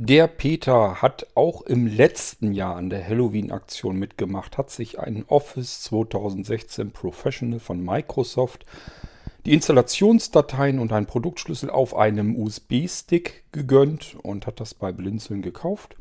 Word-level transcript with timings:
Der 0.00 0.28
Peter 0.28 1.02
hat 1.02 1.26
auch 1.34 1.62
im 1.62 1.88
letzten 1.88 2.52
Jahr 2.52 2.76
an 2.76 2.88
der 2.88 3.04
Halloween-Aktion 3.04 3.96
mitgemacht, 3.96 4.56
hat 4.56 4.70
sich 4.70 5.00
einen 5.00 5.24
Office 5.26 5.82
2016 5.82 6.92
Professional 6.92 7.58
von 7.58 7.84
Microsoft, 7.84 8.64
die 9.44 9.52
Installationsdateien 9.54 10.78
und 10.78 10.92
einen 10.92 11.06
Produktschlüssel 11.06 11.68
auf 11.68 11.96
einem 11.96 12.36
USB-Stick 12.36 13.42
gegönnt 13.50 14.14
und 14.22 14.46
hat 14.46 14.60
das 14.60 14.72
bei 14.72 14.92
Blinzeln 14.92 15.42
gekauft. 15.42 15.96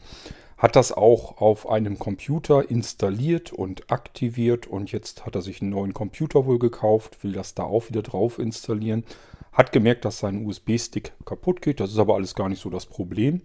Hat 0.59 0.75
das 0.75 0.91
auch 0.91 1.41
auf 1.41 1.67
einem 1.67 1.97
Computer 1.97 2.69
installiert 2.69 3.51
und 3.51 3.91
aktiviert 3.91 4.67
und 4.67 4.91
jetzt 4.91 5.25
hat 5.25 5.33
er 5.33 5.41
sich 5.41 5.59
einen 5.63 5.71
neuen 5.71 5.95
Computer 5.95 6.45
wohl 6.45 6.59
gekauft, 6.59 7.23
will 7.23 7.31
das 7.31 7.55
da 7.55 7.63
auch 7.63 7.89
wieder 7.89 8.03
drauf 8.03 8.37
installieren. 8.37 9.05
Hat 9.51 9.71
gemerkt, 9.71 10.05
dass 10.05 10.19
sein 10.19 10.45
USB-Stick 10.45 11.13
kaputt 11.25 11.63
geht. 11.63 11.79
Das 11.79 11.89
ist 11.89 11.97
aber 11.97 12.13
alles 12.13 12.35
gar 12.35 12.47
nicht 12.47 12.61
so 12.61 12.69
das 12.69 12.85
Problem 12.85 13.41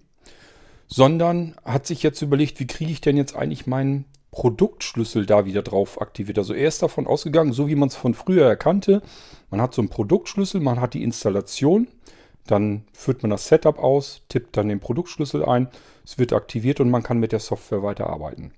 sondern 0.92 1.54
hat 1.64 1.86
sich 1.86 2.02
jetzt 2.02 2.20
überlegt, 2.20 2.60
wie 2.60 2.66
kriege 2.66 2.92
ich 2.92 3.00
denn 3.00 3.16
jetzt 3.16 3.34
eigentlich 3.34 3.66
meinen 3.66 4.04
Produktschlüssel 4.30 5.24
da 5.24 5.46
wieder 5.46 5.62
drauf 5.62 6.00
aktiviert. 6.00 6.38
Also 6.38 6.52
er 6.52 6.68
ist 6.68 6.82
davon 6.82 7.06
ausgegangen, 7.06 7.52
so 7.52 7.66
wie 7.66 7.74
man 7.74 7.88
es 7.88 7.96
von 7.96 8.12
früher 8.12 8.46
erkannte, 8.46 9.02
man 9.50 9.60
hat 9.60 9.74
so 9.74 9.80
einen 9.80 9.88
Produktschlüssel, 9.88 10.60
man 10.60 10.80
hat 10.80 10.94
die 10.94 11.02
Installation, 11.02 11.88
dann 12.46 12.84
führt 12.92 13.22
man 13.22 13.30
das 13.30 13.48
Setup 13.48 13.78
aus, 13.78 14.22
tippt 14.28 14.56
dann 14.56 14.68
den 14.68 14.80
Produktschlüssel 14.80 15.44
ein, 15.44 15.68
es 16.04 16.18
wird 16.18 16.34
aktiviert 16.34 16.80
und 16.80 16.90
man 16.90 17.02
kann 17.02 17.18
mit 17.18 17.32
der 17.32 17.40
Software 17.40 17.82
weiterarbeiten. 17.82 18.52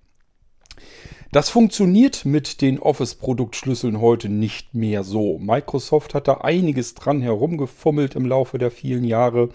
Das 1.30 1.50
funktioniert 1.50 2.24
mit 2.24 2.60
den 2.60 2.80
Office-Produktschlüsseln 2.80 4.00
heute 4.00 4.28
nicht 4.28 4.74
mehr 4.74 5.04
so. 5.04 5.38
Microsoft 5.38 6.14
hat 6.14 6.28
da 6.28 6.38
einiges 6.38 6.94
dran 6.94 7.20
herumgefummelt 7.20 8.14
im 8.14 8.26
Laufe 8.26 8.58
der 8.58 8.70
vielen 8.70 9.04
Jahre 9.04 9.50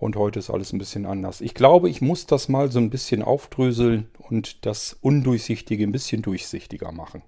und 0.00 0.16
heute 0.16 0.38
ist 0.38 0.50
alles 0.50 0.72
ein 0.72 0.78
bisschen 0.78 1.04
anders. 1.06 1.40
Ich 1.40 1.54
glaube, 1.54 1.90
ich 1.90 2.00
muss 2.00 2.26
das 2.26 2.48
mal 2.48 2.72
so 2.72 2.78
ein 2.78 2.90
bisschen 2.90 3.22
aufdröseln 3.22 4.08
und 4.18 4.64
das 4.64 4.96
Undurchsichtige 5.00 5.84
ein 5.84 5.92
bisschen 5.92 6.22
durchsichtiger 6.22 6.90
machen. 6.90 7.22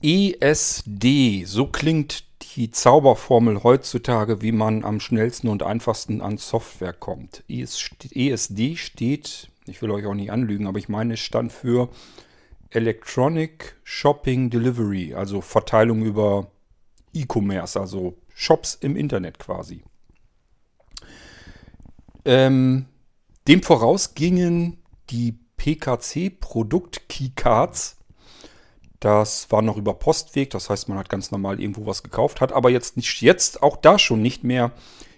ESD, 0.00 1.44
so 1.44 1.66
klingt 1.66 2.27
die 2.56 2.70
Zauberformel 2.70 3.62
heutzutage, 3.62 4.42
wie 4.42 4.52
man 4.52 4.84
am 4.84 5.00
schnellsten 5.00 5.48
und 5.48 5.62
einfachsten 5.62 6.20
an 6.20 6.38
Software 6.38 6.92
kommt. 6.92 7.44
ESD 7.48 8.76
steht, 8.76 9.50
ich 9.66 9.82
will 9.82 9.90
euch 9.90 10.06
auch 10.06 10.14
nicht 10.14 10.30
anlügen, 10.30 10.66
aber 10.66 10.78
ich 10.78 10.88
meine, 10.88 11.14
es 11.14 11.20
stand 11.20 11.52
für 11.52 11.88
Electronic 12.70 13.76
Shopping 13.84 14.50
Delivery, 14.50 15.14
also 15.14 15.40
Verteilung 15.40 16.02
über 16.02 16.50
E-Commerce, 17.14 17.78
also 17.78 18.16
Shops 18.34 18.74
im 18.80 18.96
Internet 18.96 19.38
quasi. 19.38 19.82
Ähm, 22.24 22.86
dem 23.46 23.62
voraus 23.62 24.14
gingen 24.14 24.78
die 25.10 25.38
PKC 25.56 26.30
Produkt 26.38 27.08
Keycards 27.08 27.97
das 29.00 29.50
war 29.50 29.62
noch 29.62 29.76
über 29.76 29.94
Postweg, 29.94 30.50
das 30.50 30.70
heißt, 30.70 30.88
man 30.88 30.98
hat 30.98 31.08
ganz 31.08 31.30
normal 31.30 31.60
irgendwo 31.60 31.86
was 31.86 32.02
gekauft, 32.02 32.40
hat 32.40 32.52
aber 32.52 32.70
jetzt 32.70 32.96
nicht 32.96 33.20
jetzt 33.22 33.62
auch 33.62 33.76
da 33.76 33.98
schon 33.98 34.22
nicht 34.22 34.42
mehr 34.42 34.72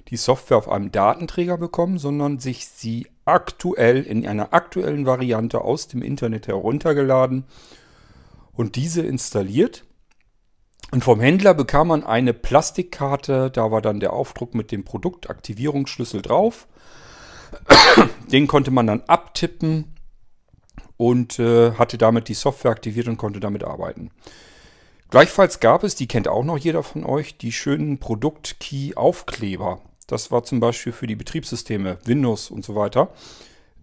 die 0.09 0.17
Software 0.17 0.59
auf 0.59 0.69
einem 0.69 0.92
Datenträger 0.92 1.56
bekommen, 1.56 1.98
sondern 1.98 2.39
sich 2.39 2.67
sie 2.67 3.06
aktuell 3.25 4.03
in 4.03 4.27
einer 4.27 4.53
aktuellen 4.53 5.06
Variante 5.06 5.62
aus 5.62 5.89
dem 5.89 6.03
Internet 6.03 6.48
heruntergeladen 6.48 7.45
und 8.53 8.77
diese 8.77 9.03
installiert. 9.03 9.84
Und 10.91 11.05
vom 11.05 11.21
Händler 11.21 11.55
bekam 11.55 11.88
man 11.88 12.03
eine 12.03 12.34
Plastikkarte, 12.34 13.50
da 13.50 13.71
war 13.71 13.81
dann 13.81 14.00
der 14.00 14.12
Aufdruck 14.12 14.55
mit 14.55 14.72
dem 14.72 14.84
Produktaktivierungsschlüssel 14.84 16.21
drauf. 16.21 16.66
Den 18.32 18.47
konnte 18.47 18.71
man 18.72 18.87
dann 18.87 19.03
abtippen 19.06 19.94
und 21.00 21.38
äh, 21.38 21.72
hatte 21.72 21.97
damit 21.97 22.28
die 22.28 22.34
Software 22.34 22.72
aktiviert 22.72 23.09
und 23.09 23.16
konnte 23.16 23.41
damit 23.41 23.65
arbeiten. 23.65 24.11
Gleichfalls 25.09 25.59
gab 25.59 25.83
es, 25.83 25.94
die 25.94 26.06
kennt 26.06 26.28
auch 26.28 26.44
noch 26.44 26.59
jeder 26.59 26.83
von 26.83 27.05
euch, 27.05 27.38
die 27.38 27.53
schönen 27.53 27.97
Produkt-Key-Aufkleber. 27.97 29.81
Das 30.06 30.31
war 30.31 30.44
zum 30.44 30.61
Beispiel 30.61 30.93
für 30.93 31.06
die 31.06 31.16
Betriebssysteme, 31.16 31.97
Windows 32.05 32.50
und 32.50 32.66
so 32.66 32.75
weiter, 32.75 33.15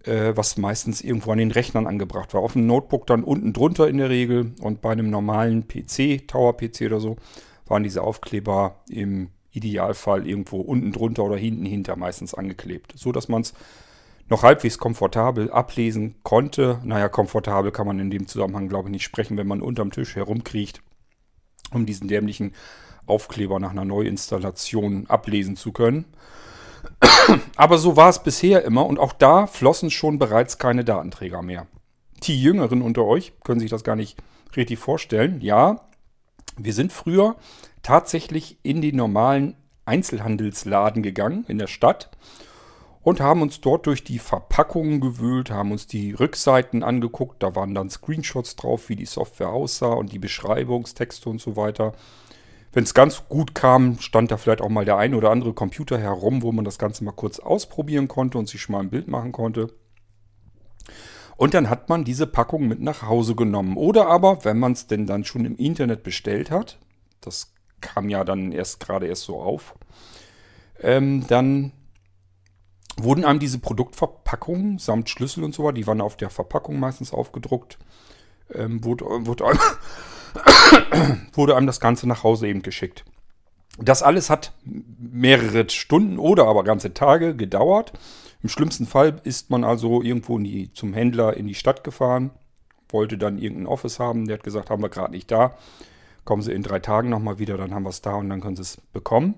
äh, 0.03 0.33
was 0.35 0.57
meistens 0.57 1.01
irgendwo 1.01 1.31
an 1.31 1.39
den 1.39 1.49
Rechnern 1.49 1.87
angebracht 1.87 2.35
war. 2.35 2.41
Auf 2.41 2.53
dem 2.53 2.67
Notebook 2.67 3.07
dann 3.07 3.23
unten 3.23 3.51
drunter 3.51 3.87
in 3.87 3.97
der 3.97 4.11
Regel 4.11 4.51
und 4.61 4.81
bei 4.81 4.91
einem 4.91 5.09
normalen 5.09 5.67
PC, 5.67 6.27
Tower-PC 6.27 6.85
oder 6.85 6.99
so, 6.99 7.15
waren 7.65 7.81
diese 7.81 8.03
Aufkleber 8.03 8.75
im 8.89 9.29
Idealfall 9.53 10.27
irgendwo 10.27 10.57
unten 10.57 10.91
drunter 10.91 11.23
oder 11.23 11.35
hinten 11.35 11.65
hinter 11.65 11.95
meistens 11.95 12.35
angeklebt, 12.35 12.93
so 12.95 13.11
dass 13.11 13.27
man 13.27 13.41
es 13.41 13.55
noch 14.29 14.43
halbwegs 14.43 14.77
komfortabel 14.77 15.51
ablesen 15.51 16.15
konnte. 16.23 16.79
Naja, 16.83 17.09
komfortabel 17.09 17.71
kann 17.71 17.87
man 17.87 17.99
in 17.99 18.09
dem 18.09 18.27
Zusammenhang, 18.27 18.67
glaube 18.67 18.89
ich, 18.89 18.91
nicht 18.91 19.03
sprechen, 19.03 19.37
wenn 19.37 19.47
man 19.47 19.61
unterm 19.61 19.91
Tisch 19.91 20.15
herumkriecht, 20.15 20.81
um 21.71 21.85
diesen 21.85 22.07
dämlichen 22.07 22.53
Aufkleber 23.05 23.59
nach 23.59 23.71
einer 23.71 23.85
Neuinstallation 23.85 25.07
ablesen 25.07 25.55
zu 25.55 25.71
können. 25.71 26.05
Aber 27.55 27.77
so 27.77 27.95
war 27.95 28.09
es 28.09 28.21
bisher 28.21 28.63
immer 28.65 28.85
und 28.85 28.99
auch 28.99 29.13
da 29.13 29.47
flossen 29.47 29.91
schon 29.91 30.19
bereits 30.19 30.57
keine 30.57 30.83
Datenträger 30.83 31.41
mehr. 31.41 31.67
Die 32.23 32.41
Jüngeren 32.41 32.81
unter 32.81 33.05
euch 33.05 33.33
können 33.43 33.59
sich 33.59 33.69
das 33.69 33.83
gar 33.83 33.95
nicht 33.95 34.17
richtig 34.55 34.79
vorstellen. 34.79 35.39
Ja, 35.41 35.87
wir 36.57 36.73
sind 36.73 36.91
früher 36.91 37.35
tatsächlich 37.83 38.57
in 38.63 38.81
den 38.81 38.95
normalen 38.95 39.55
Einzelhandelsladen 39.85 41.03
gegangen 41.03 41.45
in 41.47 41.57
der 41.57 41.67
Stadt 41.67 42.09
und 43.07 43.21
haben 43.21 43.41
uns 43.41 43.61
dort 43.61 43.85
durch 43.85 44.03
die 44.03 44.19
Verpackungen 44.19 44.99
gewühlt, 44.99 45.49
haben 45.49 45.71
uns 45.71 45.87
die 45.87 46.11
Rückseiten 46.11 46.83
angeguckt. 46.83 47.41
Da 47.41 47.55
waren 47.55 47.73
dann 47.73 47.89
Screenshots 47.89 48.57
drauf, 48.57 48.89
wie 48.89 48.97
die 48.97 49.05
Software 49.05 49.47
aussah 49.47 49.93
und 49.93 50.11
die 50.11 50.19
Beschreibungstexte 50.19 51.29
und 51.29 51.39
so 51.39 51.55
weiter. 51.55 51.93
Wenn 52.73 52.83
es 52.83 52.93
ganz 52.93 53.23
gut 53.29 53.55
kam, 53.55 53.97
stand 53.99 54.29
da 54.29 54.35
vielleicht 54.35 54.59
auch 54.59 54.67
mal 54.67 54.83
der 54.83 54.97
ein 54.97 55.13
oder 55.13 55.29
andere 55.31 55.53
Computer 55.53 55.97
herum, 55.97 56.41
wo 56.41 56.51
man 56.51 56.65
das 56.65 56.79
Ganze 56.79 57.05
mal 57.05 57.13
kurz 57.13 57.39
ausprobieren 57.39 58.09
konnte 58.09 58.37
und 58.37 58.49
sich 58.49 58.67
mal 58.67 58.81
ein 58.81 58.89
Bild 58.89 59.07
machen 59.07 59.31
konnte. 59.31 59.71
Und 61.37 61.53
dann 61.53 61.69
hat 61.69 61.87
man 61.87 62.03
diese 62.03 62.27
Packung 62.27 62.67
mit 62.67 62.81
nach 62.81 63.03
Hause 63.03 63.35
genommen. 63.35 63.77
Oder 63.77 64.07
aber, 64.07 64.43
wenn 64.43 64.59
man 64.59 64.73
es 64.73 64.87
denn 64.87 65.07
dann 65.07 65.23
schon 65.23 65.45
im 65.45 65.55
Internet 65.55 66.03
bestellt 66.03 66.51
hat, 66.51 66.77
das 67.21 67.53
kam 67.79 68.09
ja 68.09 68.25
dann 68.25 68.51
erst 68.51 68.81
gerade 68.81 69.07
erst 69.07 69.23
so 69.23 69.39
auf, 69.39 69.75
ähm, 70.81 71.23
dann 71.29 71.71
wurden 72.97 73.25
einem 73.25 73.39
diese 73.39 73.59
Produktverpackungen 73.59 74.79
samt 74.79 75.09
Schlüssel 75.09 75.43
und 75.43 75.53
so 75.53 75.63
weiter, 75.63 75.73
die 75.73 75.87
waren 75.87 76.01
auf 76.01 76.17
der 76.17 76.29
Verpackung 76.29 76.79
meistens 76.79 77.13
aufgedruckt, 77.13 77.77
ähm, 78.53 78.83
wurde, 78.83 79.05
wurde, 79.05 79.45
einem, 79.45 79.59
wurde 81.33 81.55
einem 81.55 81.67
das 81.67 81.79
Ganze 81.79 82.07
nach 82.07 82.23
Hause 82.23 82.47
eben 82.47 82.61
geschickt. 82.61 83.05
Das 83.79 84.01
alles 84.01 84.29
hat 84.29 84.53
mehrere 84.63 85.69
Stunden 85.69 86.17
oder 86.17 86.47
aber 86.47 86.63
ganze 86.63 86.93
Tage 86.93 87.35
gedauert. 87.35 87.93
Im 88.41 88.49
schlimmsten 88.49 88.87
Fall 88.87 89.21
ist 89.23 89.49
man 89.49 89.63
also 89.63 90.01
irgendwo 90.01 90.37
die, 90.39 90.71
zum 90.73 90.93
Händler 90.93 91.37
in 91.37 91.47
die 91.47 91.55
Stadt 91.55 91.83
gefahren, 91.83 92.31
wollte 92.89 93.17
dann 93.17 93.37
irgendein 93.37 93.67
Office 93.67 93.99
haben. 93.99 94.25
Der 94.25 94.37
hat 94.37 94.43
gesagt, 94.43 94.69
haben 94.69 94.81
wir 94.81 94.89
gerade 94.89 95.11
nicht 95.11 95.29
da. 95.29 95.55
Kommen 96.25 96.41
Sie 96.41 96.51
in 96.51 96.63
drei 96.63 96.79
Tagen 96.79 97.09
nochmal 97.09 97.39
wieder, 97.39 97.57
dann 97.57 97.73
haben 97.73 97.83
wir 97.83 97.89
es 97.89 98.01
da 98.01 98.15
und 98.15 98.29
dann 98.29 98.41
können 98.41 98.55
Sie 98.55 98.63
es 98.63 98.81
bekommen. 98.93 99.35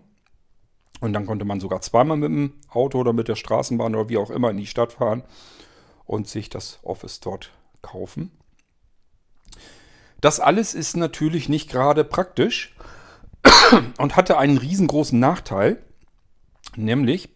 Und 0.99 1.13
dann 1.13 1.25
konnte 1.25 1.45
man 1.45 1.59
sogar 1.59 1.81
zweimal 1.81 2.17
mit 2.17 2.29
dem 2.29 2.53
Auto 2.69 2.99
oder 2.99 3.13
mit 3.13 3.27
der 3.27 3.35
Straßenbahn 3.35 3.95
oder 3.95 4.09
wie 4.09 4.17
auch 4.17 4.29
immer 4.29 4.51
in 4.51 4.57
die 4.57 4.67
Stadt 4.67 4.93
fahren 4.93 5.23
und 6.05 6.27
sich 6.27 6.49
das 6.49 6.79
Office 6.83 7.19
dort 7.19 7.51
kaufen. 7.81 8.31
Das 10.21 10.39
alles 10.39 10.73
ist 10.73 10.97
natürlich 10.97 11.47
nicht 11.47 11.69
gerade 11.69 12.03
praktisch 12.03 12.75
und 13.97 14.17
hatte 14.17 14.37
einen 14.37 14.57
riesengroßen 14.57 15.17
Nachteil, 15.17 15.81
nämlich 16.75 17.29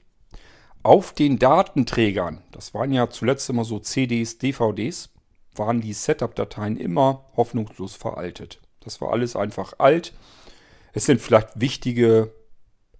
auf 0.83 1.13
den 1.13 1.39
Datenträgern, 1.39 2.41
das 2.51 2.73
waren 2.73 2.91
ja 2.91 3.09
zuletzt 3.09 3.49
immer 3.49 3.63
so 3.63 3.79
CDs, 3.79 4.37
DVDs, 4.37 5.09
waren 5.55 5.79
die 5.79 5.93
Setup-Dateien 5.93 6.75
immer 6.75 7.25
hoffnungslos 7.37 7.95
veraltet. 7.95 8.59
Das 8.81 8.99
war 8.99 9.11
alles 9.13 9.37
einfach 9.37 9.73
alt. 9.77 10.13
Es 10.91 11.05
sind 11.05 11.21
vielleicht 11.21 11.61
wichtige 11.61 12.33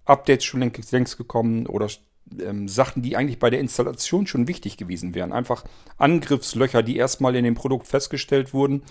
Updates 0.04 0.44
schon 0.44 0.60
längst 0.60 1.16
gekommen 1.16 1.66
oder 1.66 1.88
ähm, 2.40 2.68
Sachen, 2.68 3.02
die 3.02 3.16
eigentlich 3.16 3.38
bei 3.38 3.50
der 3.50 3.60
Installation 3.60 4.26
schon 4.26 4.48
wichtig 4.48 4.76
gewesen 4.76 5.14
wären. 5.14 5.32
Einfach 5.32 5.64
Angriffslöcher, 5.98 6.82
die 6.82 6.96
erstmal 6.96 7.36
in 7.36 7.44
dem 7.44 7.54
Produkt 7.54 7.86
festgestellt 7.86 8.54
wurden, 8.54 8.82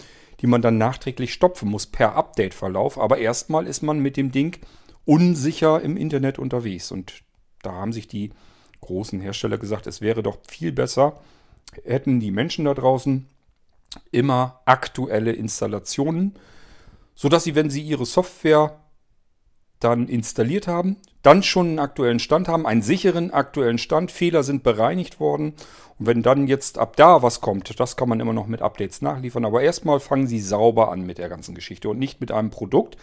die 0.41 0.47
man 0.47 0.61
dann 0.61 0.77
nachträglich 0.77 1.33
stopfen 1.33 1.69
muss 1.69 1.87
per 1.87 2.15
Update-Verlauf. 2.15 2.97
Aber 2.97 3.17
erstmal 3.17 3.67
ist 3.67 3.81
man 3.83 3.99
mit 3.99 4.17
dem 4.17 4.31
Ding 4.31 4.57
unsicher 5.05 5.81
im 5.81 5.97
Internet 5.97 6.39
unterwegs. 6.39 6.91
Und 6.91 7.23
da 7.61 7.73
haben 7.73 7.93
sich 7.93 8.07
die 8.07 8.31
großen 8.81 9.21
Hersteller 9.21 9.57
gesagt, 9.57 9.87
es 9.87 10.01
wäre 10.01 10.23
doch 10.23 10.37
viel 10.47 10.71
besser, 10.71 11.19
hätten 11.83 12.19
die 12.19 12.31
Menschen 12.31 12.65
da 12.65 12.73
draußen 12.73 13.27
immer 14.11 14.61
aktuelle 14.65 15.31
Installationen, 15.31 16.33
sodass 17.15 17.43
sie, 17.43 17.55
wenn 17.55 17.69
sie 17.69 17.81
ihre 17.81 18.05
Software 18.05 18.82
dann 19.83 20.07
installiert 20.07 20.67
haben, 20.67 20.97
dann 21.21 21.43
schon 21.43 21.67
einen 21.67 21.79
aktuellen 21.79 22.19
Stand 22.19 22.47
haben, 22.47 22.65
einen 22.65 22.81
sicheren 22.81 23.31
aktuellen 23.31 23.77
Stand, 23.77 24.11
Fehler 24.11 24.43
sind 24.43 24.63
bereinigt 24.63 25.19
worden. 25.19 25.53
Und 25.99 26.07
wenn 26.07 26.21
dann 26.21 26.47
jetzt 26.47 26.77
ab 26.77 26.95
da 26.95 27.21
was 27.21 27.41
kommt, 27.41 27.79
das 27.79 27.95
kann 27.95 28.09
man 28.09 28.19
immer 28.19 28.33
noch 28.33 28.47
mit 28.47 28.61
Updates 28.61 29.01
nachliefern, 29.01 29.45
aber 29.45 29.61
erstmal 29.61 29.99
fangen 29.99 30.27
sie 30.27 30.41
sauber 30.41 30.91
an 30.91 31.05
mit 31.05 31.17
der 31.17 31.29
ganzen 31.29 31.55
Geschichte 31.55 31.89
und 31.89 31.99
nicht 31.99 32.19
mit 32.19 32.31
einem 32.31 32.49
Produkt, 32.49 32.97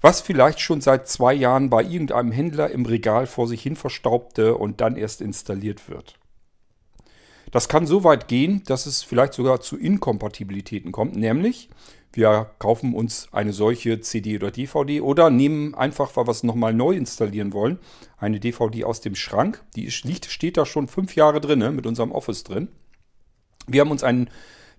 was 0.00 0.20
vielleicht 0.20 0.60
schon 0.60 0.80
seit 0.80 1.08
zwei 1.08 1.34
Jahren 1.34 1.68
bei 1.68 1.82
irgendeinem 1.82 2.32
Händler 2.32 2.70
im 2.70 2.86
Regal 2.86 3.26
vor 3.26 3.46
sich 3.46 3.62
hin 3.62 3.76
verstaubte 3.76 4.56
und 4.56 4.80
dann 4.80 4.96
erst 4.96 5.20
installiert 5.20 5.88
wird. 5.88 6.14
Das 7.50 7.68
kann 7.68 7.86
so 7.86 8.04
weit 8.04 8.28
gehen, 8.28 8.62
dass 8.66 8.86
es 8.86 9.02
vielleicht 9.02 9.34
sogar 9.34 9.60
zu 9.60 9.76
Inkompatibilitäten 9.76 10.92
kommt, 10.92 11.16
nämlich 11.16 11.68
wir 12.12 12.50
kaufen 12.58 12.94
uns 12.94 13.28
eine 13.32 13.52
solche 13.52 14.00
CD 14.00 14.36
oder 14.36 14.50
DVD 14.50 15.00
oder 15.00 15.30
nehmen 15.30 15.74
einfach, 15.74 16.16
weil 16.16 16.26
wir 16.26 16.32
es 16.32 16.42
nochmal 16.42 16.74
neu 16.74 16.94
installieren 16.94 17.52
wollen, 17.52 17.78
eine 18.18 18.40
DVD 18.40 18.84
aus 18.84 19.00
dem 19.00 19.14
Schrank. 19.14 19.62
Die 19.76 19.88
liegt, 20.02 20.26
steht 20.26 20.56
da 20.56 20.66
schon 20.66 20.88
fünf 20.88 21.14
Jahre 21.14 21.40
drin, 21.40 21.74
mit 21.74 21.86
unserem 21.86 22.10
Office 22.10 22.42
drin. 22.42 22.68
Wir 23.66 23.82
haben 23.82 23.92
uns 23.92 24.02
ein 24.02 24.28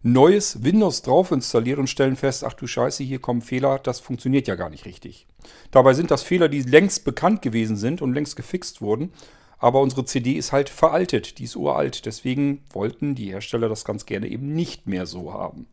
neues 0.04 0.64
Windows 0.64 1.04
drauf 1.04 1.32
installiert 1.32 1.80
und 1.80 1.88
stellen 1.88 2.16
fest, 2.16 2.44
ach 2.44 2.54
du 2.54 2.68
Scheiße, 2.68 3.04
hier 3.04 3.20
kommen 3.20 3.42
Fehler, 3.42 3.80
das 3.80 4.00
funktioniert 4.00 4.48
ja 4.48 4.56
gar 4.56 4.70
nicht 4.70 4.86
richtig. 4.86 5.28
Dabei 5.70 5.94
sind 5.94 6.12
das 6.12 6.24
Fehler, 6.24 6.50
die 6.50 6.64
längst 6.64 7.06
bekannt 7.06 7.42
gewesen 7.42 7.78
sind 7.78 8.02
und 8.02 8.14
längst 8.14 8.36
gefixt 8.36 8.82
wurden. 8.82 9.14
Aber 9.60 9.80
unsere 9.80 10.06
CD 10.06 10.34
ist 10.34 10.52
halt 10.52 10.70
veraltet, 10.70 11.38
die 11.38 11.44
ist 11.44 11.56
uralt. 11.56 12.08
Deswegen 12.08 12.64
wollten 12.74 13.14
die 13.14 13.32
Hersteller 13.32 13.70
das 13.70 13.86
ganz 13.86 14.08
gerne 14.08 14.28
eben 14.28 14.54
nicht 14.54 14.88
mehr 14.88 15.06
so 15.06 15.34
haben. 15.34 15.68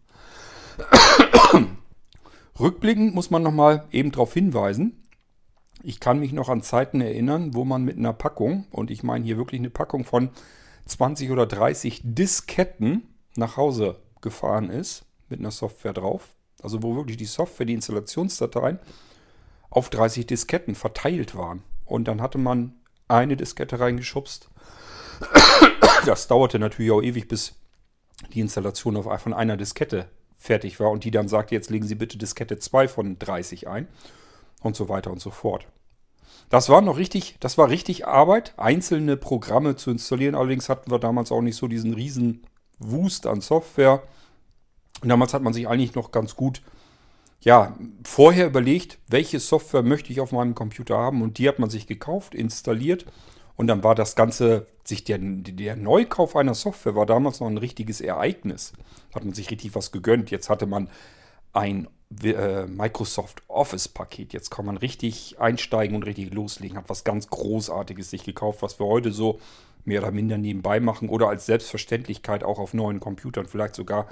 Rückblickend 2.58 3.14
muss 3.14 3.30
man 3.30 3.42
nochmal 3.42 3.84
eben 3.92 4.10
darauf 4.10 4.34
hinweisen. 4.34 5.04
Ich 5.82 6.00
kann 6.00 6.18
mich 6.18 6.32
noch 6.32 6.48
an 6.48 6.62
Zeiten 6.62 7.00
erinnern, 7.00 7.54
wo 7.54 7.64
man 7.64 7.84
mit 7.84 7.96
einer 7.96 8.12
Packung, 8.12 8.66
und 8.70 8.90
ich 8.90 9.02
meine 9.02 9.24
hier 9.24 9.36
wirklich 9.36 9.60
eine 9.60 9.70
Packung 9.70 10.04
von 10.04 10.30
20 10.86 11.30
oder 11.30 11.46
30 11.46 12.00
Disketten 12.04 13.06
nach 13.36 13.56
Hause 13.56 14.00
gefahren 14.20 14.70
ist, 14.70 15.04
mit 15.28 15.38
einer 15.38 15.50
Software 15.50 15.92
drauf. 15.92 16.30
Also 16.62 16.82
wo 16.82 16.96
wirklich 16.96 17.16
die 17.16 17.26
Software, 17.26 17.66
die 17.66 17.74
Installationsdateien 17.74 18.80
auf 19.70 19.90
30 19.90 20.26
Disketten 20.26 20.74
verteilt 20.74 21.36
waren. 21.36 21.62
Und 21.84 22.08
dann 22.08 22.20
hatte 22.20 22.38
man 22.38 22.74
eine 23.06 23.36
Diskette 23.36 23.80
reingeschubst. 23.80 24.50
Das 26.06 26.28
dauerte 26.28 26.60
natürlich 26.60 26.92
auch 26.92 27.02
ewig, 27.02 27.26
bis 27.26 27.56
die 28.32 28.40
Installation 28.40 29.02
von 29.02 29.34
einer 29.34 29.56
Diskette 29.56 30.08
fertig 30.38 30.80
war 30.80 30.90
und 30.90 31.04
die 31.04 31.10
dann 31.10 31.28
sagt, 31.28 31.50
jetzt 31.50 31.68
legen 31.68 31.86
Sie 31.86 31.96
bitte 31.96 32.16
Diskette 32.16 32.58
2 32.58 32.88
von 32.88 33.18
30 33.18 33.68
ein 33.68 33.88
und 34.62 34.76
so 34.76 34.88
weiter 34.88 35.10
und 35.10 35.20
so 35.20 35.30
fort. 35.30 35.66
Das 36.48 36.70
war 36.70 36.80
noch 36.80 36.96
richtig, 36.96 37.36
das 37.40 37.58
war 37.58 37.68
richtig 37.68 38.06
Arbeit, 38.06 38.54
einzelne 38.56 39.16
Programme 39.16 39.76
zu 39.76 39.90
installieren. 39.90 40.34
Allerdings 40.34 40.68
hatten 40.68 40.90
wir 40.90 40.98
damals 40.98 41.30
auch 41.30 41.42
nicht 41.42 41.56
so 41.56 41.68
diesen 41.68 41.92
riesen 41.92 42.42
Wust 42.78 43.26
an 43.26 43.42
Software. 43.42 44.02
Und 45.02 45.10
damals 45.10 45.34
hat 45.34 45.42
man 45.42 45.52
sich 45.52 45.68
eigentlich 45.68 45.94
noch 45.94 46.10
ganz 46.10 46.36
gut, 46.36 46.62
ja, 47.40 47.76
vorher 48.02 48.46
überlegt, 48.46 48.98
welche 49.08 49.38
Software 49.40 49.82
möchte 49.82 50.10
ich 50.10 50.20
auf 50.20 50.32
meinem 50.32 50.54
Computer 50.54 50.96
haben 50.96 51.22
und 51.22 51.38
die 51.38 51.48
hat 51.48 51.58
man 51.58 51.70
sich 51.70 51.86
gekauft, 51.86 52.34
installiert 52.34 53.04
und 53.58 53.66
dann 53.66 53.82
war 53.82 53.96
das 53.96 54.14
Ganze, 54.14 54.68
sich 54.84 55.02
der, 55.02 55.18
der 55.18 55.74
Neukauf 55.74 56.36
einer 56.36 56.54
Software 56.54 56.94
war 56.94 57.06
damals 57.06 57.40
noch 57.40 57.48
ein 57.48 57.58
richtiges 57.58 58.00
Ereignis. 58.00 58.72
Hat 59.12 59.24
man 59.24 59.34
sich 59.34 59.50
richtig 59.50 59.74
was 59.74 59.90
gegönnt. 59.90 60.30
Jetzt 60.30 60.48
hatte 60.48 60.64
man 60.64 60.88
ein 61.52 61.88
äh, 62.22 62.66
Microsoft 62.66 63.42
Office-Paket. 63.48 64.32
Jetzt 64.32 64.50
kann 64.50 64.64
man 64.64 64.76
richtig 64.76 65.40
einsteigen 65.40 65.96
und 65.96 66.04
richtig 66.04 66.32
loslegen. 66.32 66.78
Hat 66.78 66.88
was 66.88 67.02
ganz 67.02 67.30
Großartiges 67.30 68.10
sich 68.10 68.22
gekauft, 68.22 68.62
was 68.62 68.78
wir 68.78 68.86
heute 68.86 69.10
so 69.10 69.40
mehr 69.84 70.02
oder 70.02 70.12
minder 70.12 70.38
nebenbei 70.38 70.78
machen 70.78 71.08
oder 71.08 71.28
als 71.28 71.46
Selbstverständlichkeit 71.46 72.44
auch 72.44 72.60
auf 72.60 72.74
neuen 72.74 73.00
Computern 73.00 73.46
vielleicht 73.46 73.74
sogar 73.74 74.06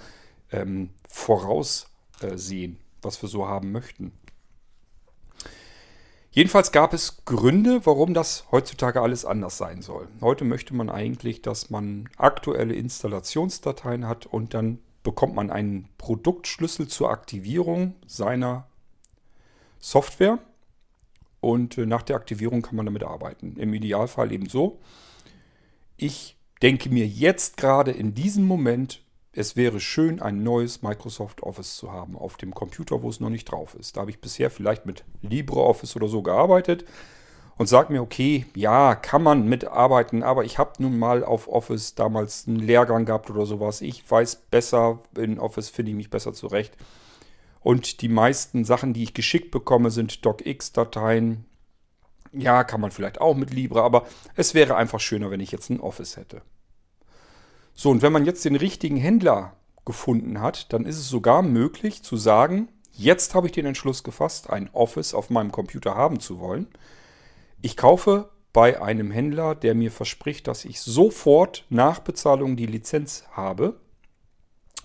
ähm, 0.50 0.90
voraussehen, 1.08 2.80
was 3.00 3.22
wir 3.22 3.28
so 3.28 3.46
haben 3.46 3.70
möchten. 3.70 4.10
Jedenfalls 6.36 6.70
gab 6.70 6.92
es 6.92 7.24
Gründe, 7.24 7.86
warum 7.86 8.12
das 8.12 8.44
heutzutage 8.52 9.00
alles 9.00 9.24
anders 9.24 9.56
sein 9.56 9.80
soll. 9.80 10.06
Heute 10.20 10.44
möchte 10.44 10.74
man 10.74 10.90
eigentlich, 10.90 11.40
dass 11.40 11.70
man 11.70 12.10
aktuelle 12.18 12.74
Installationsdateien 12.74 14.06
hat 14.06 14.26
und 14.26 14.52
dann 14.52 14.80
bekommt 15.02 15.34
man 15.34 15.50
einen 15.50 15.88
Produktschlüssel 15.96 16.88
zur 16.88 17.08
Aktivierung 17.10 17.94
seiner 18.06 18.66
Software 19.78 20.38
und 21.40 21.78
äh, 21.78 21.86
nach 21.86 22.02
der 22.02 22.16
Aktivierung 22.16 22.60
kann 22.60 22.76
man 22.76 22.84
damit 22.84 23.04
arbeiten. 23.04 23.56
Im 23.56 23.72
Idealfall 23.72 24.30
eben 24.30 24.50
so. 24.50 24.78
Ich 25.96 26.36
denke 26.60 26.90
mir 26.90 27.06
jetzt 27.06 27.56
gerade 27.56 27.92
in 27.92 28.12
diesem 28.12 28.44
Moment, 28.44 29.00
es 29.36 29.54
wäre 29.54 29.80
schön, 29.80 30.20
ein 30.20 30.42
neues 30.42 30.82
Microsoft 30.82 31.42
Office 31.42 31.76
zu 31.76 31.92
haben 31.92 32.16
auf 32.16 32.36
dem 32.36 32.54
Computer, 32.54 33.02
wo 33.02 33.10
es 33.10 33.20
noch 33.20 33.28
nicht 33.28 33.44
drauf 33.44 33.74
ist. 33.74 33.96
Da 33.96 34.00
habe 34.00 34.10
ich 34.10 34.20
bisher 34.20 34.50
vielleicht 34.50 34.86
mit 34.86 35.04
LibreOffice 35.20 35.94
oder 35.96 36.08
so 36.08 36.22
gearbeitet 36.22 36.86
und 37.58 37.66
sage 37.66 37.92
mir, 37.92 38.00
okay, 38.02 38.46
ja, 38.54 38.94
kann 38.94 39.22
man 39.22 39.46
mitarbeiten, 39.46 40.22
aber 40.22 40.44
ich 40.44 40.58
habe 40.58 40.72
nun 40.78 40.98
mal 40.98 41.22
auf 41.22 41.48
Office 41.48 41.94
damals 41.94 42.46
einen 42.46 42.60
Lehrgang 42.60 43.04
gehabt 43.04 43.30
oder 43.30 43.44
sowas. 43.44 43.82
Ich 43.82 44.10
weiß 44.10 44.36
besser, 44.50 45.00
in 45.16 45.38
Office 45.38 45.68
finde 45.68 45.90
ich 45.90 45.96
mich 45.96 46.10
besser 46.10 46.32
zurecht. 46.32 46.74
Und 47.60 48.00
die 48.00 48.08
meisten 48.08 48.64
Sachen, 48.64 48.94
die 48.94 49.02
ich 49.02 49.14
geschickt 49.14 49.50
bekomme, 49.50 49.90
sind 49.90 50.24
DocX-Dateien. 50.24 51.44
Ja, 52.32 52.64
kann 52.64 52.80
man 52.80 52.90
vielleicht 52.90 53.20
auch 53.20 53.34
mit 53.34 53.52
Libre, 53.52 53.82
aber 53.82 54.06
es 54.34 54.54
wäre 54.54 54.76
einfach 54.76 55.00
schöner, 55.00 55.30
wenn 55.30 55.40
ich 55.40 55.52
jetzt 55.52 55.70
ein 55.70 55.80
Office 55.80 56.16
hätte. 56.16 56.42
So, 57.78 57.90
und 57.90 58.00
wenn 58.00 58.12
man 58.12 58.24
jetzt 58.24 58.44
den 58.46 58.56
richtigen 58.56 58.96
Händler 58.96 59.54
gefunden 59.84 60.40
hat, 60.40 60.72
dann 60.72 60.86
ist 60.86 60.98
es 60.98 61.08
sogar 61.08 61.42
möglich 61.42 62.02
zu 62.02 62.16
sagen, 62.16 62.68
jetzt 62.92 63.34
habe 63.34 63.46
ich 63.46 63.52
den 63.52 63.66
Entschluss 63.66 64.02
gefasst, 64.02 64.48
ein 64.48 64.70
Office 64.72 65.12
auf 65.12 65.28
meinem 65.28 65.52
Computer 65.52 65.94
haben 65.94 66.18
zu 66.18 66.40
wollen. 66.40 66.66
Ich 67.60 67.76
kaufe 67.76 68.30
bei 68.54 68.80
einem 68.80 69.10
Händler, 69.10 69.54
der 69.54 69.74
mir 69.74 69.92
verspricht, 69.92 70.48
dass 70.48 70.64
ich 70.64 70.80
sofort 70.80 71.66
nach 71.68 71.98
Bezahlung 71.98 72.56
die 72.56 72.64
Lizenz 72.64 73.24
habe, 73.32 73.78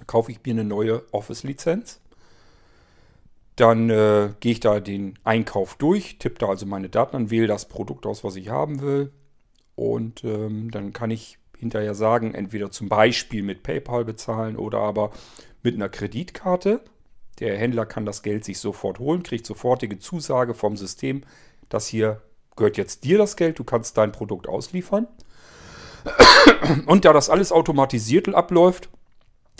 kaufe 0.05 0.31
ich 0.31 0.43
mir 0.45 0.51
eine 0.51 0.65
neue 0.65 1.03
Office-Lizenz. 1.13 2.01
Dann 3.55 3.89
äh, 3.89 4.33
gehe 4.41 4.51
ich 4.51 4.59
da 4.59 4.81
den 4.81 5.17
Einkauf 5.23 5.75
durch, 5.75 6.19
tippe 6.19 6.39
da 6.39 6.49
also 6.49 6.65
meine 6.65 6.89
Daten 6.89 7.15
an, 7.15 7.31
wähle 7.31 7.47
das 7.47 7.69
Produkt 7.69 8.05
aus, 8.05 8.25
was 8.25 8.35
ich 8.35 8.49
haben 8.49 8.81
will. 8.81 9.13
Und 9.75 10.25
ähm, 10.25 10.71
dann 10.71 10.91
kann 10.91 11.11
ich 11.11 11.37
hinterher 11.61 11.93
sagen, 11.93 12.33
entweder 12.33 12.71
zum 12.71 12.89
Beispiel 12.89 13.43
mit 13.43 13.63
PayPal 13.63 14.03
bezahlen 14.03 14.57
oder 14.57 14.79
aber 14.79 15.11
mit 15.63 15.75
einer 15.75 15.89
Kreditkarte. 15.89 16.81
Der 17.39 17.57
Händler 17.57 17.85
kann 17.85 18.05
das 18.05 18.23
Geld 18.23 18.43
sich 18.43 18.59
sofort 18.59 18.99
holen, 18.99 19.23
kriegt 19.23 19.45
sofortige 19.45 19.99
Zusage 19.99 20.53
vom 20.53 20.75
System, 20.75 21.21
dass 21.69 21.87
hier 21.87 22.21
gehört 22.55 22.77
jetzt 22.77 23.03
dir 23.03 23.17
das 23.17 23.35
Geld, 23.37 23.59
du 23.59 23.63
kannst 23.63 23.97
dein 23.97 24.11
Produkt 24.11 24.49
ausliefern. 24.49 25.07
Und 26.87 27.05
da 27.05 27.13
das 27.13 27.29
alles 27.29 27.51
automatisiert 27.51 28.27
abläuft, 28.33 28.89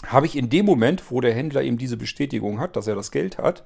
habe 0.08 0.25
ich 0.25 0.36
in 0.36 0.50
dem 0.50 0.65
Moment, 0.65 1.12
wo 1.12 1.22
der 1.22 1.36
Händler 1.36 1.62
eben 1.62 1.77
diese 1.77 1.98
Bestätigung 1.98 2.60
hat, 2.60 2.75
dass 2.75 2.88
er 2.88 2.96
das 2.96 3.12
Geld 3.12 3.38
hat, 3.38 3.63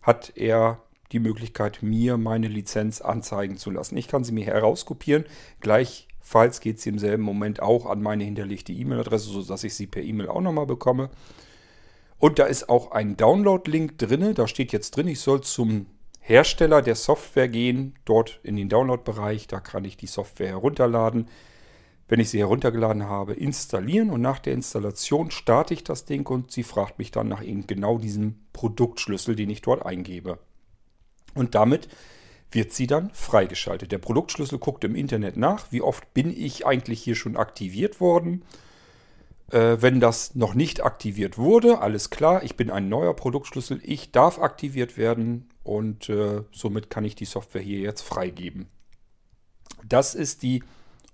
hat 0.00 0.32
er 0.36 0.80
die 1.10 1.18
Möglichkeit, 1.18 1.82
mir 1.82 2.16
meine 2.18 2.46
Lizenz 2.46 3.00
anzeigen 3.00 3.56
zu 3.56 3.72
lassen. 3.72 3.96
Ich 3.96 4.06
kann 4.06 4.22
sie 4.22 4.32
mir 4.32 4.46
herauskopieren, 4.46 5.24
gleich 5.60 6.06
Falls 6.26 6.60
geht 6.60 6.80
sie 6.80 6.88
im 6.88 6.98
selben 6.98 7.22
Moment 7.22 7.60
auch 7.60 7.84
an 7.84 8.00
meine 8.00 8.24
hinterlegte 8.24 8.72
E-Mail-Adresse, 8.72 9.28
sodass 9.28 9.62
ich 9.62 9.74
sie 9.74 9.86
per 9.86 10.02
E-Mail 10.02 10.28
auch 10.28 10.40
nochmal 10.40 10.64
bekomme. 10.64 11.10
Und 12.18 12.38
da 12.38 12.46
ist 12.46 12.70
auch 12.70 12.92
ein 12.92 13.18
Download-Link 13.18 13.98
drin. 13.98 14.34
Da 14.34 14.48
steht 14.48 14.72
jetzt 14.72 14.96
drin, 14.96 15.06
ich 15.06 15.20
soll 15.20 15.42
zum 15.42 15.84
Hersteller 16.20 16.80
der 16.80 16.94
Software 16.94 17.48
gehen, 17.48 17.94
dort 18.06 18.40
in 18.42 18.56
den 18.56 18.70
Download-Bereich. 18.70 19.48
Da 19.48 19.60
kann 19.60 19.84
ich 19.84 19.98
die 19.98 20.06
Software 20.06 20.48
herunterladen. 20.48 21.28
Wenn 22.08 22.20
ich 22.20 22.30
sie 22.30 22.38
heruntergeladen 22.38 23.04
habe, 23.04 23.34
installieren 23.34 24.08
und 24.08 24.22
nach 24.22 24.38
der 24.38 24.54
Installation 24.54 25.30
starte 25.30 25.74
ich 25.74 25.84
das 25.84 26.06
Ding 26.06 26.26
und 26.26 26.50
sie 26.50 26.62
fragt 26.62 26.98
mich 26.98 27.10
dann 27.10 27.28
nach 27.28 27.44
eben 27.44 27.66
genau 27.66 27.98
diesem 27.98 28.46
Produktschlüssel, 28.54 29.36
den 29.36 29.50
ich 29.50 29.60
dort 29.60 29.84
eingebe. 29.84 30.38
Und 31.34 31.54
damit 31.54 31.88
wird 32.54 32.72
sie 32.72 32.86
dann 32.86 33.10
freigeschaltet. 33.10 33.92
Der 33.92 33.98
Produktschlüssel 33.98 34.58
guckt 34.58 34.84
im 34.84 34.94
Internet 34.94 35.36
nach, 35.36 35.66
wie 35.70 35.82
oft 35.82 36.14
bin 36.14 36.30
ich 36.30 36.66
eigentlich 36.66 37.02
hier 37.02 37.16
schon 37.16 37.36
aktiviert 37.36 38.00
worden. 38.00 38.42
Äh, 39.50 39.76
wenn 39.80 40.00
das 40.00 40.34
noch 40.34 40.54
nicht 40.54 40.84
aktiviert 40.84 41.38
wurde, 41.38 41.80
alles 41.80 42.10
klar, 42.10 42.42
ich 42.42 42.56
bin 42.56 42.70
ein 42.70 42.88
neuer 42.88 43.14
Produktschlüssel, 43.14 43.80
ich 43.82 44.12
darf 44.12 44.38
aktiviert 44.38 44.96
werden 44.96 45.50
und 45.62 46.08
äh, 46.08 46.42
somit 46.52 46.90
kann 46.90 47.04
ich 47.04 47.14
die 47.14 47.24
Software 47.24 47.62
hier 47.62 47.80
jetzt 47.80 48.02
freigeben. 48.02 48.68
Das 49.86 50.14
ist 50.14 50.42
die 50.42 50.62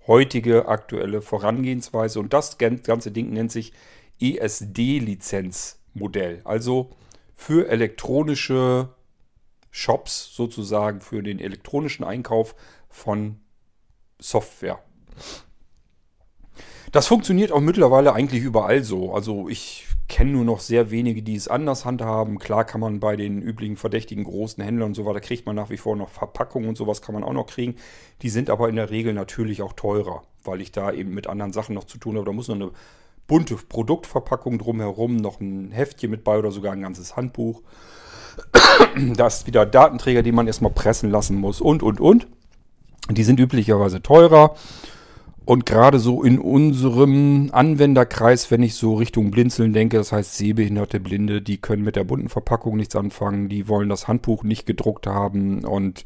heutige 0.07 0.67
aktuelle 0.67 1.21
Vorangehensweise. 1.21 2.19
Und 2.19 2.33
das 2.33 2.57
ganze 2.57 3.11
Ding 3.11 3.31
nennt 3.31 3.51
sich 3.51 3.73
ESD-Lizenzmodell. 4.21 6.41
Also 6.43 6.89
für 7.35 7.69
elektronische 7.69 8.89
Shops 9.71 10.35
sozusagen, 10.35 11.01
für 11.01 11.23
den 11.23 11.39
elektronischen 11.39 12.05
Einkauf 12.05 12.55
von 12.89 13.39
Software. 14.19 14.79
Das 16.91 17.07
funktioniert 17.07 17.53
auch 17.53 17.61
mittlerweile 17.61 18.13
eigentlich 18.13 18.43
überall 18.43 18.83
so. 18.83 19.13
Also 19.13 19.47
ich 19.47 19.87
kenne 20.09 20.31
nur 20.31 20.43
noch 20.43 20.59
sehr 20.59 20.91
wenige, 20.91 21.23
die 21.23 21.35
es 21.35 21.47
anders 21.47 21.85
handhaben. 21.85 22.37
Klar 22.37 22.65
kann 22.65 22.81
man 22.81 22.99
bei 22.99 23.15
den 23.15 23.41
üblichen 23.41 23.77
verdächtigen 23.77 24.25
großen 24.25 24.61
Händlern 24.61 24.89
und 24.89 24.93
so 24.93 25.05
weiter, 25.05 25.21
kriegt 25.21 25.45
man 25.45 25.55
nach 25.55 25.69
wie 25.69 25.77
vor 25.77 25.95
noch 25.95 26.09
Verpackungen 26.09 26.67
und 26.67 26.77
sowas 26.77 27.01
kann 27.01 27.15
man 27.15 27.23
auch 27.23 27.31
noch 27.31 27.47
kriegen. 27.47 27.75
Die 28.21 28.29
sind 28.29 28.49
aber 28.49 28.67
in 28.67 28.75
der 28.75 28.89
Regel 28.89 29.13
natürlich 29.13 29.61
auch 29.61 29.71
teurer, 29.71 30.23
weil 30.43 30.59
ich 30.59 30.73
da 30.73 30.91
eben 30.91 31.13
mit 31.13 31.27
anderen 31.27 31.53
Sachen 31.53 31.75
noch 31.75 31.85
zu 31.85 31.97
tun 31.97 32.17
habe. 32.17 32.25
Da 32.25 32.33
muss 32.33 32.49
noch 32.49 32.55
eine 32.55 32.71
bunte 33.25 33.55
Produktverpackung 33.55 34.59
drumherum, 34.59 35.15
noch 35.15 35.39
ein 35.39 35.71
Heftchen 35.71 36.11
mit 36.11 36.25
bei 36.25 36.37
oder 36.37 36.51
sogar 36.51 36.73
ein 36.73 36.81
ganzes 36.81 37.15
Handbuch. 37.15 37.61
Da 39.15 39.27
ist 39.27 39.47
wieder 39.47 39.65
Datenträger, 39.65 40.23
die 40.23 40.31
man 40.31 40.47
erstmal 40.47 40.71
pressen 40.71 41.09
lassen 41.09 41.37
muss 41.37 41.61
und, 41.61 41.83
und, 41.83 41.99
und. 41.99 42.27
Die 43.09 43.23
sind 43.23 43.39
üblicherweise 43.39 44.01
teurer. 44.01 44.55
Und 45.43 45.65
gerade 45.65 45.99
so 45.99 46.23
in 46.23 46.39
unserem 46.39 47.49
Anwenderkreis, 47.51 48.51
wenn 48.51 48.61
ich 48.61 48.75
so 48.75 48.95
Richtung 48.95 49.31
Blinzeln 49.31 49.73
denke, 49.73 49.97
das 49.97 50.11
heißt 50.11 50.37
sehbehinderte 50.37 50.99
Blinde, 50.99 51.41
die 51.41 51.57
können 51.57 51.83
mit 51.83 51.95
der 51.95 52.03
bunten 52.03 52.29
Verpackung 52.29 52.77
nichts 52.77 52.95
anfangen, 52.95 53.49
die 53.49 53.67
wollen 53.67 53.89
das 53.89 54.07
Handbuch 54.07 54.43
nicht 54.43 54.67
gedruckt 54.67 55.07
haben 55.07 55.65
und 55.65 56.05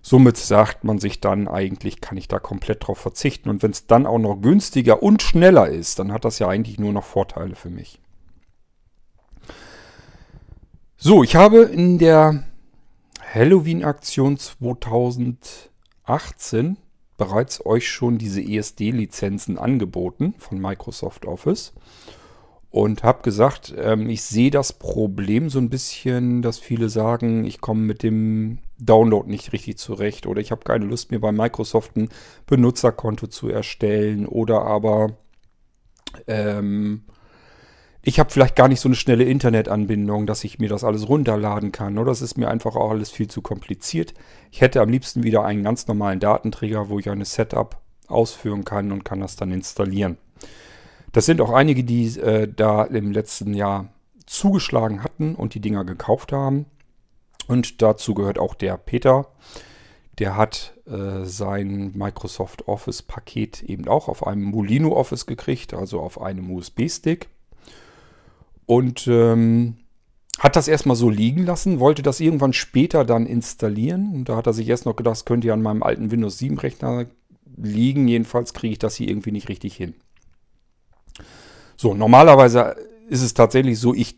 somit 0.00 0.38
sagt 0.38 0.84
man 0.84 0.98
sich 0.98 1.20
dann, 1.20 1.48
eigentlich 1.48 2.00
kann 2.00 2.16
ich 2.16 2.28
da 2.28 2.38
komplett 2.38 2.86
drauf 2.86 2.98
verzichten. 2.98 3.50
Und 3.50 3.62
wenn 3.62 3.72
es 3.72 3.86
dann 3.86 4.06
auch 4.06 4.18
noch 4.18 4.40
günstiger 4.40 5.02
und 5.02 5.20
schneller 5.20 5.68
ist, 5.68 5.98
dann 5.98 6.12
hat 6.12 6.24
das 6.24 6.38
ja 6.38 6.48
eigentlich 6.48 6.78
nur 6.78 6.92
noch 6.92 7.04
Vorteile 7.04 7.56
für 7.56 7.70
mich. 7.70 8.00
So, 11.08 11.22
ich 11.22 11.36
habe 11.36 11.58
in 11.58 11.98
der 11.98 12.42
Halloween-Aktion 13.32 14.38
2018 14.38 16.78
bereits 17.16 17.64
euch 17.64 17.88
schon 17.88 18.18
diese 18.18 18.42
ESD-Lizenzen 18.42 19.56
angeboten 19.56 20.34
von 20.36 20.60
Microsoft 20.60 21.24
Office 21.24 21.74
und 22.70 23.04
habe 23.04 23.22
gesagt, 23.22 23.72
ähm, 23.78 24.10
ich 24.10 24.24
sehe 24.24 24.50
das 24.50 24.72
Problem 24.72 25.48
so 25.48 25.60
ein 25.60 25.70
bisschen, 25.70 26.42
dass 26.42 26.58
viele 26.58 26.88
sagen, 26.88 27.44
ich 27.44 27.60
komme 27.60 27.82
mit 27.82 28.02
dem 28.02 28.58
Download 28.80 29.30
nicht 29.30 29.52
richtig 29.52 29.78
zurecht 29.78 30.26
oder 30.26 30.40
ich 30.40 30.50
habe 30.50 30.64
keine 30.64 30.86
Lust 30.86 31.12
mir 31.12 31.20
bei 31.20 31.30
Microsoft 31.30 31.94
ein 31.94 32.08
Benutzerkonto 32.46 33.28
zu 33.28 33.48
erstellen 33.48 34.26
oder 34.26 34.62
aber 34.62 35.12
ähm, 36.26 37.04
ich 38.08 38.20
habe 38.20 38.30
vielleicht 38.30 38.54
gar 38.54 38.68
nicht 38.68 38.78
so 38.78 38.88
eine 38.88 38.94
schnelle 38.94 39.24
Internetanbindung, 39.24 40.26
dass 40.26 40.44
ich 40.44 40.60
mir 40.60 40.68
das 40.68 40.84
alles 40.84 41.08
runterladen 41.08 41.72
kann. 41.72 41.98
Oder 41.98 42.12
es 42.12 42.22
ist 42.22 42.38
mir 42.38 42.48
einfach 42.48 42.76
auch 42.76 42.90
alles 42.90 43.10
viel 43.10 43.26
zu 43.26 43.42
kompliziert. 43.42 44.14
Ich 44.52 44.60
hätte 44.60 44.80
am 44.80 44.90
liebsten 44.90 45.24
wieder 45.24 45.44
einen 45.44 45.64
ganz 45.64 45.88
normalen 45.88 46.20
Datenträger, 46.20 46.88
wo 46.88 47.00
ich 47.00 47.10
eine 47.10 47.24
Setup 47.24 47.80
ausführen 48.06 48.64
kann 48.64 48.92
und 48.92 49.04
kann 49.04 49.18
das 49.18 49.34
dann 49.34 49.50
installieren. 49.50 50.18
Das 51.10 51.26
sind 51.26 51.40
auch 51.40 51.50
einige, 51.50 51.82
die 51.82 52.06
äh, 52.20 52.46
da 52.46 52.84
im 52.84 53.10
letzten 53.10 53.54
Jahr 53.54 53.88
zugeschlagen 54.24 55.02
hatten 55.02 55.34
und 55.34 55.54
die 55.54 55.60
Dinger 55.60 55.84
gekauft 55.84 56.30
haben. 56.30 56.66
Und 57.48 57.82
dazu 57.82 58.14
gehört 58.14 58.38
auch 58.38 58.54
der 58.54 58.76
Peter. 58.76 59.26
Der 60.20 60.36
hat 60.36 60.74
äh, 60.86 61.24
sein 61.24 61.90
Microsoft 61.96 62.68
Office 62.68 63.02
Paket 63.02 63.64
eben 63.64 63.88
auch 63.88 64.06
auf 64.06 64.24
einem 64.24 64.44
Molino 64.44 64.92
Office 64.92 65.26
gekriegt, 65.26 65.74
also 65.74 65.98
auf 65.98 66.20
einem 66.20 66.52
USB-Stick. 66.52 67.30
Und 68.66 69.06
ähm, 69.06 69.76
hat 70.38 70.56
das 70.56 70.68
erstmal 70.68 70.96
so 70.96 71.08
liegen 71.08 71.44
lassen, 71.46 71.80
wollte 71.80 72.02
das 72.02 72.20
irgendwann 72.20 72.52
später 72.52 73.04
dann 73.04 73.26
installieren. 73.26 74.12
Und 74.12 74.28
da 74.28 74.36
hat 74.36 74.46
er 74.46 74.52
sich 74.52 74.68
erst 74.68 74.84
noch 74.84 74.96
gedacht, 74.96 75.12
das 75.12 75.24
könnte 75.24 75.48
ja 75.48 75.54
an 75.54 75.62
meinem 75.62 75.82
alten 75.82 76.10
Windows 76.10 76.38
7 76.38 76.58
Rechner 76.58 77.06
liegen. 77.56 78.08
Jedenfalls 78.08 78.52
kriege 78.52 78.72
ich 78.72 78.78
das 78.78 78.96
hier 78.96 79.08
irgendwie 79.08 79.32
nicht 79.32 79.48
richtig 79.48 79.76
hin. 79.76 79.94
So, 81.76 81.94
normalerweise 81.94 82.76
ist 83.08 83.22
es 83.22 83.34
tatsächlich 83.34 83.78
so, 83.78 83.94
ich 83.94 84.16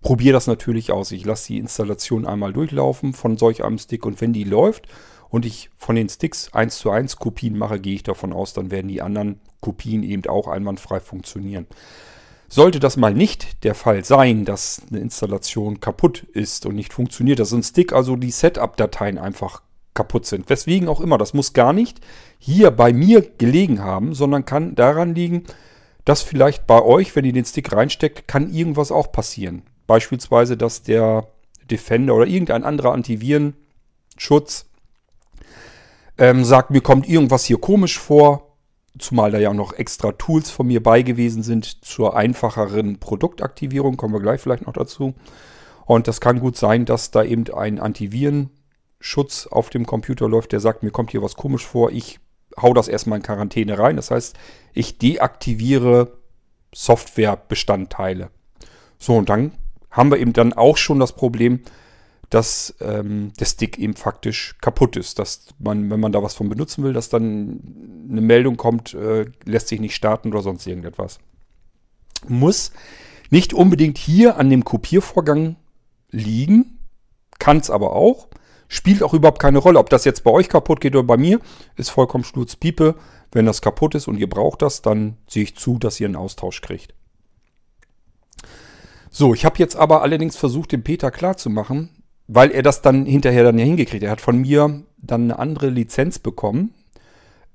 probiere 0.00 0.32
das 0.32 0.46
natürlich 0.46 0.90
aus. 0.92 1.12
Ich 1.12 1.24
lasse 1.24 1.48
die 1.48 1.58
Installation 1.58 2.26
einmal 2.26 2.52
durchlaufen 2.52 3.12
von 3.12 3.36
solch 3.38 3.64
einem 3.64 3.78
Stick 3.78 4.04
und 4.04 4.20
wenn 4.20 4.32
die 4.32 4.44
läuft 4.44 4.88
und 5.28 5.46
ich 5.46 5.70
von 5.78 5.96
den 5.96 6.08
Sticks 6.08 6.52
1 6.52 6.78
zu 6.78 6.90
1 6.90 7.16
Kopien 7.16 7.56
mache, 7.56 7.80
gehe 7.80 7.94
ich 7.94 8.02
davon 8.02 8.32
aus, 8.32 8.52
dann 8.52 8.70
werden 8.70 8.88
die 8.88 9.02
anderen 9.02 9.40
Kopien 9.60 10.02
eben 10.02 10.26
auch 10.26 10.48
einwandfrei 10.48 11.00
funktionieren. 11.00 11.66
Sollte 12.52 12.80
das 12.80 12.98
mal 12.98 13.14
nicht 13.14 13.64
der 13.64 13.74
Fall 13.74 14.04
sein, 14.04 14.44
dass 14.44 14.82
eine 14.90 15.00
Installation 15.00 15.80
kaputt 15.80 16.24
ist 16.34 16.66
und 16.66 16.74
nicht 16.74 16.92
funktioniert, 16.92 17.38
dass 17.38 17.52
ein 17.52 17.62
Stick, 17.62 17.94
also 17.94 18.14
die 18.14 18.30
Setup-Dateien 18.30 19.16
einfach 19.16 19.62
kaputt 19.94 20.26
sind, 20.26 20.50
weswegen 20.50 20.86
auch 20.86 21.00
immer, 21.00 21.16
das 21.16 21.32
muss 21.32 21.54
gar 21.54 21.72
nicht 21.72 22.02
hier 22.38 22.70
bei 22.70 22.92
mir 22.92 23.22
gelegen 23.22 23.82
haben, 23.82 24.12
sondern 24.12 24.44
kann 24.44 24.74
daran 24.74 25.14
liegen, 25.14 25.44
dass 26.04 26.20
vielleicht 26.20 26.66
bei 26.66 26.82
euch, 26.82 27.16
wenn 27.16 27.24
ihr 27.24 27.32
den 27.32 27.46
Stick 27.46 27.72
reinsteckt, 27.72 28.28
kann 28.28 28.52
irgendwas 28.52 28.92
auch 28.92 29.12
passieren. 29.12 29.62
Beispielsweise, 29.86 30.58
dass 30.58 30.82
der 30.82 31.28
Defender 31.70 32.14
oder 32.14 32.26
irgendein 32.26 32.64
anderer 32.64 32.92
Antivirenschutz 32.92 34.66
ähm, 36.18 36.44
sagt, 36.44 36.68
mir 36.68 36.82
kommt 36.82 37.08
irgendwas 37.08 37.46
hier 37.46 37.58
komisch 37.58 37.98
vor, 37.98 38.51
Zumal 38.98 39.30
da 39.30 39.38
ja 39.38 39.50
auch 39.50 39.54
noch 39.54 39.72
extra 39.72 40.12
Tools 40.12 40.50
von 40.50 40.66
mir 40.66 40.82
bei 40.82 41.02
gewesen 41.02 41.42
sind 41.42 41.84
zur 41.84 42.16
einfacheren 42.16 42.98
Produktaktivierung. 42.98 43.96
Kommen 43.96 44.14
wir 44.14 44.20
gleich 44.20 44.40
vielleicht 44.40 44.66
noch 44.66 44.74
dazu. 44.74 45.14
Und 45.86 46.08
das 46.08 46.20
kann 46.20 46.40
gut 46.40 46.56
sein, 46.56 46.84
dass 46.84 47.10
da 47.10 47.24
eben 47.24 47.52
ein 47.54 47.80
Antivirenschutz 47.80 49.46
auf 49.50 49.70
dem 49.70 49.86
Computer 49.86 50.28
läuft, 50.28 50.52
der 50.52 50.60
sagt, 50.60 50.82
mir 50.82 50.90
kommt 50.90 51.10
hier 51.10 51.22
was 51.22 51.36
komisch 51.36 51.66
vor. 51.66 51.90
Ich 51.90 52.20
hau 52.60 52.74
das 52.74 52.88
erstmal 52.88 53.18
in 53.18 53.22
Quarantäne 53.22 53.78
rein. 53.78 53.96
Das 53.96 54.10
heißt, 54.10 54.36
ich 54.74 54.98
deaktiviere 54.98 56.18
Softwarebestandteile. 56.74 58.30
So, 58.98 59.16
und 59.16 59.28
dann 59.28 59.52
haben 59.90 60.10
wir 60.10 60.18
eben 60.18 60.32
dann 60.32 60.52
auch 60.52 60.76
schon 60.76 61.00
das 61.00 61.14
Problem, 61.14 61.60
dass 62.32 62.74
ähm, 62.80 63.34
der 63.38 63.44
Stick 63.44 63.78
eben 63.78 63.94
faktisch 63.94 64.56
kaputt 64.62 64.96
ist. 64.96 65.18
Dass 65.18 65.48
man, 65.58 65.90
wenn 65.90 66.00
man 66.00 66.12
da 66.12 66.22
was 66.22 66.32
von 66.32 66.48
benutzen 66.48 66.82
will, 66.82 66.94
dass 66.94 67.10
dann 67.10 68.06
eine 68.10 68.22
Meldung 68.22 68.56
kommt, 68.56 68.94
äh, 68.94 69.26
lässt 69.44 69.68
sich 69.68 69.80
nicht 69.80 69.94
starten 69.94 70.28
oder 70.28 70.40
sonst 70.40 70.66
irgendetwas. 70.66 71.18
Muss 72.26 72.72
nicht 73.28 73.52
unbedingt 73.52 73.98
hier 73.98 74.38
an 74.38 74.48
dem 74.48 74.64
Kopiervorgang 74.64 75.56
liegen, 76.10 76.78
kann 77.38 77.58
es 77.58 77.68
aber 77.68 77.92
auch. 77.92 78.28
Spielt 78.66 79.02
auch 79.02 79.12
überhaupt 79.12 79.42
keine 79.42 79.58
Rolle, 79.58 79.78
ob 79.78 79.90
das 79.90 80.06
jetzt 80.06 80.24
bei 80.24 80.30
euch 80.30 80.48
kaputt 80.48 80.80
geht 80.80 80.96
oder 80.96 81.06
bei 81.06 81.18
mir, 81.18 81.38
ist 81.76 81.90
vollkommen 81.90 82.24
Schnurzpiepe. 82.24 82.94
Wenn 83.30 83.44
das 83.44 83.60
kaputt 83.60 83.94
ist 83.94 84.08
und 84.08 84.16
ihr 84.16 84.28
braucht 84.28 84.62
das, 84.62 84.80
dann 84.80 85.18
sehe 85.28 85.42
ich 85.42 85.56
zu, 85.56 85.78
dass 85.78 86.00
ihr 86.00 86.06
einen 86.06 86.16
Austausch 86.16 86.62
kriegt. 86.62 86.94
So, 89.10 89.34
ich 89.34 89.44
habe 89.44 89.58
jetzt 89.58 89.76
aber 89.76 90.00
allerdings 90.00 90.36
versucht, 90.36 90.72
dem 90.72 90.82
Peter 90.82 91.10
klarzumachen, 91.10 92.01
weil 92.28 92.50
er 92.50 92.62
das 92.62 92.82
dann 92.82 93.06
hinterher 93.06 93.44
dann 93.44 93.58
ja 93.58 93.64
hingekriegt. 93.64 94.02
Er 94.02 94.10
hat 94.10 94.20
von 94.20 94.38
mir 94.38 94.82
dann 94.98 95.22
eine 95.22 95.38
andere 95.38 95.68
Lizenz 95.68 96.18
bekommen, 96.18 96.74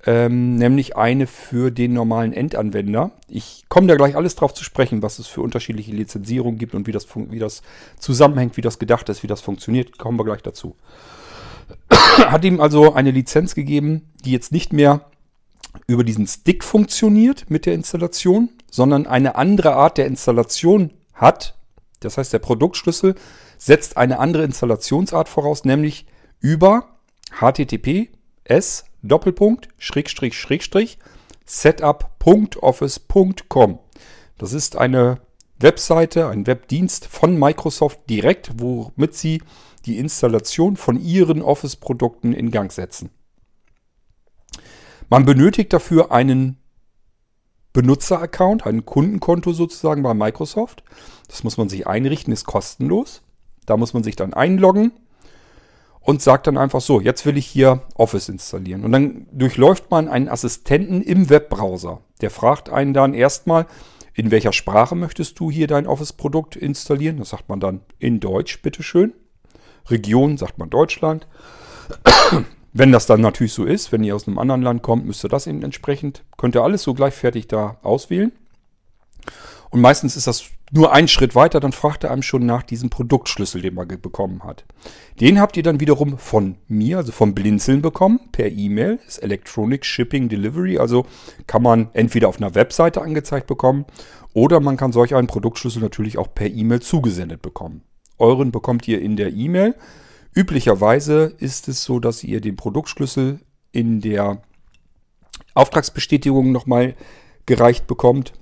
ähm, 0.05 0.55
nämlich 0.55 0.95
eine 0.95 1.27
für 1.27 1.71
den 1.71 1.93
normalen 1.93 2.33
Endanwender. 2.33 3.11
Ich 3.27 3.65
komme 3.69 3.87
da 3.87 3.95
gleich 3.95 4.15
alles 4.15 4.35
drauf 4.35 4.53
zu 4.53 4.63
sprechen, 4.63 5.01
was 5.01 5.19
es 5.19 5.27
für 5.27 5.41
unterschiedliche 5.41 5.91
Lizenzierungen 5.91 6.57
gibt 6.57 6.75
und 6.75 6.87
wie 6.87 6.91
das, 6.91 7.07
wie 7.15 7.39
das 7.39 7.61
zusammenhängt, 7.99 8.57
wie 8.57 8.61
das 8.61 8.79
gedacht 8.79 9.09
ist, 9.09 9.23
wie 9.23 9.27
das 9.27 9.41
funktioniert. 9.41 9.97
Kommen 9.97 10.19
wir 10.19 10.25
gleich 10.25 10.43
dazu. 10.43 10.75
hat 11.89 12.45
ihm 12.45 12.61
also 12.61 12.93
eine 12.93 13.11
Lizenz 13.11 13.55
gegeben, 13.55 14.09
die 14.23 14.31
jetzt 14.31 14.51
nicht 14.51 14.73
mehr 14.73 15.01
über 15.87 16.03
diesen 16.03 16.27
Stick 16.27 16.63
funktioniert 16.63 17.49
mit 17.49 17.65
der 17.65 17.73
Installation, 17.73 18.49
sondern 18.71 19.07
eine 19.07 19.35
andere 19.35 19.73
Art 19.75 19.97
der 19.97 20.07
Installation 20.07 20.91
hat. 21.13 21.55
Das 21.99 22.17
heißt, 22.17 22.33
der 22.33 22.39
Produktschlüssel 22.39 23.15
setzt 23.57 23.97
eine 23.97 24.19
andere 24.19 24.43
Installationsart 24.43 25.27
voraus, 25.29 25.65
nämlich 25.65 26.05
über 26.39 26.99
https 27.39 28.85
setup.office.com. 31.45 33.79
Das 34.37 34.53
ist 34.53 34.75
eine 34.75 35.19
Webseite, 35.59 36.27
ein 36.27 36.45
Webdienst 36.45 37.07
von 37.07 37.39
Microsoft 37.39 38.07
direkt, 38.09 38.51
womit 38.59 39.15
sie 39.15 39.41
die 39.85 39.97
Installation 39.97 40.77
von 40.77 41.01
ihren 41.01 41.41
Office-Produkten 41.41 42.33
in 42.33 42.51
Gang 42.51 42.71
setzen. 42.71 43.09
Man 45.09 45.25
benötigt 45.25 45.73
dafür 45.73 46.11
einen 46.11 46.57
Benutzeraccount, 47.73 48.65
ein 48.65 48.85
Kundenkonto 48.85 49.53
sozusagen 49.53 50.03
bei 50.03 50.13
Microsoft. 50.13 50.83
Das 51.27 51.43
muss 51.43 51.57
man 51.57 51.69
sich 51.69 51.87
einrichten, 51.87 52.33
ist 52.33 52.45
kostenlos. 52.45 53.21
Da 53.67 53.77
muss 53.77 53.93
man 53.93 54.03
sich 54.03 54.15
dann 54.15 54.33
einloggen. 54.33 54.91
und 55.99 56.21
sagt 56.21 56.47
dann 56.47 56.57
einfach 56.57 56.79
so, 56.79 57.01
jetzt 57.01 57.25
will 57.25 57.35
ich 57.35 57.45
hier 57.45 57.81
Office 57.95 58.29
installieren. 58.29 58.85
Und 58.85 58.93
dann 58.93 59.27
durchläuft 59.33 59.91
man 59.91 60.07
einen 60.07 60.29
Assistenten 60.29 61.01
im 61.01 61.29
Webbrowser. 61.29 61.99
Der 62.21 62.31
fragt 62.31 62.69
einen 62.69 62.93
dann 62.93 63.13
erstmal, 63.13 63.65
in 64.13 64.31
welcher 64.31 64.53
Sprache 64.53 64.95
möchtest 64.95 65.37
du 65.37 65.51
hier 65.51 65.67
dein 65.67 65.85
Office-Produkt 65.85 66.55
installieren? 66.55 67.17
Das 67.17 67.31
sagt 67.31 67.49
man 67.49 67.59
dann 67.59 67.81
in 67.99 68.21
Deutsch, 68.21 68.61
bitteschön. 68.61 69.11
Region 69.89 70.37
sagt 70.37 70.57
man 70.57 70.69
Deutschland. 70.69 71.27
Wenn 72.73 72.93
das 72.93 73.05
dann 73.05 73.19
natürlich 73.19 73.53
so 73.53 73.65
ist, 73.65 73.91
wenn 73.91 74.03
ihr 74.03 74.15
aus 74.15 74.27
einem 74.27 74.39
anderen 74.39 74.61
Land 74.61 74.83
kommt, 74.83 75.05
müsst 75.05 75.25
ihr 75.25 75.29
das 75.29 75.47
eben 75.47 75.63
entsprechend, 75.63 76.23
könnt 76.37 76.55
ihr 76.55 76.61
alles 76.63 76.83
so 76.83 76.93
gleich 76.93 77.15
fertig 77.15 77.47
da 77.47 77.77
auswählen. 77.81 78.31
Und 79.71 79.81
meistens 79.81 80.15
ist 80.15 80.27
das 80.27 80.45
nur 80.71 80.91
ein 80.91 81.07
Schritt 81.07 81.33
weiter, 81.33 81.59
dann 81.59 81.71
fragt 81.71 82.03
er 82.03 82.11
einem 82.11 82.23
schon 82.23 82.45
nach 82.45 82.63
diesem 82.63 82.89
Produktschlüssel, 82.89 83.61
den 83.61 83.73
man 83.73 83.87
bekommen 83.87 84.43
hat. 84.43 84.65
Den 85.19 85.39
habt 85.39 85.55
ihr 85.55 85.63
dann 85.63 85.79
wiederum 85.79 86.17
von 86.17 86.57
mir, 86.67 86.97
also 86.97 87.11
vom 87.11 87.33
Blinzeln 87.33 87.81
bekommen, 87.81 88.19
per 88.31 88.51
E-Mail. 88.51 88.99
ist 89.07 89.19
Electronic 89.19 89.85
Shipping 89.85 90.27
Delivery, 90.27 90.77
also 90.77 91.05
kann 91.47 91.63
man 91.63 91.89
entweder 91.93 92.27
auf 92.27 92.37
einer 92.37 92.53
Webseite 92.53 93.01
angezeigt 93.01 93.47
bekommen 93.47 93.85
oder 94.33 94.59
man 94.59 94.77
kann 94.77 94.91
solch 94.91 95.15
einen 95.15 95.27
Produktschlüssel 95.27 95.81
natürlich 95.81 96.17
auch 96.17 96.33
per 96.33 96.47
E-Mail 96.47 96.81
zugesendet 96.81 97.41
bekommen. 97.41 97.83
Euren 98.17 98.51
bekommt 98.51 98.87
ihr 98.87 99.01
in 99.01 99.15
der 99.15 99.33
E-Mail. 99.33 99.75
Üblicherweise 100.35 101.33
ist 101.39 101.67
es 101.67 101.83
so, 101.83 101.99
dass 101.99 102.23
ihr 102.23 102.41
den 102.41 102.55
Produktschlüssel 102.55 103.39
in 103.71 104.01
der 104.01 104.41
Auftragsbestätigung 105.53 106.51
nochmal 106.51 106.95
gereicht 107.45 107.87
bekommt. 107.87 108.33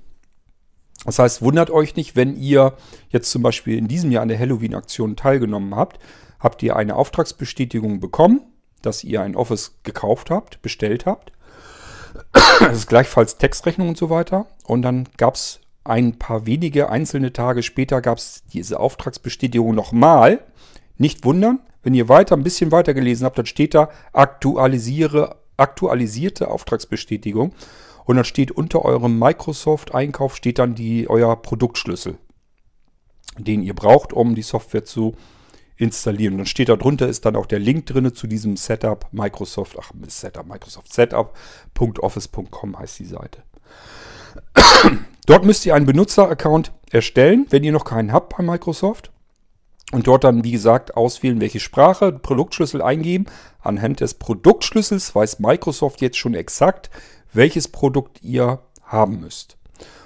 Das 1.06 1.18
heißt, 1.20 1.40
wundert 1.40 1.70
euch 1.70 1.96
nicht, 1.96 2.16
wenn 2.16 2.36
ihr 2.36 2.74
jetzt 3.10 3.30
zum 3.30 3.42
Beispiel 3.42 3.78
in 3.78 3.88
diesem 3.88 4.10
Jahr 4.10 4.22
an 4.22 4.28
der 4.28 4.38
Halloween-Aktion 4.38 5.16
teilgenommen 5.16 5.74
habt, 5.74 6.00
habt 6.40 6.62
ihr 6.62 6.76
eine 6.76 6.96
Auftragsbestätigung 6.96 8.00
bekommen, 8.00 8.42
dass 8.82 9.04
ihr 9.04 9.22
ein 9.22 9.36
Office 9.36 9.78
gekauft 9.84 10.30
habt, 10.30 10.60
bestellt 10.62 11.06
habt. 11.06 11.32
Das 12.60 12.76
ist 12.76 12.88
gleichfalls 12.88 13.38
Textrechnung 13.38 13.88
und 13.88 13.96
so 13.96 14.10
weiter. 14.10 14.46
Und 14.64 14.82
dann 14.82 15.08
gab 15.16 15.34
es 15.34 15.60
ein 15.84 16.18
paar 16.18 16.46
wenige 16.46 16.90
einzelne 16.90 17.32
Tage 17.32 17.62
später 17.62 18.00
gab 18.00 18.18
es 18.18 18.42
diese 18.52 18.80
Auftragsbestätigung 18.80 19.74
nochmal. 19.74 20.40
Nicht 20.98 21.24
wundern, 21.24 21.60
wenn 21.82 21.94
ihr 21.94 22.08
weiter 22.08 22.36
ein 22.36 22.42
bisschen 22.42 22.72
weiter 22.72 22.94
gelesen 22.94 23.24
habt, 23.24 23.38
dann 23.38 23.46
steht 23.46 23.74
da 23.74 23.90
aktualisiere, 24.12 25.36
aktualisierte 25.56 26.48
Auftragsbestätigung. 26.48 27.52
Und 28.06 28.16
dann 28.16 28.24
steht 28.24 28.52
unter 28.52 28.84
eurem 28.84 29.18
Microsoft-Einkauf 29.18 30.36
steht 30.36 30.60
dann 30.60 30.74
die, 30.74 31.10
euer 31.10 31.42
Produktschlüssel, 31.42 32.16
den 33.36 33.62
ihr 33.62 33.74
braucht, 33.74 34.12
um 34.12 34.36
die 34.36 34.42
Software 34.42 34.84
zu 34.84 35.16
installieren. 35.76 36.34
Und 36.34 36.38
dann 36.38 36.46
steht 36.46 36.68
da 36.68 36.76
drunter 36.76 37.08
ist 37.08 37.24
dann 37.24 37.36
auch 37.36 37.46
der 37.46 37.58
Link 37.58 37.86
drin 37.86 38.14
zu 38.14 38.28
diesem 38.28 38.56
Setup 38.56 39.06
Microsoft, 39.10 39.76
ach 39.78 39.90
Setup 40.06 40.46
Microsoft 40.46 40.92
Setup.office.com 40.92 42.78
heißt 42.78 43.00
die 43.00 43.06
Seite. 43.06 43.42
Dort 45.26 45.44
müsst 45.44 45.66
ihr 45.66 45.74
einen 45.74 45.86
Benutzeraccount 45.86 46.72
erstellen, 46.92 47.46
wenn 47.50 47.64
ihr 47.64 47.72
noch 47.72 47.84
keinen 47.84 48.12
habt 48.12 48.36
bei 48.36 48.44
Microsoft. 48.44 49.10
Und 49.92 50.06
dort 50.06 50.24
dann, 50.24 50.44
wie 50.44 50.52
gesagt, 50.52 50.96
auswählen, 50.96 51.40
welche 51.40 51.60
Sprache, 51.60 52.12
Produktschlüssel 52.12 52.82
eingeben. 52.82 53.26
Anhand 53.60 54.00
des 54.00 54.14
Produktschlüssels 54.14 55.14
weiß 55.14 55.38
Microsoft 55.38 56.00
jetzt 56.00 56.18
schon 56.18 56.34
exakt, 56.34 56.90
welches 57.36 57.68
Produkt 57.68 58.22
ihr 58.22 58.60
haben 58.82 59.20
müsst. 59.20 59.56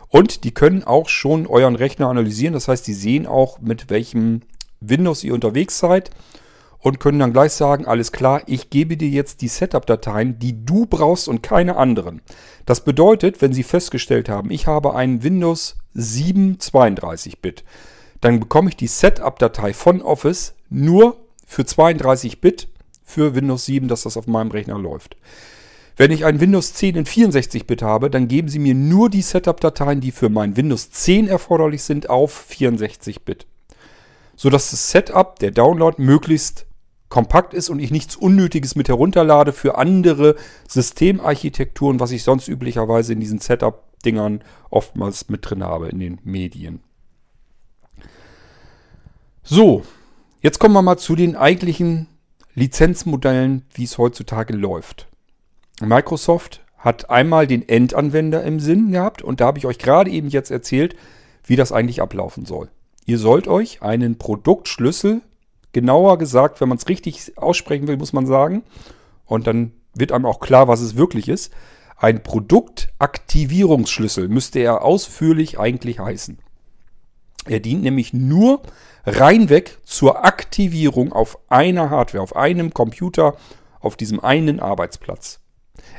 Und 0.08 0.44
die 0.44 0.52
können 0.52 0.82
auch 0.82 1.08
schon 1.08 1.46
euren 1.46 1.76
Rechner 1.76 2.08
analysieren. 2.08 2.54
Das 2.54 2.68
heißt, 2.68 2.86
die 2.86 2.94
sehen 2.94 3.26
auch, 3.26 3.60
mit 3.60 3.90
welchem 3.90 4.42
Windows 4.80 5.22
ihr 5.22 5.34
unterwegs 5.34 5.78
seid 5.78 6.10
und 6.80 6.98
können 6.98 7.18
dann 7.18 7.32
gleich 7.32 7.52
sagen, 7.52 7.86
alles 7.86 8.10
klar, 8.10 8.42
ich 8.46 8.70
gebe 8.70 8.96
dir 8.96 9.08
jetzt 9.08 9.42
die 9.42 9.48
Setup-Dateien, 9.48 10.38
die 10.38 10.64
du 10.64 10.86
brauchst 10.86 11.28
und 11.28 11.42
keine 11.42 11.76
anderen. 11.76 12.22
Das 12.66 12.84
bedeutet, 12.84 13.40
wenn 13.42 13.52
sie 13.52 13.62
festgestellt 13.62 14.28
haben, 14.28 14.50
ich 14.50 14.66
habe 14.66 14.94
einen 14.94 15.22
Windows 15.22 15.76
7 15.94 16.56
32-Bit, 16.56 17.64
dann 18.20 18.40
bekomme 18.40 18.70
ich 18.70 18.76
die 18.76 18.86
Setup-Datei 18.86 19.72
von 19.74 20.02
Office 20.02 20.54
nur 20.70 21.18
für 21.46 21.62
32-Bit 21.62 22.68
für 23.04 23.34
Windows 23.34 23.66
7, 23.66 23.88
dass 23.88 24.02
das 24.02 24.16
auf 24.16 24.26
meinem 24.26 24.50
Rechner 24.50 24.78
läuft. 24.78 25.16
Wenn 26.00 26.12
ich 26.12 26.24
ein 26.24 26.40
Windows 26.40 26.72
10 26.72 26.96
in 26.96 27.04
64-Bit 27.04 27.82
habe, 27.82 28.08
dann 28.08 28.26
geben 28.26 28.48
Sie 28.48 28.58
mir 28.58 28.74
nur 28.74 29.10
die 29.10 29.20
Setup-Dateien, 29.20 30.00
die 30.00 30.12
für 30.12 30.30
mein 30.30 30.56
Windows 30.56 30.90
10 30.90 31.28
erforderlich 31.28 31.82
sind, 31.82 32.08
auf 32.08 32.46
64-Bit. 32.50 33.46
Sodass 34.34 34.70
das 34.70 34.90
Setup, 34.90 35.38
der 35.40 35.50
Download, 35.50 36.02
möglichst 36.02 36.64
kompakt 37.10 37.52
ist 37.52 37.68
und 37.68 37.80
ich 37.80 37.90
nichts 37.90 38.16
Unnötiges 38.16 38.76
mit 38.76 38.88
herunterlade 38.88 39.52
für 39.52 39.76
andere 39.76 40.36
Systemarchitekturen, 40.66 42.00
was 42.00 42.12
ich 42.12 42.22
sonst 42.22 42.48
üblicherweise 42.48 43.12
in 43.12 43.20
diesen 43.20 43.38
Setup-Dingern 43.38 44.42
oftmals 44.70 45.28
mit 45.28 45.50
drin 45.50 45.62
habe 45.62 45.90
in 45.90 45.98
den 45.98 46.18
Medien. 46.24 46.80
So, 49.42 49.82
jetzt 50.40 50.60
kommen 50.60 50.72
wir 50.72 50.80
mal 50.80 50.96
zu 50.96 51.14
den 51.14 51.36
eigentlichen 51.36 52.06
Lizenzmodellen, 52.54 53.66
wie 53.74 53.84
es 53.84 53.98
heutzutage 53.98 54.54
läuft. 54.54 55.09
Microsoft 55.80 56.64
hat 56.78 57.10
einmal 57.10 57.46
den 57.46 57.68
Endanwender 57.68 58.42
im 58.42 58.60
Sinn 58.60 58.92
gehabt 58.92 59.22
und 59.22 59.40
da 59.40 59.46
habe 59.46 59.58
ich 59.58 59.66
euch 59.66 59.78
gerade 59.78 60.10
eben 60.10 60.28
jetzt 60.28 60.50
erzählt, 60.50 60.96
wie 61.44 61.56
das 61.56 61.72
eigentlich 61.72 62.00
ablaufen 62.00 62.46
soll. 62.46 62.68
Ihr 63.06 63.18
sollt 63.18 63.48
euch 63.48 63.82
einen 63.82 64.18
Produktschlüssel, 64.18 65.22
genauer 65.72 66.18
gesagt, 66.18 66.60
wenn 66.60 66.68
man 66.68 66.78
es 66.78 66.88
richtig 66.88 67.36
aussprechen 67.36 67.88
will, 67.88 67.96
muss 67.96 68.12
man 68.12 68.26
sagen, 68.26 68.62
und 69.26 69.46
dann 69.46 69.72
wird 69.94 70.12
einem 70.12 70.26
auch 70.26 70.40
klar, 70.40 70.68
was 70.68 70.80
es 70.80 70.96
wirklich 70.96 71.28
ist, 71.28 71.52
ein 71.96 72.22
Produktaktivierungsschlüssel 72.22 74.28
müsste 74.28 74.60
er 74.60 74.82
ausführlich 74.82 75.58
eigentlich 75.58 75.98
heißen. 75.98 76.38
Er 77.46 77.60
dient 77.60 77.82
nämlich 77.82 78.14
nur 78.14 78.62
reinweg 79.04 79.78
zur 79.84 80.24
Aktivierung 80.24 81.12
auf 81.12 81.38
einer 81.48 81.90
Hardware, 81.90 82.22
auf 82.22 82.36
einem 82.36 82.72
Computer, 82.72 83.36
auf 83.80 83.96
diesem 83.96 84.20
einen 84.20 84.60
Arbeitsplatz. 84.60 85.40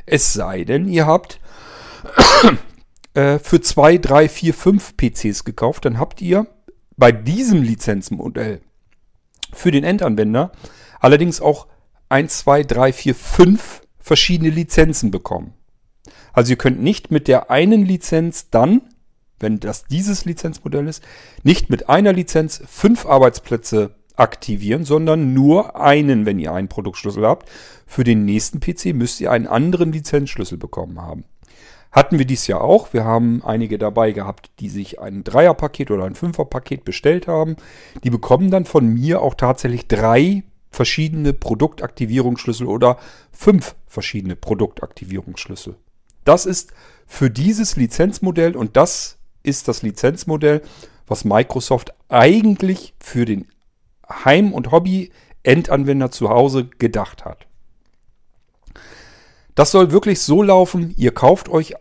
Es 0.06 0.32
sei 0.32 0.64
denn, 0.64 0.88
ihr 0.88 1.06
habt 1.06 1.40
äh, 3.14 3.38
für 3.38 3.60
2, 3.60 3.98
3, 3.98 4.28
4, 4.28 4.54
5 4.54 4.96
PCs 4.96 5.44
gekauft, 5.44 5.84
dann 5.84 5.98
habt 5.98 6.20
ihr 6.20 6.46
bei 6.96 7.12
diesem 7.12 7.62
Lizenzmodell 7.62 8.60
für 9.52 9.70
den 9.70 9.84
Endanwender 9.84 10.52
allerdings 11.00 11.40
auch 11.40 11.66
1, 12.08 12.38
2, 12.38 12.64
3, 12.64 12.92
4, 12.92 13.14
5 13.14 13.82
verschiedene 13.98 14.50
Lizenzen 14.50 15.10
bekommen. 15.10 15.54
Also 16.32 16.50
ihr 16.50 16.56
könnt 16.56 16.82
nicht 16.82 17.10
mit 17.10 17.28
der 17.28 17.50
einen 17.50 17.84
Lizenz 17.84 18.50
dann, 18.50 18.82
wenn 19.38 19.60
das 19.60 19.84
dieses 19.86 20.24
Lizenzmodell 20.24 20.86
ist, 20.86 21.02
nicht 21.42 21.70
mit 21.70 21.88
einer 21.88 22.12
Lizenz 22.12 22.62
fünf 22.66 23.06
Arbeitsplätze 23.06 23.94
aktivieren, 24.16 24.84
sondern 24.84 25.34
nur 25.34 25.80
einen, 25.80 26.26
wenn 26.26 26.38
ihr 26.38 26.52
einen 26.52 26.68
Produktschlüssel 26.68 27.26
habt. 27.26 27.48
Für 27.86 28.04
den 28.04 28.24
nächsten 28.24 28.60
PC 28.60 28.94
müsst 28.94 29.20
ihr 29.20 29.30
einen 29.30 29.46
anderen 29.46 29.92
Lizenzschlüssel 29.92 30.58
bekommen 30.58 31.00
haben. 31.00 31.24
Hatten 31.90 32.18
wir 32.18 32.24
dies 32.24 32.46
Jahr 32.46 32.62
auch. 32.62 32.94
Wir 32.94 33.04
haben 33.04 33.42
einige 33.44 33.76
dabei 33.76 34.12
gehabt, 34.12 34.50
die 34.60 34.70
sich 34.70 34.98
ein 34.98 35.24
Dreierpaket 35.24 35.90
oder 35.90 36.04
ein 36.04 36.14
Fünferpaket 36.14 36.84
bestellt 36.84 37.28
haben. 37.28 37.56
Die 38.02 38.10
bekommen 38.10 38.50
dann 38.50 38.64
von 38.64 38.86
mir 38.86 39.20
auch 39.20 39.34
tatsächlich 39.34 39.88
drei 39.88 40.42
verschiedene 40.70 41.34
Produktaktivierungsschlüssel 41.34 42.66
oder 42.66 42.98
fünf 43.30 43.74
verschiedene 43.86 44.36
Produktaktivierungsschlüssel. 44.36 45.76
Das 46.24 46.46
ist 46.46 46.72
für 47.06 47.28
dieses 47.28 47.76
Lizenzmodell 47.76 48.56
und 48.56 48.76
das 48.76 49.18
ist 49.42 49.68
das 49.68 49.82
Lizenzmodell, 49.82 50.62
was 51.06 51.26
Microsoft 51.26 51.92
eigentlich 52.08 52.94
für 53.00 53.26
den 53.26 53.48
Heim- 54.24 54.52
und 54.52 54.70
Hobby-Endanwender 54.70 56.10
zu 56.10 56.28
Hause 56.28 56.68
gedacht 56.78 57.24
hat. 57.24 57.46
Das 59.54 59.70
soll 59.70 59.92
wirklich 59.92 60.20
so 60.20 60.42
laufen, 60.42 60.94
ihr 60.96 61.12
kauft 61.12 61.48
euch 61.48 61.74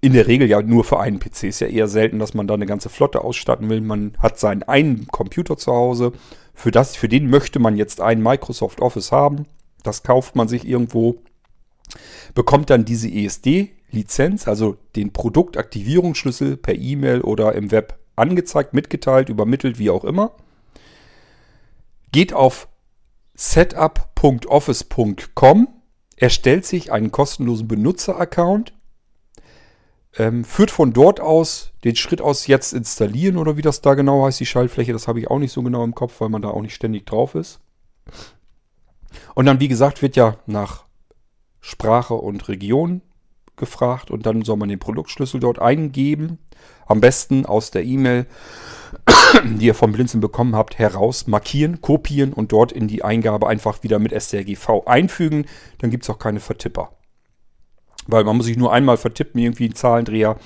in 0.00 0.12
der 0.12 0.26
Regel 0.26 0.48
ja 0.48 0.62
nur 0.62 0.84
für 0.84 1.00
einen 1.00 1.18
PC. 1.18 1.44
Ist 1.44 1.60
ja 1.60 1.66
eher 1.66 1.88
selten, 1.88 2.18
dass 2.18 2.34
man 2.34 2.46
da 2.46 2.54
eine 2.54 2.66
ganze 2.66 2.88
Flotte 2.88 3.22
ausstatten 3.22 3.68
will. 3.68 3.80
Man 3.80 4.16
hat 4.18 4.38
seinen 4.38 4.62
einen 4.62 5.06
Computer 5.08 5.56
zu 5.56 5.72
Hause. 5.72 6.12
Für, 6.54 6.70
das, 6.70 6.96
für 6.96 7.08
den 7.08 7.28
möchte 7.28 7.58
man 7.58 7.76
jetzt 7.76 8.00
einen 8.00 8.22
Microsoft 8.22 8.80
Office 8.80 9.12
haben. 9.12 9.46
Das 9.82 10.02
kauft 10.02 10.36
man 10.36 10.48
sich 10.48 10.66
irgendwo. 10.66 11.16
Bekommt 12.34 12.70
dann 12.70 12.84
diese 12.84 13.10
ESD-Lizenz, 13.10 14.46
also 14.46 14.76
den 14.96 15.12
Produktaktivierungsschlüssel 15.12 16.56
per 16.56 16.76
E-Mail 16.76 17.20
oder 17.22 17.54
im 17.54 17.70
Web 17.70 17.98
angezeigt, 18.16 18.72
mitgeteilt, 18.72 19.28
übermittelt, 19.28 19.78
wie 19.78 19.90
auch 19.90 20.04
immer 20.04 20.32
geht 22.12 22.32
auf 22.32 22.68
setup.office.com, 23.34 25.68
erstellt 26.16 26.66
sich 26.66 26.92
einen 26.92 27.10
kostenlosen 27.10 27.68
Benutzeraccount, 27.68 28.72
ähm, 30.16 30.44
führt 30.44 30.70
von 30.70 30.92
dort 30.92 31.20
aus 31.20 31.72
den 31.84 31.96
Schritt 31.96 32.20
aus 32.20 32.46
jetzt 32.46 32.72
installieren 32.72 33.36
oder 33.36 33.56
wie 33.56 33.62
das 33.62 33.80
da 33.80 33.94
genau 33.94 34.24
heißt, 34.24 34.40
die 34.40 34.46
Schaltfläche, 34.46 34.92
das 34.92 35.08
habe 35.08 35.20
ich 35.20 35.30
auch 35.30 35.38
nicht 35.38 35.52
so 35.52 35.62
genau 35.62 35.84
im 35.84 35.94
Kopf, 35.94 36.20
weil 36.20 36.28
man 36.28 36.42
da 36.42 36.48
auch 36.48 36.62
nicht 36.62 36.74
ständig 36.74 37.06
drauf 37.06 37.34
ist. 37.34 37.60
Und 39.34 39.46
dann, 39.46 39.60
wie 39.60 39.68
gesagt, 39.68 40.02
wird 40.02 40.16
ja 40.16 40.36
nach 40.46 40.84
Sprache 41.60 42.14
und 42.14 42.48
Region 42.48 43.02
gefragt 43.60 44.10
und 44.10 44.26
dann 44.26 44.42
soll 44.42 44.56
man 44.56 44.68
den 44.68 44.80
Produktschlüssel 44.80 45.38
dort 45.38 45.60
eingeben. 45.60 46.38
Am 46.86 47.00
besten 47.00 47.46
aus 47.46 47.70
der 47.70 47.84
E-Mail, 47.84 48.26
die 49.44 49.66
ihr 49.66 49.74
vom 49.74 49.92
Blinzeln 49.92 50.20
bekommen 50.20 50.56
habt, 50.56 50.78
heraus 50.78 51.28
markieren, 51.28 51.80
kopieren 51.80 52.32
und 52.32 52.50
dort 52.50 52.72
in 52.72 52.88
die 52.88 53.04
Eingabe 53.04 53.46
einfach 53.48 53.84
wieder 53.84 54.00
mit 54.00 54.12
strgv 54.12 54.82
einfügen. 54.86 55.46
Dann 55.78 55.90
gibt 55.90 56.02
es 56.02 56.10
auch 56.10 56.18
keine 56.18 56.40
Vertipper. 56.40 56.90
Weil 58.08 58.24
man 58.24 58.36
muss 58.36 58.46
sich 58.46 58.56
nur 58.56 58.72
einmal 58.72 58.96
vertippen, 58.96 59.40
irgendwie 59.40 59.66
einen 59.66 59.76
Zahlendreher, 59.76 60.36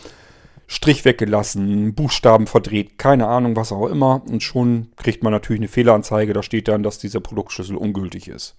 Strich 0.66 1.04
weggelassen, 1.04 1.94
Buchstaben 1.94 2.46
verdreht, 2.46 2.98
keine 2.98 3.26
Ahnung, 3.26 3.54
was 3.54 3.70
auch 3.70 3.86
immer. 3.86 4.22
Und 4.28 4.42
schon 4.42 4.88
kriegt 4.96 5.22
man 5.22 5.32
natürlich 5.32 5.60
eine 5.60 5.68
Fehleranzeige. 5.68 6.32
Da 6.32 6.42
steht 6.42 6.68
dann, 6.68 6.82
dass 6.82 6.98
dieser 6.98 7.20
Produktschlüssel 7.20 7.76
ungültig 7.76 8.28
ist. 8.28 8.56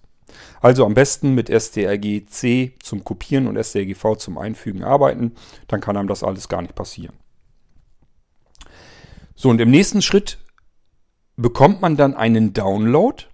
Also 0.60 0.84
am 0.84 0.94
besten 0.94 1.34
mit 1.34 1.48
strgc 1.48 2.74
zum 2.82 3.04
Kopieren 3.04 3.46
und 3.46 3.62
strgv 3.62 4.16
zum 4.16 4.38
Einfügen 4.38 4.84
arbeiten. 4.84 5.32
Dann 5.68 5.80
kann 5.80 5.96
einem 5.96 6.08
das 6.08 6.22
alles 6.22 6.48
gar 6.48 6.62
nicht 6.62 6.74
passieren. 6.74 7.14
So, 9.34 9.50
und 9.50 9.60
im 9.60 9.70
nächsten 9.70 10.02
Schritt 10.02 10.38
bekommt 11.36 11.82
man 11.82 11.96
dann 11.96 12.14
einen 12.14 12.52
Download. 12.52 13.24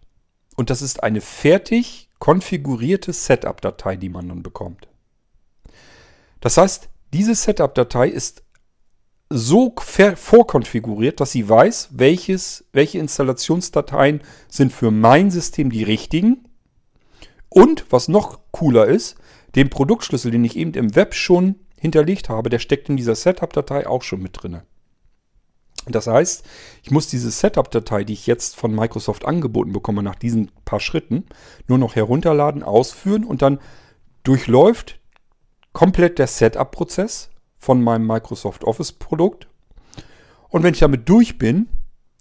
Und 0.57 0.71
das 0.71 0.83
ist 0.83 1.03
eine 1.03 1.21
fertig 1.21 2.11
konfigurierte 2.19 3.12
Setup-Datei, 3.12 3.97
die 3.97 4.09
man 4.09 4.29
dann 4.29 4.43
bekommt. 4.43 4.88
Das 6.41 6.57
heißt, 6.57 6.88
diese 7.12 7.35
Setup-Datei 7.35 8.09
ist 8.09 8.43
so 9.29 9.75
vorkonfiguriert, 9.77 11.21
dass 11.21 11.33
sie 11.33 11.49
weiß, 11.49 11.91
welches, 11.93 12.65
welche 12.73 12.99
Installationsdateien 12.99 14.21
sind 14.49 14.73
für 14.73 14.91
mein 14.91 15.31
System 15.31 15.71
die 15.71 15.85
richtigen. 15.85 16.49
Und 17.55 17.85
was 17.91 18.09
noch 18.09 18.41
cooler 18.51 18.87
ist, 18.87 19.17
den 19.57 19.69
Produktschlüssel, 19.69 20.31
den 20.31 20.43
ich 20.43 20.57
eben 20.57 20.73
im 20.73 20.97
Web 20.97 21.15
schon 21.15 21.57
hinterlegt 21.79 22.31
habe, 22.31 22.49
der 22.49 22.59
steckt 22.59 22.88
in 22.88 22.97
dieser 22.97 23.15
Setup-Datei 23.15 23.87
auch 23.87 24.01
schon 24.01 24.23
mit 24.23 24.43
drin. 24.43 24.62
Das 25.87 26.07
heißt, 26.07 26.47
ich 26.83 26.91
muss 26.91 27.09
diese 27.09 27.31
Setup-Datei, 27.31 28.05
die 28.05 28.15
ich 28.15 28.27
jetzt 28.27 28.57
von 28.57 28.75
Microsoft 28.75 29.27
angeboten 29.27 29.73
bekomme, 29.73 30.03
nach 30.03 30.15
diesen 30.15 30.51
paar 30.65 30.81
Schritten, 30.81 31.27
nur 31.69 31.77
noch 31.77 31.95
herunterladen, 31.95 32.62
ausführen 32.62 33.25
und 33.25 33.43
dann 33.43 33.59
durchläuft 34.23 34.99
komplett 35.75 36.19
der 36.19 36.29
Setup-Prozess 36.29 37.29
von 37.59 37.83
meinem 37.83 38.07
Microsoft 38.07 38.65
Office-Produkt. 38.65 39.47
Und 40.49 40.62
wenn 40.62 40.73
ich 40.73 40.81
damit 40.81 41.07
durch 41.07 41.37
bin, 41.37 41.69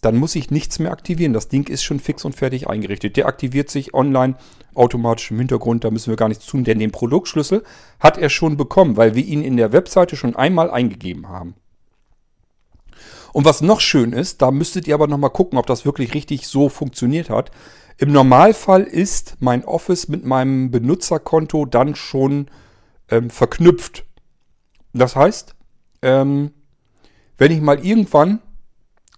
dann 0.02 0.18
muss 0.18 0.36
ich 0.36 0.50
nichts 0.50 0.80
mehr 0.80 0.92
aktivieren. 0.92 1.34
Das 1.34 1.48
Ding 1.48 1.70
ist 1.70 1.84
schon 1.84 2.00
fix 2.00 2.26
und 2.26 2.36
fertig 2.36 2.68
eingerichtet. 2.68 3.18
Der 3.18 3.28
aktiviert 3.28 3.70
sich 3.70 3.94
online 3.94 4.36
automatisch 4.74 5.30
im 5.30 5.38
Hintergrund. 5.38 5.84
Da 5.84 5.92
müssen 5.92 6.12
wir 6.12 6.18
gar 6.18 6.28
nichts 6.28 6.48
tun, 6.48 6.64
denn 6.64 6.80
den 6.80 6.92
Produktschlüssel 6.92 7.64
hat 8.00 8.18
er 8.18 8.30
schon 8.30 8.58
bekommen, 8.58 8.98
weil 8.98 9.14
wir 9.14 9.24
ihn 9.24 9.44
in 9.44 9.58
der 9.58 9.72
Webseite 9.72 10.16
schon 10.16 10.36
einmal 10.36 10.72
eingegeben 10.72 11.30
haben. 11.30 11.56
Und 13.32 13.46
was 13.46 13.62
noch 13.62 13.80
schön 13.80 14.12
ist, 14.12 14.42
da 14.42 14.52
müsstet 14.52 14.88
ihr 14.88 14.96
aber 14.96 15.08
nochmal 15.08 15.30
gucken, 15.30 15.58
ob 15.58 15.68
das 15.68 15.86
wirklich 15.86 16.14
richtig 16.14 16.48
so 16.48 16.68
funktioniert 16.68 17.30
hat. 17.30 17.52
Im 17.98 18.12
Normalfall 18.12 18.84
ist 18.84 19.38
mein 19.40 19.64
Office 19.64 20.08
mit 20.08 20.26
meinem 20.26 20.72
Benutzerkonto 20.72 21.66
dann 21.66 21.96
schon 21.96 22.48
ähm, 23.10 23.30
verknüpft. 23.30 24.06
Das 24.94 25.16
heißt, 25.16 25.56
ähm, 26.02 26.52
wenn 27.38 27.52
ich 27.52 27.62
mal 27.62 27.86
irgendwann 27.86 28.40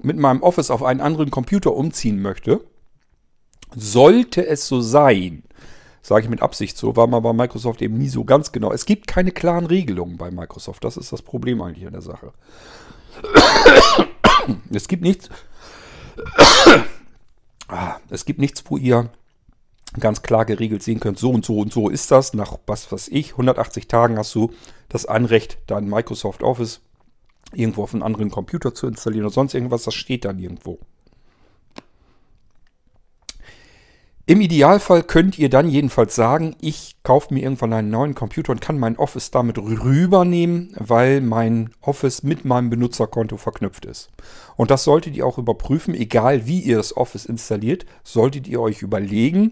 mit 0.01 0.17
meinem 0.17 0.41
Office 0.41 0.71
auf 0.71 0.83
einen 0.83 1.01
anderen 1.01 1.31
Computer 1.31 1.73
umziehen 1.73 2.21
möchte, 2.21 2.61
sollte 3.75 4.45
es 4.45 4.67
so 4.67 4.81
sein, 4.81 5.43
sage 6.01 6.23
ich 6.23 6.29
mit 6.29 6.41
Absicht 6.41 6.77
so, 6.77 6.95
war 6.95 7.07
mal 7.07 7.21
bei 7.21 7.33
Microsoft 7.33 7.81
eben 7.81 7.97
nie 7.97 8.09
so 8.09 8.23
ganz 8.23 8.51
genau. 8.51 8.71
Es 8.71 8.85
gibt 8.85 9.07
keine 9.07 9.31
klaren 9.31 9.65
Regelungen 9.65 10.17
bei 10.17 10.31
Microsoft. 10.31 10.83
Das 10.83 10.97
ist 10.97 11.11
das 11.11 11.21
Problem 11.21 11.61
eigentlich 11.61 11.85
an 11.85 11.93
der 11.93 12.01
Sache. 12.01 12.33
Es 14.71 14.87
gibt 14.87 15.03
nichts. 15.03 15.29
Ah, 17.69 17.95
es 18.09 18.25
gibt 18.25 18.39
nichts, 18.39 18.61
wo 18.67 18.75
ihr 18.77 19.09
ganz 19.99 20.21
klar 20.21 20.45
geregelt 20.45 20.83
sehen 20.83 20.99
könnt, 20.99 21.17
so 21.17 21.31
und 21.31 21.45
so 21.45 21.59
und 21.59 21.71
so 21.71 21.89
ist 21.89 22.11
das. 22.11 22.33
Nach 22.33 22.57
was 22.67 22.91
weiß 22.91 23.07
ich, 23.07 23.31
180 23.31 23.87
Tagen 23.87 24.17
hast 24.17 24.35
du 24.35 24.51
das 24.89 25.05
Anrecht, 25.05 25.57
dein 25.65 25.87
Microsoft 25.87 26.43
Office 26.43 26.81
irgendwo 27.55 27.83
auf 27.83 27.93
einen 27.93 28.03
anderen 28.03 28.31
Computer 28.31 28.73
zu 28.73 28.87
installieren 28.87 29.25
oder 29.25 29.33
sonst 29.33 29.53
irgendwas. 29.53 29.83
Das 29.83 29.93
steht 29.93 30.25
dann 30.25 30.39
irgendwo. 30.39 30.79
Im 34.25 34.39
Idealfall 34.39 35.03
könnt 35.03 35.37
ihr 35.37 35.49
dann 35.49 35.69
jedenfalls 35.69 36.15
sagen, 36.15 36.55
ich 36.61 36.95
kaufe 37.03 37.33
mir 37.33 37.43
irgendwann 37.43 37.73
einen 37.73 37.89
neuen 37.89 38.15
Computer 38.15 38.53
und 38.53 38.61
kann 38.61 38.79
mein 38.79 38.97
Office 38.97 39.31
damit 39.31 39.57
rübernehmen, 39.57 40.73
weil 40.79 41.19
mein 41.19 41.71
Office 41.81 42.23
mit 42.23 42.45
meinem 42.45 42.69
Benutzerkonto 42.69 43.35
verknüpft 43.35 43.83
ist. 43.83 44.11
Und 44.55 44.71
das 44.71 44.85
solltet 44.85 45.17
ihr 45.17 45.25
auch 45.25 45.37
überprüfen, 45.37 45.93
egal 45.93 46.47
wie 46.47 46.61
ihr 46.61 46.77
das 46.77 46.95
Office 46.95 47.25
installiert, 47.25 47.85
solltet 48.05 48.47
ihr 48.47 48.61
euch 48.61 48.81
überlegen, 48.81 49.51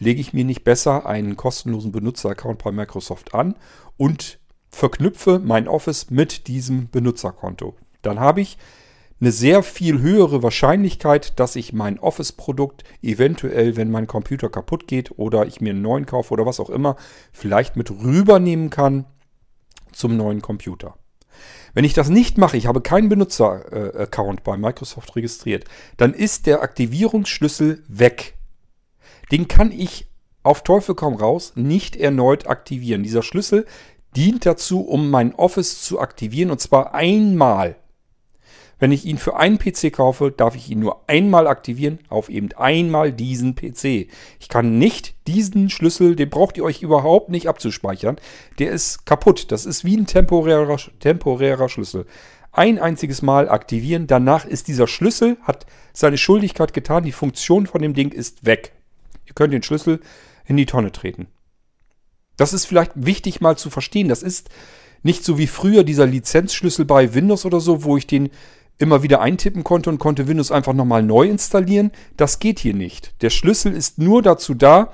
lege 0.00 0.20
ich 0.20 0.34
mir 0.34 0.44
nicht 0.44 0.64
besser 0.64 1.06
einen 1.06 1.38
kostenlosen 1.38 1.90
Benutzeraccount 1.90 2.62
bei 2.62 2.72
Microsoft 2.72 3.32
an 3.32 3.54
und 3.96 4.39
verknüpfe 4.70 5.38
mein 5.38 5.68
Office 5.68 6.10
mit 6.10 6.46
diesem 6.46 6.88
Benutzerkonto. 6.90 7.76
Dann 8.02 8.20
habe 8.20 8.40
ich 8.40 8.56
eine 9.20 9.32
sehr 9.32 9.62
viel 9.62 10.00
höhere 10.00 10.42
Wahrscheinlichkeit, 10.42 11.38
dass 11.38 11.54
ich 11.56 11.74
mein 11.74 11.98
Office-Produkt 11.98 12.84
eventuell, 13.02 13.76
wenn 13.76 13.90
mein 13.90 14.06
Computer 14.06 14.48
kaputt 14.48 14.86
geht 14.86 15.18
oder 15.18 15.46
ich 15.46 15.60
mir 15.60 15.70
einen 15.70 15.82
neuen 15.82 16.06
kaufe 16.06 16.32
oder 16.32 16.46
was 16.46 16.60
auch 16.60 16.70
immer, 16.70 16.96
vielleicht 17.32 17.76
mit 17.76 17.90
rübernehmen 17.90 18.70
kann 18.70 19.04
zum 19.92 20.16
neuen 20.16 20.40
Computer. 20.40 20.96
Wenn 21.74 21.84
ich 21.84 21.92
das 21.92 22.08
nicht 22.08 22.38
mache, 22.38 22.56
ich 22.56 22.66
habe 22.66 22.80
keinen 22.80 23.08
Benutzer-Account 23.08 24.42
bei 24.42 24.56
Microsoft 24.56 25.14
registriert, 25.16 25.64
dann 25.98 26.14
ist 26.14 26.46
der 26.46 26.62
Aktivierungsschlüssel 26.62 27.84
weg. 27.88 28.36
Den 29.30 29.46
kann 29.48 29.70
ich 29.70 30.08
auf 30.42 30.64
Teufel 30.64 30.94
komm 30.94 31.14
raus 31.14 31.52
nicht 31.54 31.96
erneut 31.96 32.46
aktivieren. 32.46 33.02
Dieser 33.02 33.22
Schlüssel 33.22 33.66
dient 34.16 34.46
dazu, 34.46 34.80
um 34.80 35.10
mein 35.10 35.34
Office 35.34 35.82
zu 35.82 36.00
aktivieren 36.00 36.50
und 36.50 36.60
zwar 36.60 36.94
einmal. 36.94 37.76
Wenn 38.80 38.92
ich 38.92 39.04
ihn 39.04 39.18
für 39.18 39.36
einen 39.36 39.58
PC 39.58 39.92
kaufe, 39.92 40.32
darf 40.34 40.56
ich 40.56 40.70
ihn 40.70 40.80
nur 40.80 41.04
einmal 41.06 41.46
aktivieren 41.46 41.98
auf 42.08 42.30
eben 42.30 42.48
einmal 42.56 43.12
diesen 43.12 43.54
PC. 43.54 44.08
Ich 44.40 44.48
kann 44.48 44.78
nicht 44.78 45.14
diesen 45.26 45.68
Schlüssel, 45.68 46.16
den 46.16 46.30
braucht 46.30 46.56
ihr 46.56 46.64
euch 46.64 46.82
überhaupt 46.82 47.28
nicht 47.28 47.46
abzuspeichern. 47.46 48.16
Der 48.58 48.70
ist 48.72 49.04
kaputt. 49.04 49.52
Das 49.52 49.66
ist 49.66 49.84
wie 49.84 49.98
ein 49.98 50.06
temporärer, 50.06 50.78
temporärer 50.98 51.68
Schlüssel. 51.68 52.06
Ein 52.52 52.78
einziges 52.78 53.20
Mal 53.20 53.50
aktivieren. 53.50 54.06
Danach 54.06 54.46
ist 54.46 54.66
dieser 54.66 54.88
Schlüssel, 54.88 55.36
hat 55.42 55.66
seine 55.92 56.16
Schuldigkeit 56.16 56.72
getan. 56.72 57.04
Die 57.04 57.12
Funktion 57.12 57.66
von 57.66 57.82
dem 57.82 57.92
Ding 57.92 58.12
ist 58.12 58.46
weg. 58.46 58.72
Ihr 59.26 59.34
könnt 59.34 59.52
den 59.52 59.62
Schlüssel 59.62 60.00
in 60.46 60.56
die 60.56 60.66
Tonne 60.66 60.90
treten. 60.90 61.28
Das 62.40 62.54
ist 62.54 62.64
vielleicht 62.64 62.92
wichtig 62.94 63.42
mal 63.42 63.58
zu 63.58 63.68
verstehen. 63.68 64.08
Das 64.08 64.22
ist 64.22 64.48
nicht 65.02 65.24
so 65.24 65.36
wie 65.36 65.46
früher 65.46 65.84
dieser 65.84 66.06
Lizenzschlüssel 66.06 66.86
bei 66.86 67.12
Windows 67.12 67.44
oder 67.44 67.60
so, 67.60 67.84
wo 67.84 67.98
ich 67.98 68.06
den 68.06 68.30
immer 68.78 69.02
wieder 69.02 69.20
eintippen 69.20 69.62
konnte 69.62 69.90
und 69.90 69.98
konnte 69.98 70.26
Windows 70.26 70.50
einfach 70.50 70.72
nochmal 70.72 71.02
neu 71.02 71.28
installieren. 71.28 71.90
Das 72.16 72.38
geht 72.38 72.58
hier 72.58 72.72
nicht. 72.72 73.12
Der 73.20 73.28
Schlüssel 73.28 73.74
ist 73.74 73.98
nur 73.98 74.22
dazu 74.22 74.54
da, 74.54 74.90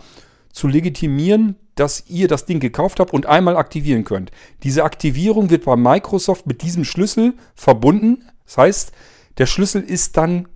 zu 0.50 0.66
legitimieren, 0.66 1.54
dass 1.76 2.02
ihr 2.09 2.26
das 2.26 2.46
Ding 2.46 2.59
gekauft 2.59 2.98
habt 2.98 3.12
und 3.12 3.26
einmal 3.26 3.56
aktivieren 3.56 4.02
könnt. 4.02 4.32
Diese 4.64 4.82
Aktivierung 4.82 5.48
wird 5.48 5.66
bei 5.66 5.76
Microsoft 5.76 6.48
mit 6.48 6.62
diesem 6.62 6.82
Schlüssel 6.82 7.35
verbunden. 7.54 8.24
Das 8.44 8.59
heißt, 8.59 8.92
der 9.38 9.46
Schlüssel 9.46 9.82
ist 9.82 10.16
dann 10.16 10.48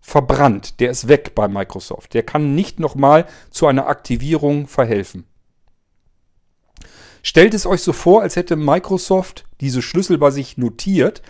verbrannt. 0.00 0.78
Der 0.78 0.92
ist 0.92 1.08
weg 1.08 1.34
bei 1.34 1.48
Microsoft. 1.48 2.14
Der 2.14 2.22
kann 2.22 2.54
nicht 2.54 2.78
nochmal 2.78 3.26
zu 3.50 3.66
einer 3.66 3.88
Aktivierung 3.88 4.68
verhelfen. 4.68 5.24
Stellt 7.26 7.54
es 7.54 7.66
euch 7.66 7.82
so 7.82 7.92
vor, 7.92 8.22
als 8.22 8.36
hätte 8.36 8.54
Microsoft 8.54 9.46
diese 9.60 9.82
Schlüssel 9.82 10.16
bei 10.16 10.30
sich 10.30 10.58
notiert 10.58 11.22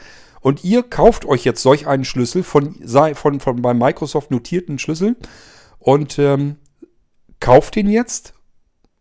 und 0.43 0.63
ihr 0.63 0.83
kauft 0.83 1.25
euch 1.25 1.43
jetzt 1.47 1.63
solch 1.63 1.87
einen 1.87 2.05
Schlüssel 2.05 2.43
von, 2.43 2.75
von, 3.15 3.41
von 3.41 3.63
bei 3.63 3.73
Microsoft 3.73 4.31
notierten 4.31 4.79
Schlüssel 4.79 5.17
und 5.79 6.19
ähm, 6.19 6.57
kauft 7.41 7.77
den 7.77 7.89
jetzt 7.89 8.35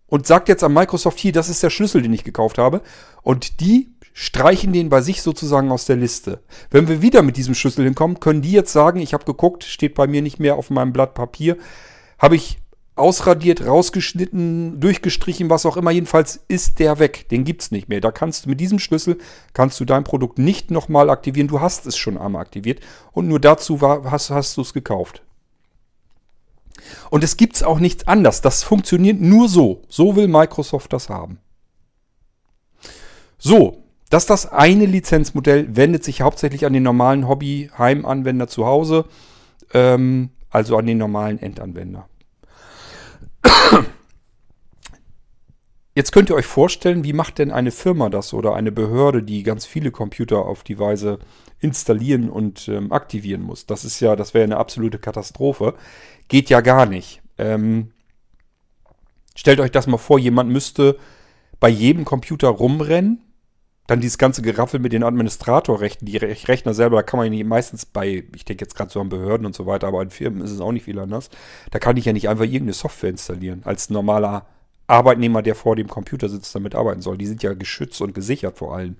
und 0.07 0.25
sagt 0.25 0.47
jetzt 0.47 0.63
an 0.63 0.73
Microsoft 0.73 1.19
hier, 1.19 1.33
das 1.33 1.49
ist 1.49 1.61
der 1.61 1.69
Schlüssel, 1.69 2.01
den 2.01 2.13
ich 2.13 2.23
gekauft 2.23 2.57
habe. 2.57 2.81
Und 3.23 3.59
die 3.59 3.93
streichen 4.13 4.71
den 4.71 4.87
bei 4.87 5.01
sich 5.01 5.21
sozusagen 5.21 5.73
aus 5.73 5.83
der 5.83 5.97
Liste. 5.97 6.43
Wenn 6.71 6.87
wir 6.87 7.01
wieder 7.01 7.23
mit 7.23 7.35
diesem 7.35 7.55
Schlüssel 7.55 7.83
hinkommen, 7.83 8.21
können 8.21 8.41
die 8.41 8.53
jetzt 8.53 8.71
sagen, 8.71 9.01
ich 9.01 9.13
habe 9.13 9.25
geguckt, 9.25 9.65
steht 9.65 9.95
bei 9.95 10.07
mir 10.07 10.21
nicht 10.21 10.39
mehr 10.39 10.55
auf 10.55 10.69
meinem 10.69 10.93
Blatt 10.93 11.13
Papier, 11.13 11.57
habe 12.19 12.37
ich 12.37 12.57
ausradiert, 12.95 13.65
rausgeschnitten, 13.65 14.79
durchgestrichen, 14.79 15.49
was 15.49 15.65
auch 15.65 15.77
immer. 15.77 15.91
Jedenfalls 15.91 16.39
ist 16.47 16.79
der 16.79 16.99
weg. 16.99 17.27
Den 17.29 17.43
gibt 17.43 17.61
es 17.61 17.71
nicht 17.71 17.89
mehr. 17.89 17.99
Da 18.01 18.11
kannst 18.11 18.45
du 18.45 18.49
mit 18.49 18.61
diesem 18.61 18.79
Schlüssel 18.79 19.17
kannst 19.53 19.79
du 19.79 19.85
dein 19.85 20.05
Produkt 20.05 20.39
nicht 20.39 20.71
nochmal 20.71 21.09
aktivieren. 21.09 21.47
Du 21.47 21.59
hast 21.59 21.85
es 21.85 21.97
schon 21.97 22.17
einmal 22.17 22.41
aktiviert 22.41 22.79
und 23.11 23.27
nur 23.27 23.39
dazu 23.39 23.81
war, 23.81 24.09
hast, 24.09 24.29
hast 24.29 24.55
du 24.57 24.61
es 24.61 24.73
gekauft. 24.73 25.23
Und 27.09 27.23
es 27.23 27.35
gibt 27.35 27.61
auch 27.63 27.79
nichts 27.79 28.07
anders. 28.07 28.41
Das 28.41 28.63
funktioniert 28.63 29.19
nur 29.19 29.49
so. 29.49 29.81
So 29.89 30.15
will 30.15 30.27
Microsoft 30.27 30.93
das 30.93 31.09
haben. 31.09 31.39
So, 33.37 33.83
das 34.09 34.23
ist 34.23 34.29
das 34.29 34.51
eine 34.51 34.85
Lizenzmodell, 34.85 35.75
wendet 35.75 36.03
sich 36.03 36.21
hauptsächlich 36.21 36.65
an 36.65 36.73
den 36.73 36.83
normalen 36.83 37.27
Hobby-Heimanwender 37.27 38.47
zu 38.47 38.65
Hause, 38.65 39.05
ähm, 39.73 40.29
also 40.49 40.77
an 40.77 40.85
den 40.85 40.97
normalen 40.97 41.41
Endanwender. 41.41 42.07
Jetzt 45.97 46.11
könnt 46.11 46.29
ihr 46.29 46.35
euch 46.35 46.45
vorstellen, 46.45 47.05
wie 47.05 47.13
macht 47.13 47.37
denn 47.37 47.51
eine 47.51 47.71
Firma 47.71 48.09
das 48.09 48.33
oder 48.33 48.53
eine 48.53 48.73
Behörde, 48.73 49.23
die 49.23 49.43
ganz 49.43 49.65
viele 49.65 49.91
Computer 49.91 50.39
auf 50.39 50.63
die 50.63 50.77
Weise 50.77 51.19
installieren 51.61 52.29
und 52.29 52.67
ähm, 52.67 52.91
aktivieren 52.91 53.41
muss. 53.41 53.65
Das 53.65 53.85
ist 53.85 54.01
ja, 54.01 54.17
das 54.17 54.33
wäre 54.33 54.43
eine 54.43 54.57
absolute 54.57 54.99
Katastrophe. 54.99 55.73
Geht 56.27 56.49
ja 56.49 56.59
gar 56.59 56.85
nicht. 56.85 57.21
Ähm, 57.37 57.91
stellt 59.35 59.61
euch 59.61 59.71
das 59.71 59.87
mal 59.87 59.97
vor, 59.97 60.19
jemand 60.19 60.51
müsste 60.51 60.97
bei 61.61 61.69
jedem 61.69 62.03
Computer 62.03 62.49
rumrennen 62.49 63.24
dann 63.87 64.01
dieses 64.01 64.17
ganze 64.17 64.41
Geraffel 64.41 64.79
mit 64.79 64.93
den 64.93 65.03
Administratorrechten, 65.03 66.07
die 66.07 66.17
Rechner 66.17 66.73
selber, 66.73 66.97
da 66.97 67.03
kann 67.03 67.19
man 67.19 67.31
ja 67.31 67.45
meistens 67.45 67.85
bei, 67.85 68.23
ich 68.35 68.45
denke 68.45 68.65
jetzt 68.65 68.75
gerade 68.75 68.91
so 68.91 68.99
an 68.99 69.09
Behörden 69.09 69.45
und 69.45 69.55
so 69.55 69.65
weiter, 69.67 69.87
aber 69.87 70.01
in 70.01 70.09
Firmen 70.09 70.41
ist 70.41 70.51
es 70.51 70.59
auch 70.59 70.71
nicht 70.71 70.85
viel 70.85 70.97
anders. 70.97 71.29
Da 71.69 71.77
kann 71.77 71.95
ich 71.97 72.05
ja 72.05 72.13
nicht 72.13 72.27
einfach 72.27 72.45
irgendeine 72.45 72.73
Software 72.73 73.11
installieren, 73.11 73.61
als 73.63 73.91
normaler 73.91 74.47
Arbeitnehmer, 74.87 75.43
der 75.43 75.55
vor 75.55 75.75
dem 75.75 75.87
Computer 75.87 76.29
sitzt, 76.29 76.53
damit 76.55 76.73
arbeiten 76.73 77.01
soll. 77.01 77.17
Die 77.17 77.27
sind 77.27 77.43
ja 77.43 77.53
geschützt 77.53 78.01
und 78.01 78.15
gesichert 78.15 78.57
vor 78.57 78.75
allem. 78.75 78.95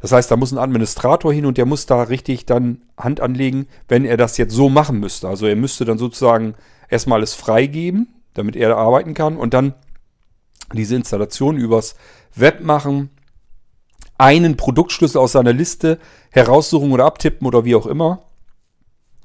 Das 0.00 0.12
heißt, 0.12 0.30
da 0.30 0.36
muss 0.36 0.52
ein 0.52 0.58
Administrator 0.58 1.32
hin 1.32 1.46
und 1.46 1.58
der 1.58 1.66
muss 1.66 1.86
da 1.86 2.02
richtig 2.02 2.46
dann 2.46 2.82
Hand 2.96 3.20
anlegen, 3.20 3.66
wenn 3.88 4.04
er 4.04 4.16
das 4.16 4.36
jetzt 4.36 4.54
so 4.54 4.68
machen 4.68 5.00
müsste. 5.00 5.28
Also 5.28 5.46
er 5.46 5.56
müsste 5.56 5.84
dann 5.84 5.98
sozusagen 5.98 6.54
erstmal 6.88 7.18
alles 7.18 7.34
freigeben, 7.34 8.08
damit 8.34 8.56
er 8.56 8.76
arbeiten 8.76 9.14
kann 9.14 9.36
und 9.36 9.54
dann 9.54 9.74
diese 10.72 10.96
Installation 10.96 11.56
übers 11.56 11.96
Web 12.34 12.60
machen, 12.60 13.10
einen 14.18 14.56
Produktschlüssel 14.56 15.20
aus 15.20 15.32
seiner 15.32 15.52
Liste 15.52 15.98
heraussuchen 16.30 16.92
oder 16.92 17.04
abtippen 17.04 17.46
oder 17.46 17.64
wie 17.64 17.74
auch 17.74 17.86
immer. 17.86 18.22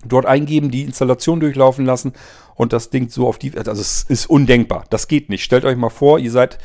Dort 0.03 0.25
eingeben, 0.25 0.71
die 0.71 0.83
Installation 0.83 1.39
durchlaufen 1.39 1.85
lassen 1.85 2.13
und 2.55 2.73
das 2.73 2.89
Ding 2.89 3.09
so 3.09 3.27
auf 3.27 3.37
die. 3.37 3.55
Also 3.57 3.81
es 3.81 4.03
ist 4.03 4.29
undenkbar. 4.29 4.85
Das 4.89 5.07
geht 5.07 5.29
nicht. 5.29 5.43
Stellt 5.43 5.65
euch 5.65 5.77
mal 5.77 5.89
vor, 5.89 6.19
ihr 6.19 6.31
seid 6.31 6.57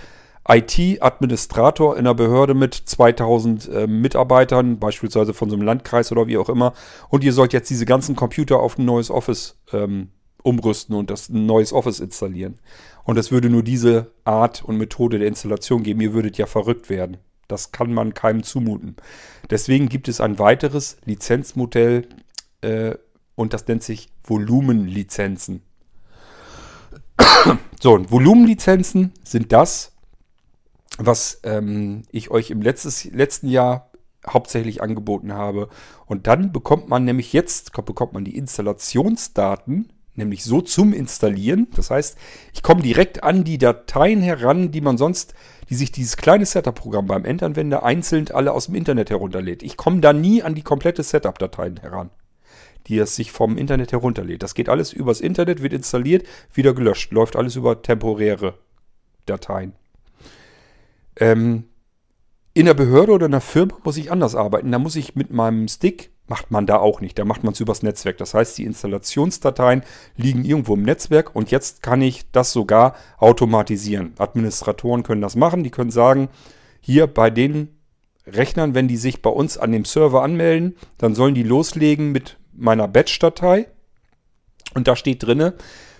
IT-Administrator 0.48 1.94
in 1.94 2.00
einer 2.00 2.14
Behörde 2.14 2.54
mit 2.54 2.74
2000 2.74 3.68
äh, 3.68 3.86
Mitarbeitern, 3.86 4.78
beispielsweise 4.78 5.34
von 5.34 5.50
so 5.50 5.56
einem 5.56 5.64
Landkreis 5.64 6.12
oder 6.12 6.28
wie 6.28 6.38
auch 6.38 6.48
immer, 6.48 6.72
und 7.08 7.24
ihr 7.24 7.32
sollt 7.32 7.52
jetzt 7.52 7.68
diese 7.68 7.84
ganzen 7.84 8.14
Computer 8.14 8.60
auf 8.60 8.78
ein 8.78 8.84
neues 8.84 9.10
Office 9.10 9.58
ähm, 9.72 10.10
umrüsten 10.42 10.94
und 10.94 11.10
das 11.10 11.28
ein 11.28 11.46
neues 11.46 11.72
Office 11.72 11.98
installieren. 12.00 12.60
Und 13.02 13.18
es 13.18 13.32
würde 13.32 13.50
nur 13.50 13.62
diese 13.62 14.12
Art 14.24 14.64
und 14.64 14.78
Methode 14.78 15.18
der 15.18 15.28
Installation 15.28 15.82
geben. 15.82 16.00
Ihr 16.00 16.12
würdet 16.12 16.38
ja 16.38 16.46
verrückt 16.46 16.88
werden. 16.88 17.18
Das 17.48 17.72
kann 17.72 17.92
man 17.92 18.14
keinem 18.14 18.42
zumuten. 18.42 18.96
Deswegen 19.50 19.88
gibt 19.88 20.08
es 20.08 20.20
ein 20.20 20.38
weiteres 20.38 20.96
Lizenzmodell 21.04 22.08
äh, 22.60 22.94
und 23.34 23.52
das 23.52 23.66
nennt 23.68 23.82
sich 23.82 24.08
Volumenlizenzen. 24.24 25.62
so, 27.80 27.94
und 27.94 28.10
Volumenlizenzen 28.10 29.12
sind 29.22 29.52
das, 29.52 29.92
was 30.98 31.40
ähm, 31.44 32.02
ich 32.10 32.30
euch 32.30 32.50
im 32.50 32.62
letztes, 32.62 33.04
letzten 33.04 33.48
Jahr 33.48 33.90
hauptsächlich 34.28 34.82
angeboten 34.82 35.32
habe. 35.32 35.68
Und 36.06 36.26
dann 36.26 36.52
bekommt 36.52 36.88
man 36.88 37.04
nämlich 37.04 37.32
jetzt, 37.32 37.72
bekommt 37.72 38.12
man 38.12 38.24
die 38.24 38.36
Installationsdaten 38.36 39.92
nämlich 40.16 40.44
so 40.44 40.60
zum 40.60 40.92
Installieren. 40.92 41.68
Das 41.74 41.90
heißt, 41.90 42.16
ich 42.54 42.62
komme 42.62 42.82
direkt 42.82 43.22
an 43.22 43.44
die 43.44 43.58
Dateien 43.58 44.20
heran, 44.20 44.70
die 44.70 44.80
man 44.80 44.98
sonst, 44.98 45.34
die 45.68 45.74
sich 45.74 45.92
dieses 45.92 46.16
kleine 46.16 46.46
Setup-Programm 46.46 47.06
beim 47.06 47.24
Endanwender 47.24 47.82
einzeln 47.82 48.28
alle 48.30 48.52
aus 48.52 48.66
dem 48.66 48.74
Internet 48.74 49.10
herunterlädt. 49.10 49.62
Ich 49.62 49.76
komme 49.76 50.00
da 50.00 50.12
nie 50.12 50.42
an 50.42 50.54
die 50.54 50.62
komplette 50.62 51.02
Setup-Dateien 51.02 51.78
heran, 51.78 52.10
die 52.86 52.98
es 52.98 53.16
sich 53.16 53.32
vom 53.32 53.58
Internet 53.58 53.92
herunterlädt. 53.92 54.42
Das 54.42 54.54
geht 54.54 54.68
alles 54.68 54.92
übers 54.92 55.20
Internet, 55.20 55.62
wird 55.62 55.72
installiert, 55.72 56.26
wieder 56.52 56.74
gelöscht. 56.74 57.12
Läuft 57.12 57.36
alles 57.36 57.56
über 57.56 57.82
temporäre 57.82 58.54
Dateien. 59.26 59.72
Ähm, 61.18 61.64
in 62.54 62.66
der 62.66 62.74
Behörde 62.74 63.12
oder 63.12 63.26
in 63.26 63.32
der 63.32 63.40
Firma 63.40 63.74
muss 63.84 63.96
ich 63.96 64.10
anders 64.10 64.34
arbeiten. 64.34 64.72
Da 64.72 64.78
muss 64.78 64.96
ich 64.96 65.14
mit 65.14 65.30
meinem 65.30 65.68
Stick 65.68 66.10
Macht 66.28 66.50
man 66.50 66.66
da 66.66 66.78
auch 66.78 67.00
nicht. 67.00 67.18
Da 67.18 67.24
macht 67.24 67.44
man 67.44 67.52
es 67.52 67.60
übers 67.60 67.82
Netzwerk. 67.82 68.18
Das 68.18 68.34
heißt, 68.34 68.58
die 68.58 68.64
Installationsdateien 68.64 69.82
liegen 70.16 70.44
irgendwo 70.44 70.74
im 70.74 70.82
Netzwerk 70.82 71.34
und 71.36 71.50
jetzt 71.50 71.82
kann 71.82 72.02
ich 72.02 72.30
das 72.32 72.52
sogar 72.52 72.96
automatisieren. 73.18 74.14
Administratoren 74.18 75.04
können 75.04 75.20
das 75.22 75.36
machen. 75.36 75.62
Die 75.62 75.70
können 75.70 75.90
sagen, 75.90 76.28
hier 76.80 77.06
bei 77.06 77.30
den 77.30 77.76
Rechnern, 78.26 78.74
wenn 78.74 78.88
die 78.88 78.96
sich 78.96 79.22
bei 79.22 79.30
uns 79.30 79.56
an 79.56 79.70
dem 79.70 79.84
Server 79.84 80.22
anmelden, 80.22 80.76
dann 80.98 81.14
sollen 81.14 81.34
die 81.34 81.44
loslegen 81.44 82.10
mit 82.10 82.38
meiner 82.52 82.88
Batch-Datei. 82.88 83.68
Und 84.74 84.88
da 84.88 84.96
steht 84.96 85.22
drinne, 85.22 85.54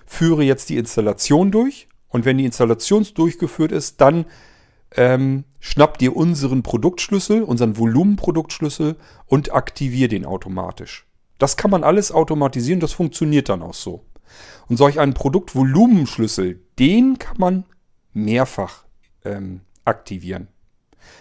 führe 0.06 0.42
jetzt 0.42 0.68
die 0.68 0.76
Installation 0.76 1.50
durch. 1.50 1.88
Und 2.08 2.24
wenn 2.24 2.38
die 2.38 2.44
Installation 2.44 3.06
durchgeführt 3.14 3.72
ist, 3.72 4.00
dann 4.00 4.26
ähm, 4.94 5.44
schnapp 5.60 5.98
dir 5.98 6.16
unseren 6.16 6.62
Produktschlüssel, 6.62 7.42
unseren 7.42 7.76
Volumenproduktschlüssel 7.76 8.96
und 9.26 9.52
aktivier 9.52 10.08
den 10.08 10.24
automatisch. 10.24 11.06
Das 11.38 11.56
kann 11.56 11.70
man 11.70 11.84
alles 11.84 12.12
automatisieren, 12.12 12.80
das 12.80 12.92
funktioniert 12.92 13.48
dann 13.48 13.62
auch 13.62 13.74
so. 13.74 14.04
Und 14.68 14.76
solch 14.76 14.98
einen 15.00 15.14
Produktvolumenschlüssel, 15.14 16.60
den 16.78 17.18
kann 17.18 17.36
man 17.38 17.64
mehrfach 18.12 18.84
ähm, 19.24 19.60
aktivieren. 19.84 20.48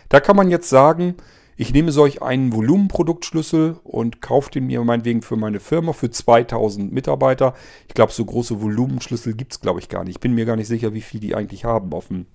Da 0.10 0.20
kann 0.20 0.36
man 0.36 0.50
jetzt 0.50 0.70
sagen, 0.70 1.16
ich 1.58 1.72
nehme 1.72 1.92
solch 1.92 2.22
einen 2.22 2.52
Volumenproduktschlüssel 2.54 3.78
und 3.84 4.22
kaufe 4.22 4.52
den 4.52 4.68
mir 4.68 4.84
meinetwegen 4.84 5.22
für 5.22 5.38
meine 5.38 5.60
Firma 5.60 5.94
für 5.94 6.10
2000 6.10 6.92
Mitarbeiter. 6.92 7.54
Ich 7.88 7.94
glaube, 7.94 8.12
so 8.12 8.26
große 8.26 8.62
Volumenschlüssel 8.62 9.36
gibt 9.36 9.54
es, 9.54 9.62
glaube 9.62 9.80
ich, 9.80 9.88
gar 9.88 10.04
nicht. 10.04 10.16
Ich 10.16 10.20
bin 10.20 10.34
mir 10.34 10.46
gar 10.46 10.58
nicht 10.58 10.68
sicher, 10.68 10.94
wie 10.94 11.02
viel 11.02 11.22
die 11.22 11.36
eigentlich 11.36 11.64
haben 11.64 11.94
auf 11.94 12.08
dem 12.08 12.26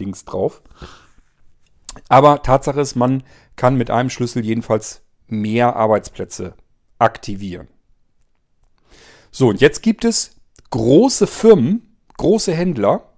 Dings 0.00 0.24
drauf. 0.24 0.62
Aber 2.08 2.42
Tatsache 2.42 2.80
ist, 2.80 2.96
man 2.96 3.22
kann 3.56 3.76
mit 3.76 3.90
einem 3.90 4.10
Schlüssel 4.10 4.44
jedenfalls 4.44 5.02
mehr 5.26 5.76
Arbeitsplätze 5.76 6.54
aktivieren. 6.98 7.68
So, 9.30 9.48
und 9.48 9.60
jetzt 9.60 9.82
gibt 9.82 10.04
es 10.04 10.36
große 10.70 11.26
Firmen, 11.26 11.96
große 12.16 12.52
Händler, 12.52 13.12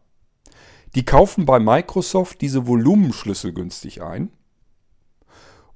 die 0.94 1.04
kaufen 1.04 1.44
bei 1.44 1.58
Microsoft 1.58 2.40
diese 2.40 2.66
Volumenschlüssel 2.66 3.52
günstig 3.52 4.02
ein 4.02 4.30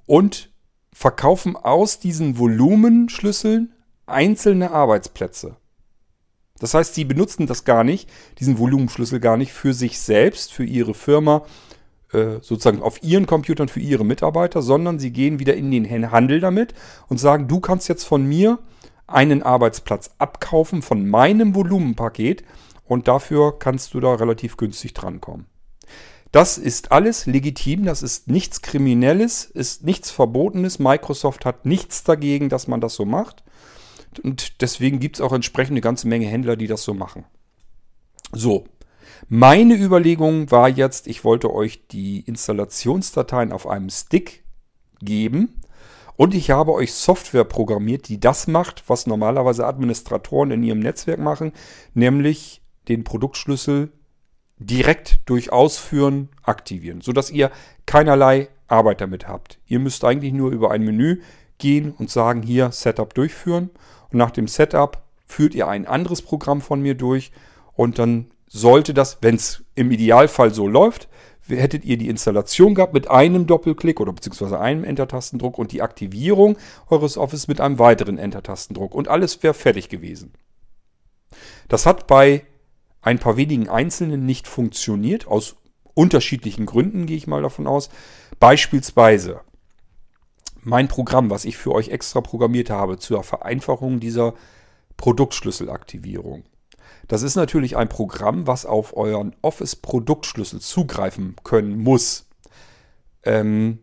und 0.06 0.50
verkaufen 0.92 1.56
aus 1.56 2.00
diesen 2.00 2.38
Volumenschlüsseln 2.38 3.74
einzelne 4.06 4.70
Arbeitsplätze. 4.70 5.56
Das 6.60 6.74
heißt, 6.74 6.94
sie 6.94 7.04
benutzen 7.04 7.48
das 7.48 7.64
gar 7.64 7.82
nicht, 7.82 8.08
diesen 8.38 8.58
Volumenschlüssel 8.58 9.18
gar 9.18 9.36
nicht 9.36 9.52
für 9.52 9.74
sich 9.74 9.98
selbst, 9.98 10.52
für 10.52 10.64
ihre 10.64 10.94
Firma, 10.94 11.42
äh, 12.12 12.34
sozusagen 12.42 12.82
auf 12.82 13.02
ihren 13.02 13.26
Computern 13.26 13.68
für 13.68 13.80
ihre 13.80 14.04
Mitarbeiter, 14.04 14.62
sondern 14.62 14.98
sie 14.98 15.10
gehen 15.10 15.40
wieder 15.40 15.54
in 15.54 15.70
den 15.70 16.10
Handel 16.10 16.38
damit 16.40 16.74
und 17.08 17.18
sagen, 17.18 17.48
du 17.48 17.60
kannst 17.60 17.88
jetzt 17.88 18.04
von 18.04 18.24
mir 18.24 18.60
einen 19.06 19.42
Arbeitsplatz 19.42 20.10
abkaufen 20.18 20.82
von 20.82 21.08
meinem 21.08 21.54
Volumenpaket 21.54 22.44
und 22.84 23.08
dafür 23.08 23.58
kannst 23.58 23.94
du 23.94 24.00
da 24.00 24.14
relativ 24.14 24.56
günstig 24.56 24.94
drankommen. 24.94 25.46
Das 26.32 26.58
ist 26.58 26.92
alles 26.92 27.26
legitim, 27.26 27.84
das 27.84 28.02
ist 28.02 28.28
nichts 28.28 28.62
Kriminelles, 28.62 29.44
ist 29.44 29.84
nichts 29.84 30.12
Verbotenes. 30.12 30.78
Microsoft 30.78 31.44
hat 31.44 31.66
nichts 31.66 32.04
dagegen, 32.04 32.48
dass 32.48 32.68
man 32.68 32.80
das 32.80 32.94
so 32.94 33.04
macht. 33.04 33.42
Und 34.18 34.60
deswegen 34.60 34.98
gibt 34.98 35.16
es 35.16 35.20
auch 35.20 35.32
entsprechend 35.32 35.72
eine 35.72 35.80
ganze 35.80 36.08
Menge 36.08 36.26
Händler, 36.26 36.56
die 36.56 36.66
das 36.66 36.82
so 36.82 36.94
machen. 36.94 37.24
So, 38.32 38.64
meine 39.28 39.74
Überlegung 39.74 40.50
war 40.50 40.68
jetzt, 40.68 41.06
ich 41.06 41.24
wollte 41.24 41.52
euch 41.52 41.86
die 41.88 42.20
Installationsdateien 42.20 43.52
auf 43.52 43.66
einem 43.66 43.90
Stick 43.90 44.44
geben. 45.00 45.60
Und 46.16 46.34
ich 46.34 46.50
habe 46.50 46.72
euch 46.72 46.92
Software 46.92 47.44
programmiert, 47.44 48.08
die 48.08 48.20
das 48.20 48.46
macht, 48.46 48.84
was 48.88 49.06
normalerweise 49.06 49.66
Administratoren 49.66 50.50
in 50.50 50.62
ihrem 50.62 50.80
Netzwerk 50.80 51.18
machen, 51.18 51.52
nämlich 51.94 52.60
den 52.88 53.04
Produktschlüssel 53.04 53.90
direkt 54.58 55.20
durch 55.24 55.50
Ausführen 55.50 56.28
aktivieren, 56.42 57.00
sodass 57.00 57.30
ihr 57.30 57.50
keinerlei 57.86 58.48
Arbeit 58.68 59.00
damit 59.00 59.28
habt. 59.28 59.58
Ihr 59.66 59.78
müsst 59.78 60.04
eigentlich 60.04 60.34
nur 60.34 60.50
über 60.50 60.70
ein 60.70 60.84
Menü 60.84 61.22
gehen 61.56 61.92
und 61.92 62.10
sagen, 62.10 62.42
hier 62.42 62.70
Setup 62.70 63.14
durchführen 63.14 63.70
und 64.12 64.18
nach 64.18 64.30
dem 64.30 64.48
Setup 64.48 65.02
führt 65.26 65.54
ihr 65.54 65.68
ein 65.68 65.86
anderes 65.86 66.22
Programm 66.22 66.60
von 66.60 66.80
mir 66.80 66.94
durch 66.94 67.32
und 67.74 67.98
dann 67.98 68.30
sollte 68.46 68.94
das, 68.94 69.18
wenn 69.20 69.36
es 69.36 69.64
im 69.74 69.90
Idealfall 69.90 70.52
so 70.52 70.66
läuft, 70.66 71.08
hättet 71.48 71.84
ihr 71.84 71.96
die 71.96 72.08
Installation 72.08 72.74
gehabt 72.74 72.94
mit 72.94 73.10
einem 73.10 73.46
Doppelklick 73.46 74.00
oder 74.00 74.12
beziehungsweise 74.12 74.60
einem 74.60 74.84
Enter-Tastendruck 74.84 75.58
und 75.58 75.72
die 75.72 75.82
Aktivierung 75.82 76.56
eures 76.88 77.16
Office 77.16 77.48
mit 77.48 77.60
einem 77.60 77.78
weiteren 77.78 78.18
Enter-Tastendruck 78.18 78.94
und 78.94 79.08
alles 79.08 79.42
wäre 79.42 79.54
fertig 79.54 79.88
gewesen. 79.88 80.32
Das 81.68 81.86
hat 81.86 82.06
bei 82.06 82.44
ein 83.02 83.18
paar 83.18 83.36
wenigen 83.36 83.68
Einzelnen 83.68 84.26
nicht 84.26 84.46
funktioniert, 84.46 85.26
aus 85.26 85.56
unterschiedlichen 85.94 86.66
Gründen 86.66 87.06
gehe 87.06 87.16
ich 87.16 87.26
mal 87.26 87.42
davon 87.42 87.66
aus. 87.66 87.90
Beispielsweise 88.38 89.40
mein 90.62 90.88
Programm, 90.88 91.30
was 91.30 91.44
ich 91.44 91.56
für 91.56 91.72
euch 91.72 91.88
extra 91.88 92.20
programmiert 92.20 92.70
habe 92.70 92.98
zur 92.98 93.22
Vereinfachung 93.22 94.00
dieser 94.00 94.34
Produktschlüsselaktivierung. 94.96 96.44
Das 97.08 97.22
ist 97.22 97.36
natürlich 97.36 97.76
ein 97.76 97.88
Programm, 97.88 98.46
was 98.46 98.66
auf 98.66 98.96
euren 98.96 99.34
Office-Produktschlüssel 99.42 100.60
zugreifen 100.60 101.36
können 101.42 101.78
muss. 101.78 102.28
Ähm, 103.24 103.80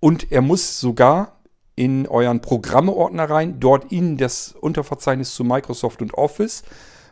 und 0.00 0.32
er 0.32 0.42
muss 0.42 0.80
sogar 0.80 1.40
in 1.76 2.08
euren 2.08 2.40
Programmeordner 2.40 3.30
rein, 3.30 3.60
dort 3.60 3.92
in 3.92 4.16
das 4.16 4.52
Unterverzeichnis 4.52 5.34
zu 5.34 5.44
Microsoft 5.44 6.02
und 6.02 6.14
Office, 6.14 6.62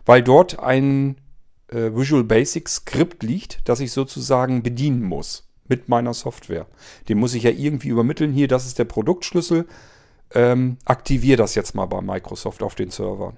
weil 0.05 0.23
dort 0.23 0.59
ein 0.61 1.17
äh, 1.69 1.95
Visual 1.95 2.25
Basic 2.25 2.69
Skript 2.69 3.23
liegt, 3.23 3.61
das 3.69 3.81
ich 3.81 3.93
sozusagen 3.93 4.63
bedienen 4.63 5.03
muss 5.03 5.46
mit 5.69 5.89
meiner 5.89 6.15
Software. 6.15 6.67
Den 7.09 7.19
muss 7.19 7.35
ich 7.35 7.45
ja 7.45 7.51
irgendwie 7.51 7.89
übermitteln. 7.89 8.33
Hier, 8.33 8.49
das 8.49 8.67
ist 8.67 8.79
der 8.79 8.85
Produktschlüssel. 8.85 9.67
Ähm, 10.35 10.79
aktiviere 10.85 11.37
das 11.37 11.55
jetzt 11.55 11.75
mal 11.75 11.87
bei 11.87 12.01
Microsoft 12.01 12.63
auf 12.63 12.75
den 12.75 12.91
Servern. 12.91 13.37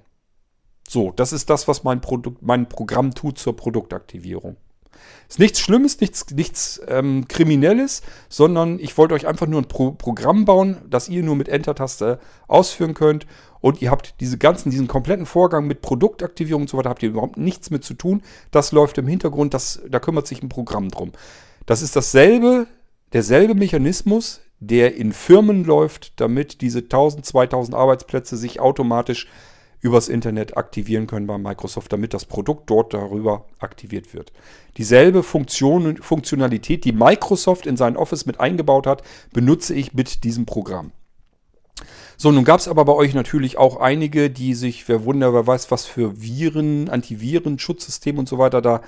So, 0.87 1.11
das 1.15 1.33
ist 1.33 1.49
das, 1.49 1.67
was 1.67 1.83
mein, 1.83 2.01
Produkt, 2.01 2.41
mein 2.41 2.67
Programm 2.67 3.13
tut 3.13 3.37
zur 3.37 3.55
Produktaktivierung. 3.55 4.57
Ist 5.27 5.39
nichts 5.39 5.59
Schlimmes, 5.59 5.99
nichts, 6.01 6.25
nichts 6.31 6.81
ähm, 6.87 7.27
Kriminelles, 7.27 8.01
sondern 8.27 8.79
ich 8.79 8.97
wollte 8.97 9.13
euch 9.13 9.27
einfach 9.27 9.45
nur 9.45 9.61
ein 9.61 9.67
Pro 9.67 9.91
Programm 9.91 10.45
bauen, 10.45 10.77
das 10.89 11.07
ihr 11.07 11.21
nur 11.21 11.35
mit 11.35 11.47
Enter-Taste 11.47 12.19
ausführen 12.47 12.95
könnt. 12.95 13.27
Und 13.61 13.81
ihr 13.81 13.91
habt 13.91 14.15
diese 14.19 14.37
ganzen, 14.37 14.71
diesen 14.71 14.87
kompletten 14.87 15.25
Vorgang 15.25 15.67
mit 15.67 15.81
Produktaktivierung 15.81 16.63
und 16.63 16.69
so 16.69 16.77
weiter, 16.77 16.89
habt 16.89 17.03
ihr 17.03 17.09
überhaupt 17.09 17.37
nichts 17.37 17.69
mit 17.69 17.83
zu 17.83 17.93
tun. 17.93 18.23
Das 18.51 18.71
läuft 18.71 18.97
im 18.97 19.07
Hintergrund, 19.07 19.53
das, 19.53 19.81
da 19.87 19.99
kümmert 19.99 20.27
sich 20.27 20.41
ein 20.41 20.49
Programm 20.49 20.89
drum. 20.89 21.11
Das 21.69 21.83
ist 21.83 21.95
dasselbe, 21.95 22.65
derselbe 23.13 23.53
Mechanismus, 23.53 24.41
der 24.59 24.95
in 24.95 25.13
Firmen 25.13 25.63
läuft, 25.65 26.19
damit 26.19 26.61
diese 26.61 26.79
1000, 26.79 27.23
2000 27.23 27.77
Arbeitsplätze 27.77 28.37
sich 28.37 28.59
automatisch 28.59 29.27
übers 29.79 30.09
Internet 30.09 30.57
aktivieren 30.57 31.05
können 31.05 31.27
bei 31.27 31.37
Microsoft, 31.37 31.93
damit 31.93 32.15
das 32.15 32.25
Produkt 32.25 32.71
dort 32.71 32.95
darüber 32.95 33.45
aktiviert 33.59 34.15
wird. 34.15 34.33
Dieselbe 34.77 35.21
Funktion, 35.21 35.97
Funktionalität, 35.97 36.85
die 36.85 36.91
Microsoft 36.91 37.67
in 37.67 37.77
sein 37.77 37.97
Office 37.97 38.25
mit 38.25 38.39
eingebaut 38.39 38.87
hat, 38.87 39.03
benutze 39.31 39.75
ich 39.75 39.93
mit 39.93 40.23
diesem 40.23 40.47
Programm. 40.47 40.91
So, 42.17 42.31
nun 42.31 42.45
gab 42.45 42.61
es 42.61 42.67
aber 42.67 42.83
bei 42.83 42.93
euch 42.93 43.13
natürlich 43.13 43.59
auch 43.59 43.77
einige, 43.77 44.31
die 44.31 44.55
sich, 44.55 44.89
wer 44.89 45.05
wunder, 45.05 45.35
wer 45.35 45.45
weiß, 45.45 45.69
was 45.69 45.85
für 45.85 46.19
Viren, 46.19 46.89
Antiviren, 46.89 47.59
Schutzsystem 47.59 48.17
und 48.17 48.27
so 48.27 48.39
weiter 48.39 48.59
da 48.59 48.81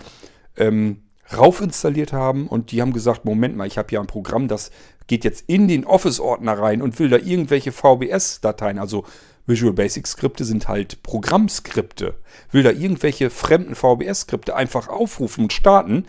ähm, 0.58 1.04
rauf 1.38 1.62
installiert 1.62 2.14
haben 2.14 2.48
und 2.48 2.72
die 2.72 2.82
haben 2.82 2.94
gesagt, 2.94 3.26
Moment 3.26 3.56
mal, 3.56 3.68
ich 3.68 3.78
habe 3.78 3.90
hier 3.90 4.00
ein 4.00 4.08
Programm, 4.08 4.48
das 4.48 4.72
geht 5.08 5.24
jetzt 5.24 5.44
in 5.48 5.68
den 5.68 5.86
Office-Ordner 5.86 6.58
rein 6.58 6.82
und 6.82 7.00
will 7.00 7.10
da 7.10 7.18
irgendwelche 7.18 7.72
VBS-Dateien, 7.72 8.80
also 8.80 9.06
Visual 9.46 9.74
Basic 9.74 10.08
Skripte 10.08 10.46
sind 10.46 10.68
halt 10.68 11.04
Programmskripte, 11.04 12.16
will 12.52 12.64
da 12.64 12.72
irgendwelche 12.72 13.30
fremden 13.30 13.76
VBS-Skripte 13.76 14.56
einfach 14.56 14.88
aufrufen 14.88 15.46
und 15.46 15.54
starten, 15.54 16.06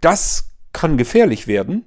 das 0.00 0.50
kann 0.72 0.98
gefährlich 0.98 1.46
werden. 1.46 1.84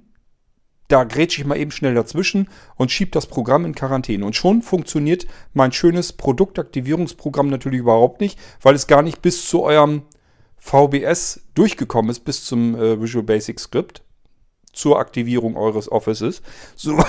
Da 0.88 1.04
grätsche 1.04 1.40
ich 1.40 1.46
mal 1.46 1.56
eben 1.56 1.70
schnell 1.70 1.94
dazwischen 1.94 2.48
und 2.74 2.90
schiebe 2.90 3.12
das 3.12 3.26
Programm 3.26 3.64
in 3.64 3.76
Quarantäne. 3.76 4.24
Und 4.24 4.34
schon 4.34 4.60
funktioniert 4.60 5.28
mein 5.54 5.70
schönes 5.70 6.12
Produktaktivierungsprogramm 6.12 7.48
natürlich 7.48 7.78
überhaupt 7.78 8.20
nicht, 8.20 8.36
weil 8.60 8.74
es 8.74 8.88
gar 8.88 9.02
nicht 9.02 9.22
bis 9.22 9.48
zu 9.48 9.62
eurem 9.62 10.02
VBS 10.60 11.40
durchgekommen 11.54 12.10
ist 12.10 12.20
bis 12.20 12.44
zum 12.44 12.74
äh, 12.76 13.00
Visual 13.00 13.24
Basic 13.24 13.58
Script 13.58 14.02
zur 14.72 14.98
Aktivierung 14.98 15.56
eures 15.56 15.90
Offices. 15.90 16.42
So, 16.76 17.02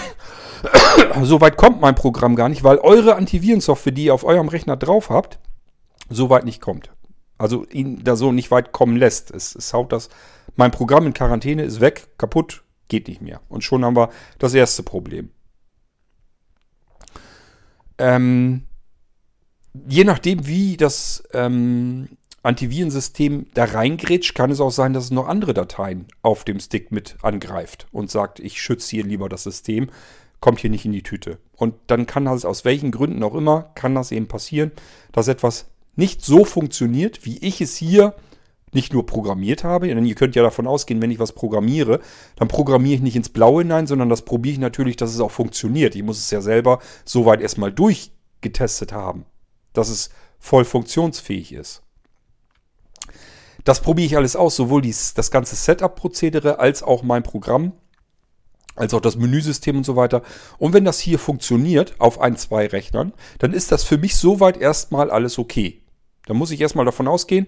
so 1.23 1.41
weit 1.41 1.57
kommt 1.57 1.81
mein 1.81 1.95
Programm 1.95 2.35
gar 2.35 2.49
nicht, 2.49 2.63
weil 2.63 2.79
eure 2.79 3.15
Antivirensoftware, 3.15 3.93
die 3.93 4.05
ihr 4.05 4.13
auf 4.13 4.23
eurem 4.23 4.47
Rechner 4.47 4.77
drauf 4.77 5.09
habt, 5.09 5.37
so 6.09 6.29
weit 6.29 6.45
nicht 6.45 6.61
kommt. 6.61 6.91
Also 7.37 7.65
ihn 7.65 8.03
da 8.03 8.15
so 8.15 8.31
nicht 8.31 8.51
weit 8.51 8.71
kommen 8.71 8.95
lässt. 8.95 9.31
Es, 9.31 9.55
es 9.55 9.73
haut 9.73 9.91
das. 9.91 10.09
Mein 10.55 10.71
Programm 10.71 11.07
in 11.07 11.13
Quarantäne 11.13 11.63
ist 11.63 11.81
weg, 11.81 12.07
kaputt, 12.17 12.63
geht 12.87 13.07
nicht 13.07 13.21
mehr. 13.21 13.41
Und 13.49 13.63
schon 13.63 13.83
haben 13.83 13.95
wir 13.95 14.09
das 14.39 14.53
erste 14.53 14.83
Problem. 14.83 15.31
Ähm, 17.97 18.65
je 19.87 20.03
nachdem, 20.03 20.47
wie 20.47 20.77
das 20.77 21.23
ähm, 21.33 22.09
Antivirensystem 22.43 23.47
da 23.53 23.65
reingrätscht, 23.65 24.33
kann 24.33 24.49
es 24.49 24.59
auch 24.59 24.71
sein, 24.71 24.93
dass 24.93 25.05
es 25.05 25.11
noch 25.11 25.27
andere 25.27 25.53
Dateien 25.53 26.07
auf 26.23 26.43
dem 26.43 26.59
Stick 26.59 26.91
mit 26.91 27.17
angreift 27.21 27.87
und 27.91 28.09
sagt, 28.09 28.39
ich 28.39 28.61
schütze 28.61 28.91
hier 28.91 29.03
lieber 29.03 29.29
das 29.29 29.43
System, 29.43 29.89
kommt 30.39 30.59
hier 30.59 30.71
nicht 30.71 30.85
in 30.85 30.91
die 30.91 31.03
Tüte. 31.03 31.37
Und 31.55 31.75
dann 31.87 32.07
kann 32.07 32.25
das 32.25 32.45
aus 32.45 32.65
welchen 32.65 32.91
Gründen 32.91 33.21
auch 33.23 33.35
immer, 33.35 33.71
kann 33.75 33.93
das 33.93 34.11
eben 34.11 34.27
passieren, 34.27 34.71
dass 35.11 35.27
etwas 35.27 35.67
nicht 35.95 36.25
so 36.25 36.43
funktioniert, 36.45 37.25
wie 37.25 37.37
ich 37.37 37.61
es 37.61 37.75
hier 37.75 38.15
nicht 38.73 38.93
nur 38.93 39.05
programmiert 39.05 39.63
habe, 39.63 39.87
denn 39.87 40.05
ihr 40.05 40.15
könnt 40.15 40.35
ja 40.35 40.43
davon 40.43 40.65
ausgehen, 40.65 41.01
wenn 41.01 41.11
ich 41.11 41.19
was 41.19 41.33
programmiere, 41.33 41.99
dann 42.37 42.47
programmiere 42.47 42.95
ich 42.95 43.01
nicht 43.01 43.17
ins 43.17 43.29
Blaue 43.29 43.63
hinein, 43.63 43.85
sondern 43.85 44.09
das 44.09 44.23
probiere 44.23 44.53
ich 44.53 44.59
natürlich, 44.59 44.95
dass 44.95 45.13
es 45.13 45.19
auch 45.19 45.31
funktioniert. 45.31 45.95
Ich 45.95 46.03
muss 46.03 46.17
es 46.17 46.31
ja 46.31 46.41
selber 46.41 46.79
soweit 47.05 47.41
erstmal 47.41 47.71
durchgetestet 47.71 48.93
haben, 48.93 49.25
dass 49.73 49.89
es 49.89 50.09
voll 50.39 50.65
funktionsfähig 50.65 51.53
ist. 51.53 51.83
Das 53.63 53.81
probiere 53.81 54.05
ich 54.05 54.17
alles 54.17 54.35
aus, 54.35 54.55
sowohl 54.55 54.81
dies, 54.81 55.13
das 55.13 55.31
ganze 55.31 55.55
Setup-Prozedere 55.55 56.59
als 56.59 56.83
auch 56.83 57.03
mein 57.03 57.23
Programm, 57.23 57.73
als 58.75 58.93
auch 58.93 59.01
das 59.01 59.15
Menüsystem 59.15 59.77
und 59.77 59.85
so 59.85 59.95
weiter. 59.95 60.23
Und 60.57 60.73
wenn 60.73 60.85
das 60.85 60.99
hier 60.99 61.19
funktioniert 61.19 61.95
auf 61.99 62.19
ein, 62.19 62.37
zwei 62.37 62.67
Rechnern, 62.67 63.13
dann 63.39 63.53
ist 63.53 63.71
das 63.71 63.83
für 63.83 63.97
mich 63.97 64.15
soweit 64.15 64.57
erstmal 64.57 65.11
alles 65.11 65.37
okay. 65.37 65.81
Dann 66.25 66.37
muss 66.37 66.51
ich 66.51 66.61
erstmal 66.61 66.85
davon 66.85 67.07
ausgehen, 67.07 67.47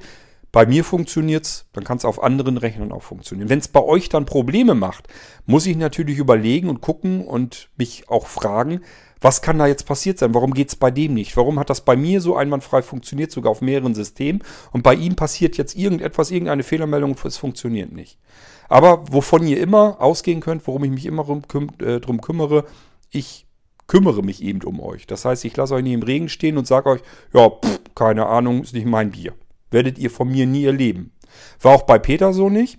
bei 0.51 0.67
mir 0.67 0.83
funktioniert 0.83 1.45
es, 1.45 1.65
dann 1.73 1.83
kann 1.83 1.97
es 1.97 2.05
auf 2.05 2.21
anderen 2.21 2.57
Rechnern 2.57 2.91
auch 2.91 3.01
funktionieren. 3.01 3.49
Wenn 3.49 3.57
es 3.57 3.67
bei 3.67 3.81
euch 3.81 4.07
dann 4.07 4.27
Probleme 4.27 4.75
macht, 4.75 5.07
muss 5.47 5.65
ich 5.65 5.75
natürlich 5.75 6.19
überlegen 6.19 6.69
und 6.69 6.79
gucken 6.79 7.25
und 7.25 7.69
mich 7.75 8.07
auch 8.07 8.27
fragen, 8.27 8.81
was 9.23 9.41
kann 9.41 9.57
da 9.57 9.67
jetzt 9.67 9.85
passiert 9.85 10.19
sein? 10.19 10.33
Warum 10.33 10.53
geht 10.53 10.67
es 10.67 10.75
bei 10.75 10.91
dem 10.91 11.13
nicht? 11.13 11.37
Warum 11.37 11.57
hat 11.57 11.69
das 11.69 11.81
bei 11.81 11.95
mir 11.95 12.19
so 12.19 12.35
einwandfrei 12.35 12.81
funktioniert, 12.81 13.31
sogar 13.31 13.51
auf 13.51 13.61
mehreren 13.61 13.95
Systemen? 13.95 14.43
Und 14.71 14.83
bei 14.83 14.93
ihm 14.95 15.15
passiert 15.15 15.57
jetzt 15.57 15.75
irgendetwas, 15.75 16.29
irgendeine 16.29 16.63
Fehlermeldung, 16.63 17.15
es 17.23 17.37
funktioniert 17.37 17.93
nicht. 17.93 18.19
Aber 18.67 19.05
wovon 19.11 19.47
ihr 19.47 19.61
immer 19.61 20.01
ausgehen 20.01 20.41
könnt, 20.41 20.67
worum 20.67 20.83
ich 20.83 20.91
mich 20.91 21.05
immer 21.05 21.23
drum, 21.23 21.69
äh, 21.79 22.01
drum 22.01 22.19
kümmere, 22.19 22.65
ich 23.11 23.47
kümmere 23.87 24.23
mich 24.23 24.43
eben 24.43 24.61
um 24.63 24.81
euch. 24.81 25.07
Das 25.07 25.23
heißt, 25.23 25.45
ich 25.45 25.55
lasse 25.55 25.75
euch 25.75 25.83
nicht 25.83 25.93
im 25.93 26.03
Regen 26.03 26.27
stehen 26.27 26.57
und 26.57 26.67
sage 26.67 26.89
euch, 26.89 27.01
ja, 27.33 27.49
pff, 27.49 27.79
keine 27.95 28.25
Ahnung, 28.25 28.63
ist 28.63 28.73
nicht 28.73 28.85
mein 28.85 29.11
Bier. 29.11 29.33
Werdet 29.71 29.97
ihr 29.99 30.11
von 30.11 30.29
mir 30.29 30.45
nie 30.45 30.65
erleben. 30.65 31.13
War 31.61 31.75
auch 31.75 31.83
bei 31.83 31.97
Peter 31.97 32.33
so 32.33 32.49
nicht. 32.49 32.77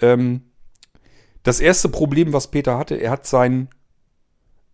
Ähm, 0.00 0.42
das 1.42 1.60
erste 1.60 1.90
Problem, 1.90 2.32
was 2.32 2.50
Peter 2.50 2.78
hatte, 2.78 2.94
er 2.94 3.10
hat 3.10 3.26
seinen 3.26 3.68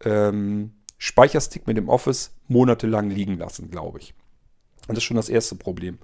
ähm, 0.04 0.72
Speicherstick 1.02 1.66
mit 1.66 1.78
dem 1.78 1.88
Office 1.88 2.36
monatelang 2.46 3.08
liegen 3.08 3.38
lassen, 3.38 3.70
glaube 3.70 4.00
ich. 4.00 4.12
Und 4.86 4.90
das 4.90 4.98
ist 4.98 5.04
schon 5.04 5.16
das 5.16 5.30
erste 5.30 5.56
Problem. 5.56 5.98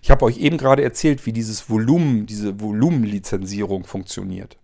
Ich 0.00 0.10
habe 0.10 0.24
euch 0.24 0.38
eben 0.38 0.56
gerade 0.56 0.82
erzählt, 0.82 1.26
wie 1.26 1.34
dieses 1.34 1.68
Volumen, 1.68 2.24
diese 2.24 2.58
Volumenlizenzierung 2.58 3.84
funktioniert. 3.84 4.56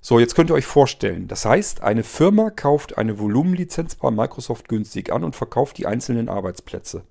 So, 0.00 0.18
jetzt 0.18 0.34
könnt 0.34 0.50
ihr 0.50 0.54
euch 0.54 0.64
vorstellen, 0.64 1.28
das 1.28 1.44
heißt, 1.44 1.82
eine 1.82 2.02
Firma 2.02 2.48
kauft 2.48 2.96
eine 2.96 3.18
Volumenlizenz 3.18 3.94
bei 3.94 4.10
Microsoft 4.10 4.70
günstig 4.70 5.12
an 5.12 5.22
und 5.22 5.36
verkauft 5.36 5.76
die 5.76 5.86
einzelnen 5.86 6.30
Arbeitsplätze. 6.30 7.02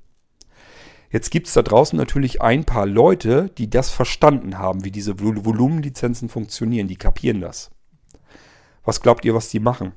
Jetzt 1.11 1.29
gibt 1.29 1.45
es 1.45 1.53
da 1.53 1.61
draußen 1.61 1.95
natürlich 1.95 2.41
ein 2.41 2.65
paar 2.65 2.87
Leute, 2.87 3.51
die 3.55 3.69
das 3.69 3.91
verstanden 3.91 4.57
haben, 4.57 4.83
wie 4.83 4.91
diese 4.91 5.19
Volumenlizenzen 5.19 6.27
funktionieren. 6.27 6.87
Die 6.87 6.97
kapieren 6.97 7.39
das. 7.39 7.69
Was 8.83 9.01
glaubt 9.01 9.25
ihr, 9.25 9.35
was 9.35 9.49
die 9.49 9.59
machen? 9.59 9.93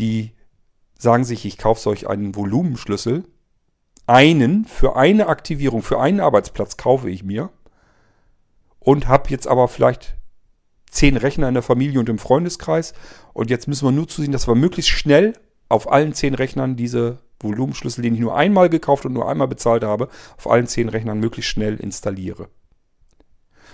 die 0.00 0.32
sagen 1.00 1.24
sich, 1.24 1.46
ich 1.46 1.56
kaufe 1.56 1.80
solch 1.80 2.08
einen 2.08 2.36
Volumenschlüssel. 2.36 3.24
Einen 4.06 4.64
für 4.64 4.96
eine 4.96 5.28
Aktivierung, 5.28 5.82
für 5.82 6.00
einen 6.00 6.20
Arbeitsplatz 6.20 6.76
kaufe 6.76 7.08
ich 7.08 7.22
mir 7.22 7.50
und 8.80 9.08
habe 9.08 9.30
jetzt 9.30 9.46
aber 9.46 9.68
vielleicht 9.68 10.16
zehn 10.90 11.16
Rechner 11.16 11.48
in 11.48 11.54
der 11.54 11.62
Familie 11.62 12.00
und 12.00 12.08
im 12.08 12.18
Freundeskreis. 12.18 12.92
Und 13.32 13.50
jetzt 13.50 13.68
müssen 13.68 13.86
wir 13.86 13.92
nur 13.92 14.08
zusehen, 14.08 14.32
dass 14.32 14.48
wir 14.48 14.56
möglichst 14.56 14.90
schnell 14.90 15.34
auf 15.68 15.90
allen 15.90 16.12
zehn 16.12 16.34
Rechnern 16.34 16.76
diese 16.76 17.18
Volumenschlüssel, 17.38 18.02
den 18.02 18.14
ich 18.14 18.20
nur 18.20 18.36
einmal 18.36 18.68
gekauft 18.68 19.06
und 19.06 19.12
nur 19.12 19.28
einmal 19.28 19.48
bezahlt 19.48 19.84
habe, 19.84 20.08
auf 20.36 20.50
allen 20.50 20.66
zehn 20.66 20.88
Rechnern 20.88 21.20
möglichst 21.20 21.50
schnell 21.50 21.76
installiere. 21.76 22.48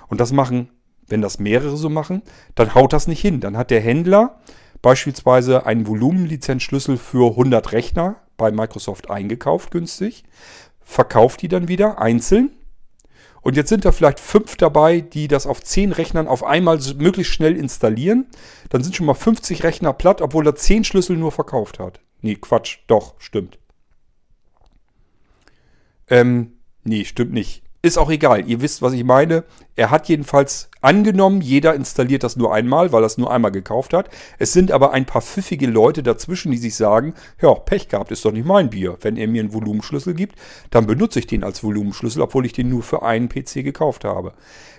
Und 0.09 0.21
das 0.21 0.33
machen, 0.33 0.69
wenn 1.09 1.23
das 1.23 1.39
mehrere 1.39 1.77
so 1.77 1.89
machen, 1.89 2.23
dann 2.55 2.75
haut 2.75 2.93
das 2.93 3.09
nicht 3.09 3.21
hin. 3.21 3.41
Dann 3.41 3.57
hat 3.57 3.71
der 3.71 3.81
Händler 3.81 4.39
beispielsweise 4.83 5.67
einen 5.67 5.87
Volumenlizenzschlüssel 5.87 6.97
für 6.97 7.31
100 7.31 7.73
Rechner 7.73 8.17
bei 8.37 8.51
Microsoft 8.51 9.11
eingekauft, 9.11 9.71
günstig. 9.71 10.25
verkauft 10.85 11.43
die 11.43 11.49
dann 11.49 11.69
wieder 11.69 11.99
einzeln. 12.01 12.51
Und 13.43 13.57
jetzt 13.57 13.69
sind 13.69 13.85
da 13.85 13.93
vielleicht 13.93 14.19
fünf 14.19 14.57
dabei, 14.57 15.01
die 15.01 15.29
das 15.29 15.47
auf 15.47 15.63
zehn 15.63 15.93
Rechnern 15.93 16.27
auf 16.27 16.43
einmal 16.43 16.81
möglichst 16.97 17.33
schnell 17.33 17.57
installieren. 17.57 18.27
Dann 18.71 18.83
sind 18.83 18.97
schon 18.97 19.07
mal 19.07 19.15
50 19.15 19.63
Rechner 19.63 19.93
platt, 19.93 20.21
obwohl 20.21 20.47
er 20.47 20.57
zehn 20.57 20.83
Schlüssel 20.83 21.17
nur 21.17 21.31
verkauft 21.31 21.79
hat. 21.79 22.01
Nee, 22.23 22.35
Quatsch, 22.35 22.79
doch, 22.89 23.15
stimmt. 23.19 23.59
Ähm, 26.09 26.55
nee, 26.83 27.05
stimmt 27.05 27.33
nicht. 27.33 27.63
Ist 27.87 27.99
auch 27.99 28.11
egal, 28.11 28.49
ihr 28.49 28.61
wisst, 28.63 28.83
was 28.83 28.95
ich 28.95 29.05
meine. 29.05 29.45
Er 29.77 29.93
hat 29.93 30.09
jedenfalls 30.09 30.71
angenommen, 30.81 31.41
jeder 31.41 31.73
installiert 31.73 32.25
das 32.25 32.35
nur 32.35 32.53
einmal, 32.53 32.91
weil 32.91 33.05
er 33.05 33.07
es 33.07 33.17
nur 33.17 33.31
einmal 33.31 33.53
gekauft 33.53 33.93
hat. 33.93 34.11
Es 34.41 34.53
sind 34.53 34.73
aber 34.73 34.91
ein 34.91 35.07
paar 35.07 35.23
pfiffige 35.23 35.69
Leute 35.69 36.03
dazwischen, 36.03 36.51
die 36.51 36.59
sich 36.59 36.75
sagen, 36.75 37.15
ja, 37.41 37.55
Pech 37.55 37.87
gehabt 37.87 38.11
ist 38.11 38.25
doch 38.25 38.33
nicht 38.33 38.45
mein 38.45 38.71
Bier. 38.71 38.99
Wenn 39.03 39.17
er 39.17 39.29
mir 39.29 39.41
einen 39.41 39.53
Volumenschlüssel 39.53 40.15
gibt, 40.15 40.35
dann 40.71 40.89
benutze 40.89 41.21
ich 41.21 41.29
den 41.29 41.45
als 41.45 41.63
Volumenschlüssel, 41.63 42.23
obwohl 42.23 42.45
ich 42.45 42.53
den 42.53 42.71
nur 42.71 42.83
für 42.83 43.05
einen 43.05 43.29
PC 43.29 43.63
gekauft 43.63 44.05
habe. 44.05 44.33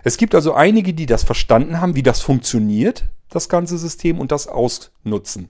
Es 0.04 0.18
gibt 0.18 0.36
also 0.36 0.54
einige, 0.54 0.94
die 0.94 1.06
das 1.06 1.24
verstanden 1.24 1.80
haben, 1.80 1.96
wie 1.96 2.04
das 2.04 2.20
funktioniert, 2.20 3.06
das 3.30 3.48
ganze 3.48 3.78
System, 3.78 4.20
und 4.20 4.34
das 4.34 4.50
ausnutzen. 4.50 5.50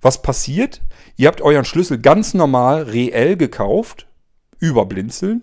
Was 0.00 0.22
passiert? 0.22 0.80
Ihr 1.18 1.28
habt 1.28 1.42
euren 1.42 1.66
Schlüssel 1.66 1.98
ganz 1.98 2.32
normal 2.32 2.84
reell 2.84 3.36
gekauft, 3.36 4.06
über 4.58 4.86
Blinzeln, 4.86 5.42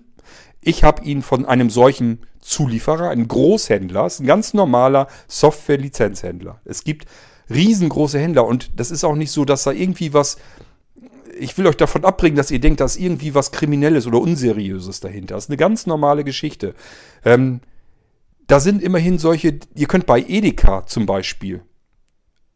ich 0.66 0.84
habe 0.84 1.03
ihn 1.03 1.22
von 1.22 1.45
einem 1.45 1.70
solchen 1.70 2.20
Zulieferer, 2.41 3.09
einem 3.09 3.28
Großhändler, 3.28 4.05
ist 4.05 4.20
ein 4.20 4.28
ganz 4.28 4.53
normaler 4.53 5.07
Software-Lizenzhändler. 5.28 6.59
Es 6.66 6.84
gibt 6.84 7.05
riesengroße 7.49 8.20
Händler 8.20 8.45
und 8.45 8.72
das 8.80 8.91
ist 8.91 9.03
auch 9.03 9.16
nicht 9.16 9.32
so, 9.32 9.45
dass 9.45 9.64
da 9.64 9.72
irgendwie 9.72 10.14
was. 10.14 10.38
Ich 11.39 11.57
will 11.57 11.66
euch 11.66 11.78
davon 11.78 12.05
abbringen, 12.05 12.38
dass 12.38 12.51
ihr 12.51 12.59
denkt, 12.59 12.80
da 12.80 12.86
ist 12.86 12.97
irgendwie 12.97 13.34
was 13.34 13.51
Kriminelles 13.51 14.05
oder 14.05 14.20
Unseriöses 14.20 14.99
dahinter. 14.99 15.36
Das 15.36 15.45
ist 15.45 15.49
eine 15.49 15.57
ganz 15.57 15.88
normale 15.88 16.24
Geschichte. 16.24 16.76
Ähm, 17.26 17.61
da 18.45 18.59
sind 18.59 18.84
immerhin 18.84 19.18
solche, 19.18 19.59
ihr 19.74 19.88
könnt 19.88 20.05
bei 20.05 20.20
Edeka 20.22 20.86
zum 20.86 21.05
Beispiel, 21.05 21.61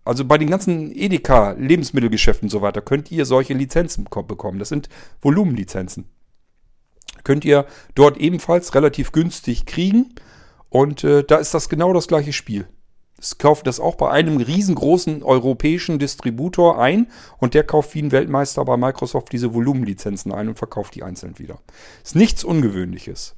also 0.06 0.26
bei 0.26 0.38
den 0.38 0.50
ganzen 0.50 0.96
Edeka, 0.96 1.52
Lebensmittelgeschäften 1.58 2.48
und 2.48 2.52
so 2.52 2.62
weiter, 2.62 2.82
könnt 2.82 3.12
ihr 3.12 3.26
solche 3.26 3.54
Lizenzen 3.54 4.04
bekommen. 4.04 4.60
Das 4.60 4.70
sind 4.70 4.90
Volumenlizenzen 5.22 6.06
könnt 7.28 7.44
ihr 7.44 7.66
dort 7.94 8.18
ebenfalls 8.18 8.74
relativ 8.74 9.12
günstig 9.12 9.66
kriegen. 9.66 10.16
Und 10.70 11.04
äh, 11.04 11.26
da 11.26 11.36
ist 11.36 11.54
das 11.54 11.68
genau 11.68 11.92
das 11.92 12.08
gleiche 12.08 12.32
Spiel. 12.32 12.68
Es 13.20 13.38
kauft 13.38 13.68
das 13.68 13.82
auch 13.82 13.96
bei 13.96 14.10
einem 14.10 14.38
riesengroßen 14.38 15.24
europäischen 15.24 16.00
Distributor 16.00 16.80
ein 16.80 17.08
und 17.40 17.54
der 17.54 17.66
kauft 17.66 17.96
wie 17.96 18.02
ein 18.02 18.14
Weltmeister 18.14 18.64
bei 18.64 18.78
Microsoft 18.78 19.34
diese 19.34 19.54
Volumenlizenzen 19.54 20.32
ein 20.32 20.48
und 20.48 20.58
verkauft 20.58 20.96
die 20.96 21.04
einzeln 21.04 21.38
wieder. 21.38 21.60
Ist 22.02 22.16
nichts 22.16 22.46
Ungewöhnliches. 22.46 23.36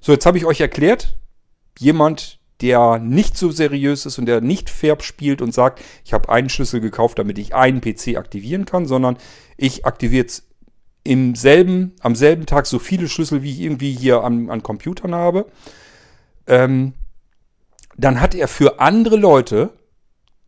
So, 0.00 0.12
jetzt 0.12 0.24
habe 0.24 0.38
ich 0.38 0.46
euch 0.46 0.62
erklärt, 0.62 1.18
jemand, 1.78 2.38
der 2.62 2.98
nicht 2.98 3.36
so 3.36 3.50
seriös 3.50 4.06
ist 4.06 4.18
und 4.18 4.24
der 4.24 4.40
nicht 4.40 4.70
fair 4.70 4.96
spielt 5.00 5.42
und 5.42 5.52
sagt, 5.52 5.82
ich 6.04 6.14
habe 6.14 6.30
einen 6.30 6.48
Schlüssel 6.48 6.80
gekauft, 6.80 7.18
damit 7.18 7.38
ich 7.38 7.54
einen 7.54 7.82
PC 7.82 8.16
aktivieren 8.16 8.64
kann, 8.64 8.86
sondern 8.86 9.18
ich 9.58 9.84
aktiviere 9.84 10.22
jetzt 10.22 10.49
im 11.04 11.34
selben, 11.34 11.94
am 12.00 12.14
selben 12.14 12.46
Tag 12.46 12.66
so 12.66 12.78
viele 12.78 13.08
Schlüssel, 13.08 13.42
wie 13.42 13.52
ich 13.52 13.60
irgendwie 13.60 13.92
hier 13.92 14.22
an, 14.22 14.50
an 14.50 14.62
Computern 14.62 15.14
habe, 15.14 15.46
ähm, 16.46 16.94
dann 17.96 18.20
hat 18.20 18.34
er 18.34 18.48
für 18.48 18.80
andere 18.80 19.16
Leute 19.16 19.70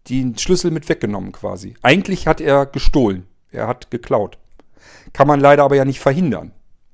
den 0.08 0.36
Schlüssel 0.36 0.70
mit 0.70 0.88
weggenommen 0.88 1.32
quasi. 1.32 1.74
Eigentlich 1.82 2.26
hat 2.26 2.40
er 2.40 2.66
gestohlen. 2.66 3.26
Er 3.50 3.66
hat 3.66 3.90
geklaut. 3.90 4.38
Kann 5.12 5.28
man 5.28 5.40
leider 5.40 5.62
aber 5.62 5.76
ja 5.76 5.84
nicht 5.84 6.00
verhindern. 6.00 6.52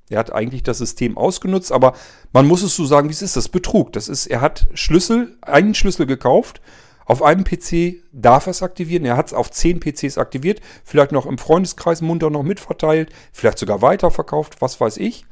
Er 0.09 0.19
hat 0.19 0.33
eigentlich 0.33 0.63
das 0.63 0.79
System 0.79 1.17
ausgenutzt, 1.17 1.71
aber 1.71 1.93
man 2.33 2.47
muss 2.47 2.63
es 2.63 2.75
so 2.75 2.85
sagen, 2.85 3.09
wie 3.09 3.13
es 3.13 3.21
ist. 3.21 3.35
Das 3.35 3.49
Betrug. 3.49 3.93
Das 3.93 4.09
ist, 4.09 4.27
er 4.27 4.41
hat 4.41 4.67
Schlüssel, 4.73 5.37
einen 5.41 5.75
Schlüssel 5.75 6.05
gekauft, 6.05 6.61
auf 7.09 7.23
einem 7.23 7.43
PC 7.43 8.03
darf 8.11 8.45
er 8.45 8.51
es 8.51 8.61
aktivieren. 8.61 9.03
Er 9.03 9.17
hat 9.17 9.25
es 9.25 9.33
auf 9.33 9.49
10 9.49 9.79
PCs 9.79 10.19
aktiviert. 10.19 10.61
Vielleicht 10.83 11.11
noch 11.11 11.25
im 11.25 11.39
Freundeskreis 11.39 12.01
munter 12.01 12.29
noch 12.29 12.43
mitverteilt. 12.43 13.11
Vielleicht 13.33 13.57
sogar 13.57 13.81
weiterverkauft. 13.81 14.61
Was 14.61 14.79
weiß 14.79 14.97
ich. 14.97 15.25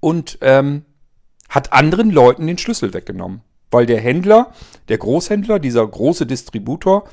Und 0.00 0.36
ähm, 0.42 0.84
hat 1.48 1.72
anderen 1.72 2.10
Leuten 2.10 2.46
den 2.46 2.58
Schlüssel 2.58 2.92
weggenommen. 2.92 3.40
Weil 3.70 3.86
der 3.86 4.00
Händler, 4.00 4.52
der 4.88 4.98
Großhändler, 4.98 5.58
dieser 5.58 5.86
große 5.86 6.26
Distributor, 6.26 7.08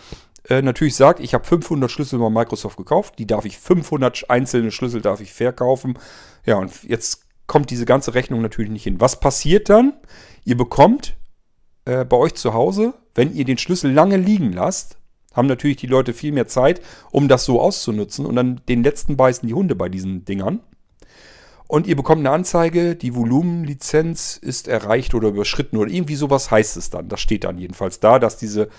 äh, 0.50 0.62
natürlich 0.62 0.98
sagt, 0.98 1.22
ich 1.22 1.34
habe 1.34 1.46
500 1.46 1.90
Schlüssel 1.90 2.20
bei 2.20 2.30
Microsoft 2.30 2.76
gekauft. 2.76 3.18
Die 3.18 3.28
darf 3.28 3.46
ich, 3.46 3.58
500 3.58 4.30
einzelne 4.30 4.72
Schlüssel 4.72 5.00
darf 5.00 5.22
ich 5.22 5.32
verkaufen. 5.32 5.98
Ja, 6.46 6.58
und 6.58 6.84
jetzt 6.84 7.24
kommt 7.48 7.70
diese 7.70 7.86
ganze 7.86 8.14
Rechnung 8.14 8.42
natürlich 8.42 8.72
nicht 8.72 8.84
hin. 8.84 9.00
Was 9.00 9.22
passiert 9.22 9.70
dann? 9.70 9.94
Ihr 10.44 10.58
bekommt 10.58 11.16
äh, 11.90 12.06
bei 12.06 12.18
euch 12.18 12.36
zu 12.36 12.54
Hause, 12.54 12.94
wenn 13.16 13.34
ihr 13.34 13.46
den 13.46 13.58
Schlüssel 13.58 13.92
lange 13.92 14.18
liegen 14.18 14.54
lasst, 14.54 14.98
haben 15.34 15.48
natürlich 15.48 15.78
die 15.78 15.88
Leute 15.88 16.14
viel 16.14 16.32
mehr 16.32 16.48
Zeit, 16.48 16.82
um 17.12 17.28
das 17.28 17.46
so 17.46 17.60
auszunutzen 17.60 18.26
und 18.26 18.36
dann 18.36 18.62
den 18.70 18.84
letzten 18.84 19.18
beißen 19.18 19.48
die 19.48 19.56
Hunde 19.56 19.76
bei 19.76 19.90
diesen 19.90 20.24
Dingern. 20.24 20.60
Und 21.68 21.88
ihr 21.88 21.96
bekommt 21.96 22.20
eine 22.20 22.32
Anzeige, 22.32 22.96
die 22.96 23.16
Volumenlizenz 23.16 24.38
ist 24.38 24.68
erreicht 24.68 25.14
oder 25.14 25.30
überschritten 25.30 25.78
oder 25.78 25.92
irgendwie 25.92 26.16
sowas 26.16 26.50
heißt 26.50 26.78
es 26.78 26.90
dann. 26.90 27.10
Das 27.10 27.22
steht 27.22 27.44
dann 27.44 27.58
jedenfalls 27.58 28.00
da, 28.00 28.20
dass 28.20 28.38
diese 28.38 28.70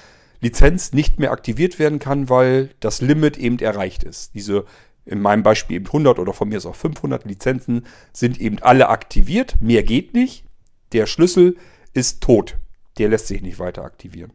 Lizenz 0.41 0.93
nicht 0.93 1.19
mehr 1.19 1.33
aktiviert 1.33 1.79
werden 1.79 1.99
kann, 1.99 2.29
weil 2.29 2.71
das 2.81 3.01
Limit 3.01 3.39
eben 3.39 3.59
erreicht 3.59 4.05
ist. 4.05 4.35
Diese, 4.35 4.65
in 5.05 5.21
meinem 5.21 5.43
Beispiel 5.43 5.77
eben 5.77 5.87
100 5.87 6.19
oder 6.19 6.33
von 6.33 6.49
mir 6.49 6.59
ist 6.59 6.67
auch 6.67 6.75
500 6.75 7.25
Lizenzen 7.25 7.87
sind 8.13 8.41
eben 8.41 8.59
alle 8.61 8.89
aktiviert. 8.89 9.57
Mehr 9.61 9.83
geht 9.83 10.15
nicht. 10.15 10.45
Der 10.93 11.07
Schlüssel 11.07 11.57
ist 11.93 12.21
tot 12.23 12.57
der 13.01 13.09
lässt 13.09 13.27
sich 13.27 13.41
nicht 13.41 13.59
weiter 13.59 13.83
aktivieren. 13.83 14.33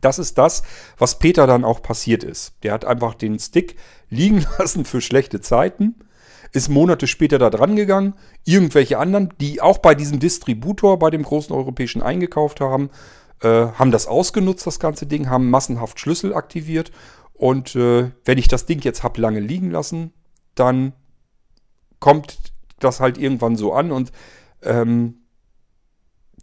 Das 0.00 0.18
ist 0.18 0.38
das, 0.38 0.62
was 0.98 1.18
Peter 1.18 1.46
dann 1.46 1.64
auch 1.64 1.82
passiert 1.82 2.22
ist. 2.22 2.54
Der 2.62 2.72
hat 2.72 2.84
einfach 2.84 3.14
den 3.14 3.38
Stick 3.38 3.76
liegen 4.08 4.46
lassen 4.58 4.84
für 4.84 5.00
schlechte 5.00 5.40
Zeiten, 5.40 5.96
ist 6.52 6.68
Monate 6.68 7.08
später 7.08 7.38
da 7.38 7.50
dran 7.50 7.74
gegangen. 7.74 8.14
Irgendwelche 8.44 8.98
anderen, 8.98 9.34
die 9.40 9.60
auch 9.60 9.78
bei 9.78 9.96
diesem 9.96 10.20
Distributor, 10.20 10.98
bei 10.98 11.10
dem 11.10 11.24
großen 11.24 11.54
europäischen 11.54 12.02
eingekauft 12.02 12.60
haben, 12.60 12.90
äh, 13.42 13.48
haben 13.48 13.90
das 13.90 14.06
ausgenutzt, 14.06 14.66
das 14.66 14.78
ganze 14.78 15.06
Ding, 15.06 15.28
haben 15.28 15.50
massenhaft 15.50 15.98
Schlüssel 15.98 16.34
aktiviert. 16.34 16.92
Und 17.32 17.74
äh, 17.74 18.12
wenn 18.24 18.38
ich 18.38 18.46
das 18.46 18.66
Ding 18.66 18.80
jetzt 18.82 19.02
habe 19.02 19.20
lange 19.20 19.40
liegen 19.40 19.72
lassen, 19.72 20.12
dann 20.54 20.92
kommt 21.98 22.38
das 22.78 23.00
halt 23.00 23.18
irgendwann 23.18 23.56
so 23.56 23.72
an 23.72 23.90
und 23.90 24.12
ähm, 24.62 25.23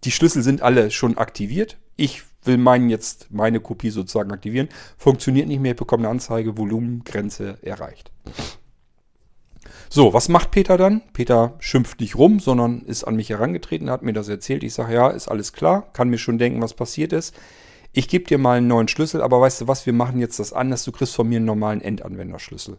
die 0.04 0.12
Schlüssel 0.12 0.41
sind 0.41 0.62
alle 0.62 0.91
schon 0.91 1.18
aktiviert. 1.18 1.78
Ich 1.95 2.24
will 2.43 2.58
meinen 2.58 2.89
jetzt, 2.89 3.28
meine 3.32 3.60
Kopie 3.60 3.91
sozusagen 3.91 4.32
aktivieren. 4.32 4.70
Funktioniert 4.97 5.47
nicht 5.47 5.60
mehr, 5.60 5.72
ich 5.72 5.78
bekomme 5.78 6.04
eine 6.04 6.10
Anzeige, 6.10 6.58
Volumengrenze 6.58 7.60
erreicht. 7.62 8.12
So, 9.89 10.14
was 10.14 10.30
macht 10.30 10.52
Peter 10.52 10.78
dann? 10.78 11.02
Peter 11.14 11.56
schimpft 11.60 11.99
nicht 11.99 12.16
rum, 12.16 12.39
sondern 12.39 12.82
ist 12.82 13.04
an 13.04 13.16
mich 13.16 13.30
herangetreten, 13.30 13.89
hat 13.89 14.04
mir 14.04 14.14
das 14.14 14.30
erzählt. 14.30 14.64
Ich 14.64 14.74
sage, 14.74 14.93
ja, 14.93 15.10
ist 15.10 15.28
alles 15.28 15.54
klar, 15.54 15.91
kann 15.93 16.10
mir 16.10 16.18
schon 16.18 16.38
denken, 16.38 16.62
was 16.62 16.74
passiert 16.74 17.14
ist. 17.14 17.36
Ich 17.91 18.08
gebe 18.08 18.24
dir 18.24 18.38
mal 18.38 18.58
einen 18.58 18.68
neuen 18.68 18.88
Schlüssel, 18.88 19.22
aber 19.22 19.41
weißt 19.41 19.62
du 19.62 19.68
was, 19.68 19.86
wir 19.86 19.93
machen 19.93 20.20
jetzt 20.20 20.39
das 20.39 20.54
anders. 20.54 20.86
Du 20.86 20.93
kriegst 20.93 21.14
von 21.14 21.28
mir 21.28 21.38
einen 21.38 21.45
normalen 21.45 21.82
Endanwenderschlüssel. 21.82 22.78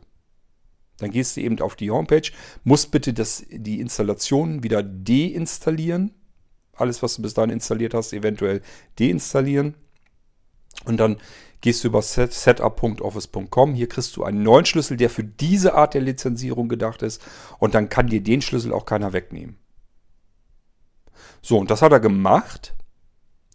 Dann 0.99 1.11
gehst 1.11 1.37
du 1.37 1.43
eben 1.43 1.61
auf 1.61 1.77
die 1.77 1.91
Homepage, 1.91 2.31
musst 2.65 2.91
bitte 2.93 3.13
das, 3.13 3.45
die 3.51 3.81
Installation 3.81 4.63
wieder 4.63 4.83
deinstallieren 4.83 6.13
alles, 6.77 7.03
was 7.03 7.17
du 7.17 7.23
bis 7.23 7.35
dahin 7.35 7.51
installiert 7.51 7.95
hast, 7.95 8.13
eventuell 8.13 8.63
deinstallieren. 8.99 9.75
Und 10.85 10.99
dann 10.99 11.19
gehst 11.61 11.85
du 11.85 11.89
über 11.89 12.03
setup.office.com. 12.03 13.75
Hier 13.75 13.89
kriegst 13.89 14.17
du 14.17 14.25
einen 14.25 14.43
neuen 14.43 14.65
Schlüssel, 14.65 14.97
der 14.97 15.11
für 15.11 15.25
diese 15.25 15.75
Art 15.75 15.95
der 15.95 16.01
Lizenzierung 16.01 16.69
gedacht 16.69 17.03
ist. 17.03 17.23
Und 17.59 17.75
dann 17.75 17.89
kann 17.89 18.09
dir 18.09 18.23
den 18.23 18.43
Schlüssel 18.43 18.73
auch 18.73 18.85
keiner 18.85 19.13
wegnehmen. 19.13 19.59
So, 21.41 21.59
und 21.59 21.71
das 21.71 21.83
hat 21.83 21.93
er 21.93 22.01
gemacht. 22.01 22.75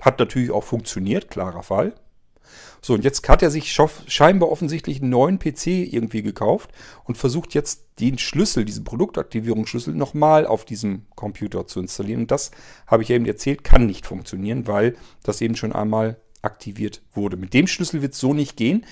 Hat 0.02 0.20
natürlich 0.20 0.52
auch 0.52 0.64
funktioniert, 0.64 1.30
klarer 1.30 1.64
Fall. 1.64 1.96
So, 2.88 2.94
und 2.94 3.04
jetzt 3.04 3.28
hat 3.28 3.44
er 3.44 3.52
sich 3.52 3.78
scheinbar 4.08 4.50
offensichtlich 4.50 5.02
einen 5.02 5.10
neuen 5.10 5.40
PC 5.40 5.68
irgendwie 5.92 6.22
gekauft 6.22 6.70
und 7.04 7.18
versucht 7.18 7.54
jetzt 7.54 7.84
den 8.00 8.18
Schlüssel, 8.18 8.64
diesen 8.64 8.86
Produktaktivierungsschlüssel, 8.86 9.94
nochmal 9.94 10.48
auf 10.48 10.64
diesem 10.64 11.06
Computer 11.14 11.68
zu 11.68 11.82
installieren. 11.82 12.22
Und 12.22 12.32
das, 12.32 12.52
habe 12.88 13.04
ich 13.04 13.10
eben 13.10 13.26
erzählt, 13.26 13.66
kann 13.66 13.88
nicht 13.88 14.06
funktionieren, 14.06 14.68
weil 14.68 14.96
das 15.22 15.42
eben 15.42 15.58
schon 15.58 15.74
einmal 15.74 16.16
aktiviert 16.42 17.02
wurde. 17.14 17.36
Mit 17.36 17.54
dem 17.54 17.68
Schlüssel 17.68 18.02
wird 18.02 18.14
es 18.14 18.22
so 18.22 18.34
nicht 18.34 18.56
gehen. 18.56 18.86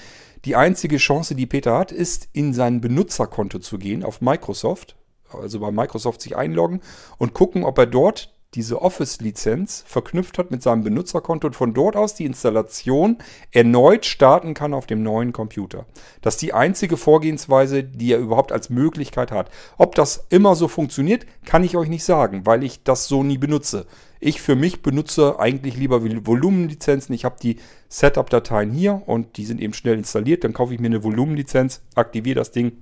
Die 0.43 0.57
einzige 0.57 0.97
Chance, 0.97 1.33
die 1.33 1.45
Peter 1.45 1.77
hat, 1.77 1.93
ist, 1.93 2.27
in 2.33 2.53
sein 2.53 2.81
Benutzerkonto 2.81 3.59
zu 3.59 3.77
gehen 3.77 4.03
auf 4.03 4.19
Microsoft, 4.19 4.97
also 5.31 5.61
bei 5.61 5.71
Microsoft 5.71 6.19
sich 6.19 6.35
einloggen 6.35 6.81
und 7.17 7.33
gucken, 7.33 7.63
ob 7.63 7.77
er 7.77 7.85
dort 7.85 8.34
diese 8.55 8.81
Office-Lizenz 8.81 9.83
verknüpft 9.85 10.37
hat 10.37 10.49
mit 10.49 10.63
seinem 10.63 10.83
Benutzerkonto 10.83 11.47
und 11.47 11.55
von 11.55 11.73
dort 11.73 11.95
aus 11.95 12.15
die 12.15 12.25
Installation 12.25 13.17
erneut 13.51 14.05
starten 14.05 14.53
kann 14.53 14.73
auf 14.73 14.85
dem 14.85 15.03
neuen 15.03 15.33
Computer. 15.33 15.85
Das 16.21 16.35
ist 16.35 16.41
die 16.41 16.53
einzige 16.53 16.97
Vorgehensweise, 16.97 17.83
die 17.83 18.13
er 18.13 18.19
überhaupt 18.19 18.51
als 18.51 18.69
Möglichkeit 18.69 19.31
hat. 19.31 19.49
Ob 19.77 19.95
das 19.95 20.25
immer 20.29 20.55
so 20.55 20.67
funktioniert, 20.67 21.25
kann 21.45 21.63
ich 21.63 21.75
euch 21.75 21.89
nicht 21.89 22.05
sagen, 22.05 22.45
weil 22.45 22.63
ich 22.63 22.83
das 22.83 23.07
so 23.07 23.23
nie 23.23 23.37
benutze. 23.37 23.85
Ich 24.19 24.41
für 24.41 24.55
mich 24.55 24.81
benutze 24.81 25.39
eigentlich 25.39 25.75
lieber 25.75 26.01
Volumenlizenzen. 26.01 27.13
Ich 27.13 27.25
habe 27.25 27.35
die 27.41 27.57
Setup-Dateien 27.89 28.71
hier 28.71 29.03
und 29.05 29.37
die 29.37 29.45
sind 29.45 29.61
eben 29.61 29.73
schnell 29.73 29.97
installiert. 29.97 30.43
Dann 30.43 30.53
kaufe 30.53 30.73
ich 30.73 30.79
mir 30.79 30.87
eine 30.87 31.03
Volumenlizenz, 31.03 31.81
aktiviere 31.95 32.35
das 32.35 32.51
Ding 32.51 32.77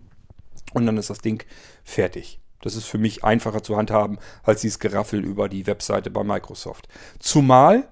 und 0.74 0.86
dann 0.86 0.98
ist 0.98 1.10
das 1.10 1.20
Ding 1.20 1.44
fertig. 1.84 2.43
Das 2.64 2.76
ist 2.76 2.86
für 2.86 2.98
mich 2.98 3.26
einfacher 3.26 3.62
zu 3.62 3.76
handhaben 3.76 4.18
als 4.42 4.62
dieses 4.62 4.80
Geraffel 4.80 5.24
über 5.24 5.50
die 5.50 5.68
Webseite 5.68 6.10
bei 6.10 6.24
Microsoft. 6.24 6.88
Zumal, 7.20 7.90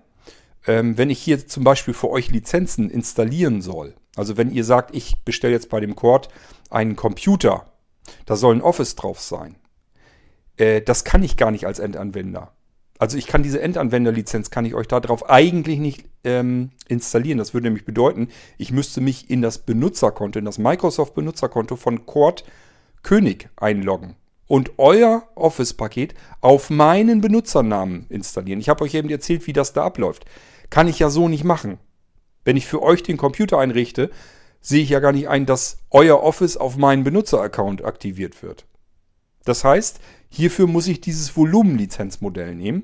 ähm, 0.66 0.98
wenn 0.98 1.10
ich 1.10 1.20
hier 1.20 1.46
zum 1.46 1.66
Beispiel 1.66 1.94
für 1.94 2.10
euch 2.10 2.32
Lizenzen 2.32 2.90
installieren 2.90 3.62
soll, 3.62 3.96
also 4.16 4.38
wenn 4.38 4.50
ihr 4.50 4.64
sagt, 4.64 4.96
ich 4.96 5.24
bestelle 5.26 5.54
jetzt 5.54 5.70
bei 5.70 5.82
dem 5.82 5.96
Cord 5.96 6.30
einen 6.70 6.96
Computer, 6.96 7.74
da 8.26 8.38
soll 8.38 8.56
ein 8.56 8.62
Office 8.62 8.96
drauf 8.96 9.20
sein, 9.20 9.58
äh, 10.56 10.82
das 10.82 11.04
kann 11.04 11.22
ich 11.22 11.36
gar 11.36 11.52
nicht 11.52 11.66
als 11.66 11.80
Endanwender. 11.80 12.54
Also 12.98 13.18
ich 13.18 13.28
kann 13.28 13.44
diese 13.44 13.62
Endanwenderlizenz, 13.62 14.52
kann 14.52 14.64
ich 14.64 14.74
euch 14.74 14.88
darauf 14.88 15.30
eigentlich 15.30 15.80
nicht 15.80 16.06
ähm, 16.24 16.70
installieren. 16.88 17.40
Das 17.40 17.54
würde 17.54 17.66
nämlich 17.66 17.84
bedeuten, 17.84 18.30
ich 18.58 18.72
müsste 18.72 19.02
mich 19.02 19.30
in 19.30 19.42
das 19.42 19.58
Benutzerkonto, 19.58 20.40
in 20.40 20.46
das 20.46 20.60
Microsoft-Benutzerkonto 20.60 21.76
von 21.76 22.06
Cord 22.06 22.46
König 23.02 23.50
einloggen 23.58 24.16
und 24.52 24.74
euer 24.80 25.30
Office-Paket 25.36 26.14
auf 26.42 26.70
meinen 26.70 27.22
Benutzernamen 27.22 28.06
installieren. 28.10 28.60
Ich 28.60 28.68
habe 28.68 28.84
euch 28.84 28.96
eben 28.96 29.10
erzählt, 29.10 29.48
wie 29.48 29.54
das 29.54 29.72
da 29.72 29.86
abläuft. 29.86 30.26
Kann 30.70 30.90
ich 30.90 31.00
ja 31.00 31.10
so 31.10 31.30
nicht 31.30 31.46
machen. 31.46 31.78
Wenn 32.44 32.58
ich 32.58 32.68
für 32.68 32.82
euch 32.82 33.02
den 33.02 33.16
Computer 33.16 33.60
einrichte, 33.60 34.12
sehe 34.60 34.84
ich 34.84 34.90
ja 34.90 35.00
gar 35.00 35.14
nicht 35.14 35.30
ein, 35.30 35.46
dass 35.46 35.78
euer 35.90 36.22
Office 36.22 36.58
auf 36.58 36.76
meinen 36.76 37.06
Benutzeraccount 37.06 37.86
aktiviert 37.86 38.44
wird. 38.44 38.66
Das 39.46 39.64
heißt, 39.64 40.02
hierfür 40.28 40.68
muss 40.68 40.90
ich 40.90 41.00
dieses 41.00 41.38
Volumenlizenzmodell 41.38 42.54
nehmen. 42.54 42.84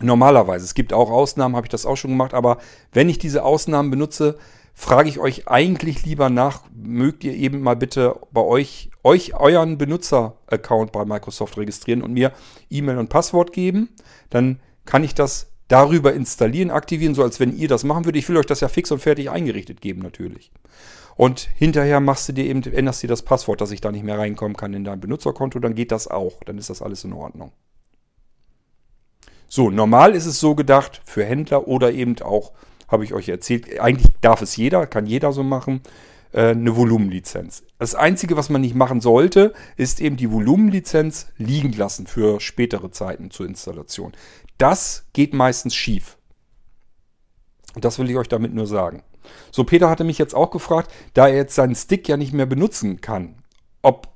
Normalerweise, 0.00 0.64
es 0.64 0.72
gibt 0.72 0.94
auch 0.94 1.10
Ausnahmen, 1.10 1.54
habe 1.54 1.66
ich 1.66 1.70
das 1.70 1.84
auch 1.84 1.96
schon 1.96 2.12
gemacht, 2.12 2.32
aber 2.32 2.56
wenn 2.92 3.10
ich 3.10 3.18
diese 3.18 3.44
Ausnahmen 3.44 3.90
benutze, 3.90 4.38
frage 4.78 5.08
ich 5.08 5.18
euch 5.18 5.48
eigentlich 5.48 6.04
lieber 6.04 6.28
nach, 6.28 6.60
mögt 6.72 7.24
ihr 7.24 7.32
eben 7.32 7.62
mal 7.62 7.74
bitte 7.74 8.20
bei 8.30 8.42
euch, 8.42 8.90
euch 9.02 9.34
euren 9.34 9.78
Benutzer-Account 9.78 10.92
bei 10.92 11.06
Microsoft 11.06 11.56
registrieren 11.56 12.02
und 12.02 12.12
mir 12.12 12.32
E-Mail 12.68 12.98
und 12.98 13.08
Passwort 13.08 13.54
geben. 13.54 13.88
Dann 14.28 14.60
kann 14.84 15.02
ich 15.02 15.14
das 15.14 15.50
darüber 15.68 16.12
installieren, 16.12 16.70
aktivieren, 16.70 17.14
so 17.14 17.22
als 17.22 17.40
wenn 17.40 17.56
ihr 17.56 17.68
das 17.68 17.84
machen 17.84 18.04
würdet. 18.04 18.22
Ich 18.22 18.28
will 18.28 18.36
euch 18.36 18.46
das 18.46 18.60
ja 18.60 18.68
fix 18.68 18.92
und 18.92 19.00
fertig 19.00 19.30
eingerichtet 19.30 19.80
geben 19.80 20.02
natürlich. 20.02 20.52
Und 21.16 21.48
hinterher 21.56 22.00
machst 22.00 22.28
du 22.28 22.34
dir 22.34 22.44
eben, 22.44 22.62
änderst 22.62 23.02
dir 23.02 23.08
das 23.08 23.22
Passwort, 23.22 23.62
dass 23.62 23.70
ich 23.70 23.80
da 23.80 23.90
nicht 23.90 24.04
mehr 24.04 24.18
reinkommen 24.18 24.58
kann 24.58 24.74
in 24.74 24.84
dein 24.84 25.00
Benutzerkonto, 25.00 25.58
dann 25.58 25.74
geht 25.74 25.90
das 25.90 26.06
auch. 26.06 26.34
Dann 26.44 26.58
ist 26.58 26.68
das 26.68 26.82
alles 26.82 27.02
in 27.02 27.14
Ordnung. 27.14 27.52
So, 29.48 29.70
normal 29.70 30.14
ist 30.14 30.26
es 30.26 30.38
so 30.38 30.54
gedacht 30.54 31.00
für 31.06 31.24
Händler 31.24 31.66
oder 31.66 31.92
eben 31.92 32.20
auch 32.20 32.52
habe 32.88 33.04
ich 33.04 33.14
euch 33.14 33.28
erzählt. 33.28 33.80
Eigentlich 33.80 34.06
darf 34.20 34.42
es 34.42 34.56
jeder, 34.56 34.86
kann 34.86 35.06
jeder 35.06 35.32
so 35.32 35.42
machen, 35.42 35.80
äh, 36.32 36.50
eine 36.50 36.76
Volumenlizenz. 36.76 37.62
Das 37.78 37.94
Einzige, 37.94 38.36
was 38.36 38.50
man 38.50 38.60
nicht 38.60 38.74
machen 38.74 39.00
sollte, 39.00 39.54
ist 39.76 40.00
eben 40.00 40.16
die 40.16 40.30
Volumenlizenz 40.30 41.28
liegen 41.36 41.72
lassen 41.72 42.06
für 42.06 42.40
spätere 42.40 42.90
Zeiten 42.90 43.30
zur 43.30 43.46
Installation. 43.46 44.12
Das 44.58 45.06
geht 45.12 45.34
meistens 45.34 45.74
schief. 45.74 46.16
Und 47.74 47.84
das 47.84 47.98
will 47.98 48.08
ich 48.10 48.16
euch 48.16 48.28
damit 48.28 48.54
nur 48.54 48.66
sagen. 48.66 49.02
So, 49.50 49.64
Peter 49.64 49.90
hatte 49.90 50.04
mich 50.04 50.18
jetzt 50.18 50.34
auch 50.34 50.50
gefragt, 50.50 50.92
da 51.14 51.28
er 51.28 51.36
jetzt 51.36 51.54
seinen 51.54 51.74
Stick 51.74 52.08
ja 52.08 52.16
nicht 52.16 52.32
mehr 52.32 52.46
benutzen 52.46 53.00
kann, 53.00 53.36
ob 53.82 54.08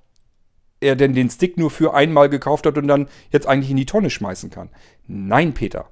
er 0.80 0.96
denn 0.96 1.14
den 1.14 1.30
Stick 1.30 1.58
nur 1.58 1.70
für 1.70 1.94
einmal 1.94 2.28
gekauft 2.28 2.66
hat 2.66 2.78
und 2.78 2.88
dann 2.88 3.08
jetzt 3.30 3.46
eigentlich 3.46 3.70
in 3.70 3.76
die 3.76 3.86
Tonne 3.86 4.10
schmeißen 4.10 4.50
kann. 4.50 4.70
Nein, 5.06 5.52
Peter. 5.52 5.90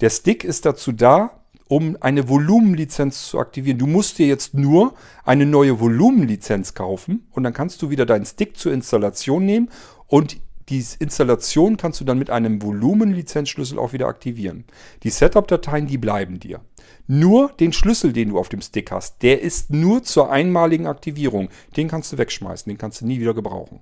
Der 0.00 0.10
Stick 0.10 0.44
ist 0.44 0.66
dazu 0.66 0.92
da, 0.92 1.44
um 1.68 1.96
eine 2.00 2.28
Volumenlizenz 2.28 3.28
zu 3.28 3.38
aktivieren. 3.38 3.78
Du 3.78 3.86
musst 3.86 4.18
dir 4.18 4.26
jetzt 4.26 4.54
nur 4.54 4.94
eine 5.24 5.46
neue 5.46 5.80
Volumenlizenz 5.80 6.74
kaufen 6.74 7.26
und 7.32 7.42
dann 7.42 7.52
kannst 7.52 7.82
du 7.82 7.90
wieder 7.90 8.06
deinen 8.06 8.26
Stick 8.26 8.56
zur 8.56 8.72
Installation 8.72 9.44
nehmen 9.44 9.70
und 10.06 10.38
die 10.68 10.84
Installation 10.98 11.76
kannst 11.76 12.00
du 12.00 12.04
dann 12.04 12.18
mit 12.18 12.28
einem 12.28 12.60
Volumenlizenzschlüssel 12.60 13.78
auch 13.78 13.92
wieder 13.92 14.08
aktivieren. 14.08 14.64
Die 15.04 15.10
Setup-Dateien, 15.10 15.86
die 15.86 15.98
bleiben 15.98 16.40
dir. 16.40 16.60
Nur 17.06 17.50
den 17.60 17.72
Schlüssel, 17.72 18.12
den 18.12 18.30
du 18.30 18.38
auf 18.38 18.48
dem 18.48 18.60
Stick 18.60 18.90
hast, 18.90 19.22
der 19.22 19.42
ist 19.42 19.70
nur 19.70 20.02
zur 20.02 20.30
einmaligen 20.30 20.88
Aktivierung. 20.88 21.50
Den 21.76 21.86
kannst 21.86 22.12
du 22.12 22.18
wegschmeißen, 22.18 22.68
den 22.68 22.78
kannst 22.78 23.00
du 23.00 23.06
nie 23.06 23.20
wieder 23.20 23.34
gebrauchen. 23.34 23.80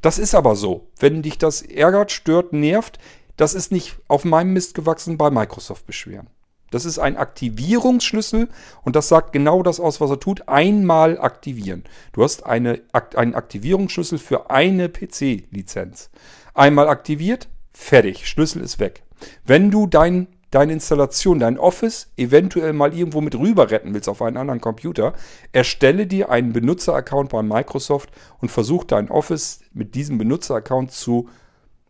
Das 0.00 0.18
ist 0.18 0.34
aber 0.36 0.54
so. 0.54 0.88
Wenn 1.00 1.22
dich 1.22 1.38
das 1.38 1.62
ärgert, 1.62 2.12
stört, 2.12 2.52
nervt, 2.52 3.00
das 3.36 3.54
ist 3.54 3.72
nicht 3.72 3.96
auf 4.06 4.24
meinem 4.24 4.52
Mist 4.52 4.74
gewachsen, 4.74 5.18
bei 5.18 5.30
Microsoft 5.30 5.86
beschweren. 5.86 6.28
Das 6.72 6.86
ist 6.86 6.98
ein 6.98 7.16
Aktivierungsschlüssel 7.16 8.48
und 8.82 8.96
das 8.96 9.08
sagt 9.08 9.32
genau 9.32 9.62
das 9.62 9.78
aus, 9.78 10.00
was 10.00 10.10
er 10.10 10.18
tut. 10.18 10.48
Einmal 10.48 11.20
aktivieren. 11.20 11.84
Du 12.12 12.24
hast 12.24 12.44
eine, 12.44 12.80
einen 13.14 13.34
Aktivierungsschlüssel 13.34 14.18
für 14.18 14.50
eine 14.50 14.88
PC-Lizenz. 14.88 16.10
Einmal 16.54 16.88
aktiviert, 16.88 17.48
fertig. 17.72 18.26
Schlüssel 18.26 18.62
ist 18.62 18.80
weg. 18.80 19.02
Wenn 19.44 19.70
du 19.70 19.86
dein, 19.86 20.28
deine 20.50 20.72
Installation, 20.72 21.38
dein 21.38 21.58
Office 21.58 22.10
eventuell 22.16 22.72
mal 22.72 22.94
irgendwo 22.94 23.20
mit 23.20 23.34
rüber 23.34 23.70
retten 23.70 23.92
willst 23.92 24.08
auf 24.08 24.22
einen 24.22 24.38
anderen 24.38 24.62
Computer, 24.62 25.12
erstelle 25.52 26.06
dir 26.06 26.30
einen 26.30 26.54
Benutzeraccount 26.54 27.30
bei 27.30 27.42
Microsoft 27.42 28.10
und 28.40 28.50
versuch 28.50 28.84
dein 28.84 29.10
Office 29.10 29.60
mit 29.74 29.94
diesem 29.94 30.16
Benutzeraccount 30.16 30.90
zu 30.90 31.28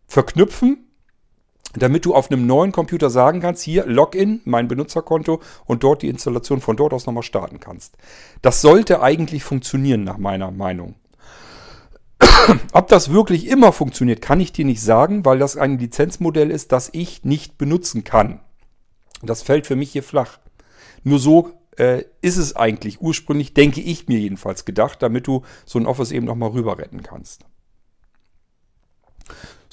verknüpfen 0.07 0.89
damit 1.75 2.05
du 2.05 2.14
auf 2.14 2.31
einem 2.31 2.47
neuen 2.47 2.73
Computer 2.73 3.11
sagen 3.11 3.41
kannst, 3.41 3.62
hier 3.62 3.87
Login, 3.87 4.41
mein 4.45 4.68
Benutzerkonto 4.68 5.41
und 5.64 5.83
dort 5.83 6.03
die 6.03 6.09
Installation 6.09 6.61
von 6.61 6.77
dort 6.77 6.93
aus 6.93 7.07
nochmal 7.07 7.23
starten 7.23 7.61
kannst. 7.61 7.97
Das 8.43 8.61
sollte 8.61 9.03
eigentlich 9.03 9.45
funktionieren 9.45 10.05
nach 10.05 10.18
meiner 10.18 10.51
Meinung. 10.51 10.95
Ob 12.73 12.89
das 12.89 13.12
wirklich 13.12 13.49
immer 13.49 13.73
funktioniert, 13.73 14.20
kann 14.20 14.41
ich 14.41 14.53
dir 14.53 14.64
nicht 14.64 14.83
sagen, 14.83 15.25
weil 15.25 15.39
das 15.39 15.57
ein 15.57 15.79
Lizenzmodell 15.79 16.51
ist, 16.51 16.73
das 16.73 16.91
ich 16.93 17.25
nicht 17.25 17.59
benutzen 17.59 18.05
kann. 18.05 18.41
Das 19.23 19.43
fällt 19.43 19.66
für 19.66 19.77
mich 19.77 19.93
hier 19.93 20.03
flach. 20.03 20.39
Nur 21.05 21.18
so 21.18 21.53
äh, 21.77 22.05
ist 22.20 22.37
es 22.37 22.57
eigentlich 22.57 23.01
ursprünglich, 23.01 23.55
denke 23.55 23.81
ich 23.81 24.09
mir 24.09 24.18
jedenfalls 24.18 24.64
gedacht, 24.64 25.03
damit 25.03 25.27
du 25.27 25.43
so 25.64 25.79
ein 25.79 25.87
Office 25.87 26.12
eben 26.12 26.27
nochmal 26.27 26.51
rüber 26.51 26.79
retten 26.79 27.03
kannst. 27.03 27.45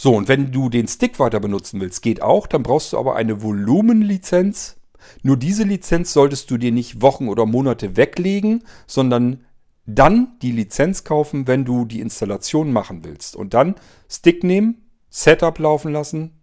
So, 0.01 0.15
und 0.15 0.29
wenn 0.29 0.53
du 0.53 0.69
den 0.69 0.87
Stick 0.87 1.19
weiter 1.19 1.41
benutzen 1.41 1.81
willst, 1.81 2.01
geht 2.01 2.21
auch, 2.21 2.47
dann 2.47 2.63
brauchst 2.63 2.93
du 2.93 2.97
aber 2.97 3.17
eine 3.17 3.43
Volumenlizenz. 3.43 4.77
Nur 5.23 5.35
diese 5.35 5.63
Lizenz 5.63 6.13
solltest 6.13 6.49
du 6.49 6.57
dir 6.57 6.71
nicht 6.71 7.01
Wochen 7.01 7.27
oder 7.27 7.45
Monate 7.45 7.97
weglegen, 7.97 8.63
sondern 8.87 9.43
dann 9.85 10.37
die 10.41 10.53
Lizenz 10.53 11.03
kaufen, 11.03 11.47
wenn 11.47 11.65
du 11.65 11.83
die 11.83 11.99
Installation 11.99 12.71
machen 12.71 13.03
willst. 13.03 13.35
Und 13.35 13.53
dann 13.53 13.75
Stick 14.09 14.41
nehmen, 14.45 14.89
Setup 15.09 15.59
laufen 15.59 15.91
lassen, 15.91 16.39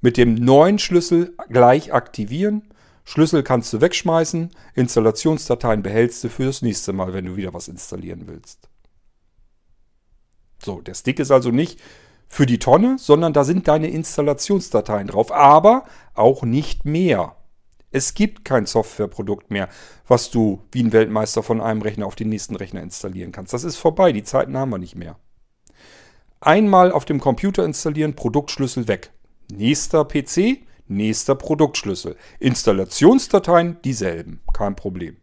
mit 0.00 0.16
dem 0.16 0.36
neuen 0.36 0.78
Schlüssel 0.78 1.36
gleich 1.50 1.92
aktivieren. 1.92 2.72
Schlüssel 3.04 3.42
kannst 3.42 3.70
du 3.74 3.82
wegschmeißen, 3.82 4.48
Installationsdateien 4.76 5.82
behältst 5.82 6.24
du 6.24 6.30
für 6.30 6.46
das 6.46 6.62
nächste 6.62 6.94
Mal, 6.94 7.12
wenn 7.12 7.26
du 7.26 7.36
wieder 7.36 7.52
was 7.52 7.68
installieren 7.68 8.22
willst. 8.28 8.70
So, 10.64 10.80
der 10.80 10.94
Stick 10.94 11.20
ist 11.20 11.30
also 11.30 11.50
nicht 11.50 11.78
für 12.34 12.46
die 12.46 12.58
Tonne, 12.58 12.96
sondern 12.98 13.32
da 13.32 13.44
sind 13.44 13.68
deine 13.68 13.88
Installationsdateien 13.90 15.06
drauf, 15.06 15.30
aber 15.30 15.84
auch 16.14 16.42
nicht 16.42 16.84
mehr. 16.84 17.36
Es 17.92 18.14
gibt 18.14 18.44
kein 18.44 18.66
Softwareprodukt 18.66 19.52
mehr, 19.52 19.68
was 20.08 20.32
du 20.32 20.60
wie 20.72 20.82
ein 20.82 20.92
Weltmeister 20.92 21.44
von 21.44 21.60
einem 21.60 21.80
Rechner 21.80 22.06
auf 22.06 22.16
den 22.16 22.30
nächsten 22.30 22.56
Rechner 22.56 22.82
installieren 22.82 23.30
kannst. 23.30 23.52
Das 23.52 23.62
ist 23.62 23.76
vorbei, 23.76 24.10
die 24.10 24.24
Zeiten 24.24 24.56
haben 24.56 24.70
wir 24.70 24.78
nicht 24.78 24.96
mehr. 24.96 25.16
Einmal 26.40 26.90
auf 26.90 27.04
dem 27.04 27.20
Computer 27.20 27.64
installieren, 27.64 28.16
Produktschlüssel 28.16 28.88
weg. 28.88 29.12
Nächster 29.52 30.04
PC, 30.04 30.66
nächster 30.88 31.36
Produktschlüssel. 31.36 32.16
Installationsdateien 32.40 33.80
dieselben, 33.84 34.40
kein 34.52 34.74
Problem. 34.74 35.18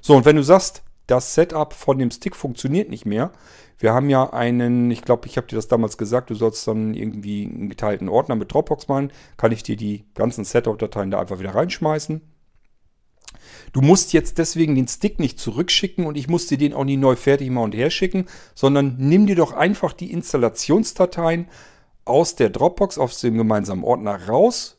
So, 0.00 0.16
und 0.16 0.24
wenn 0.24 0.36
du 0.36 0.42
sagst, 0.42 0.82
das 1.08 1.34
Setup 1.34 1.74
von 1.74 1.98
dem 1.98 2.10
Stick 2.10 2.34
funktioniert 2.34 2.88
nicht 2.88 3.04
mehr, 3.04 3.32
wir 3.78 3.94
haben 3.94 4.10
ja 4.10 4.32
einen, 4.32 4.90
ich 4.90 5.02
glaube, 5.02 5.28
ich 5.28 5.36
habe 5.36 5.46
dir 5.46 5.56
das 5.56 5.68
damals 5.68 5.98
gesagt, 5.98 6.30
du 6.30 6.34
sollst 6.34 6.66
dann 6.66 6.94
irgendwie 6.94 7.44
einen 7.44 7.68
geteilten 7.68 8.08
Ordner 8.08 8.34
mit 8.34 8.52
Dropbox 8.52 8.88
machen. 8.88 9.12
Kann 9.36 9.52
ich 9.52 9.62
dir 9.62 9.76
die 9.76 10.04
ganzen 10.14 10.44
Setup-Dateien 10.44 11.10
da 11.10 11.20
einfach 11.20 11.38
wieder 11.38 11.54
reinschmeißen. 11.54 12.20
Du 13.72 13.80
musst 13.80 14.12
jetzt 14.12 14.38
deswegen 14.38 14.74
den 14.74 14.88
Stick 14.88 15.20
nicht 15.20 15.38
zurückschicken 15.38 16.06
und 16.06 16.16
ich 16.16 16.28
muss 16.28 16.46
dir 16.46 16.58
den 16.58 16.74
auch 16.74 16.84
nie 16.84 16.96
neu 16.96 17.16
fertig 17.16 17.50
machen 17.50 17.64
und 17.64 17.74
herschicken, 17.74 18.26
sondern 18.54 18.96
nimm 18.98 19.26
dir 19.26 19.36
doch 19.36 19.52
einfach 19.52 19.92
die 19.92 20.10
Installationsdateien 20.10 21.46
aus 22.04 22.34
der 22.34 22.50
Dropbox, 22.50 22.98
aus 22.98 23.20
dem 23.20 23.36
gemeinsamen 23.36 23.84
Ordner 23.84 24.26
raus, 24.28 24.77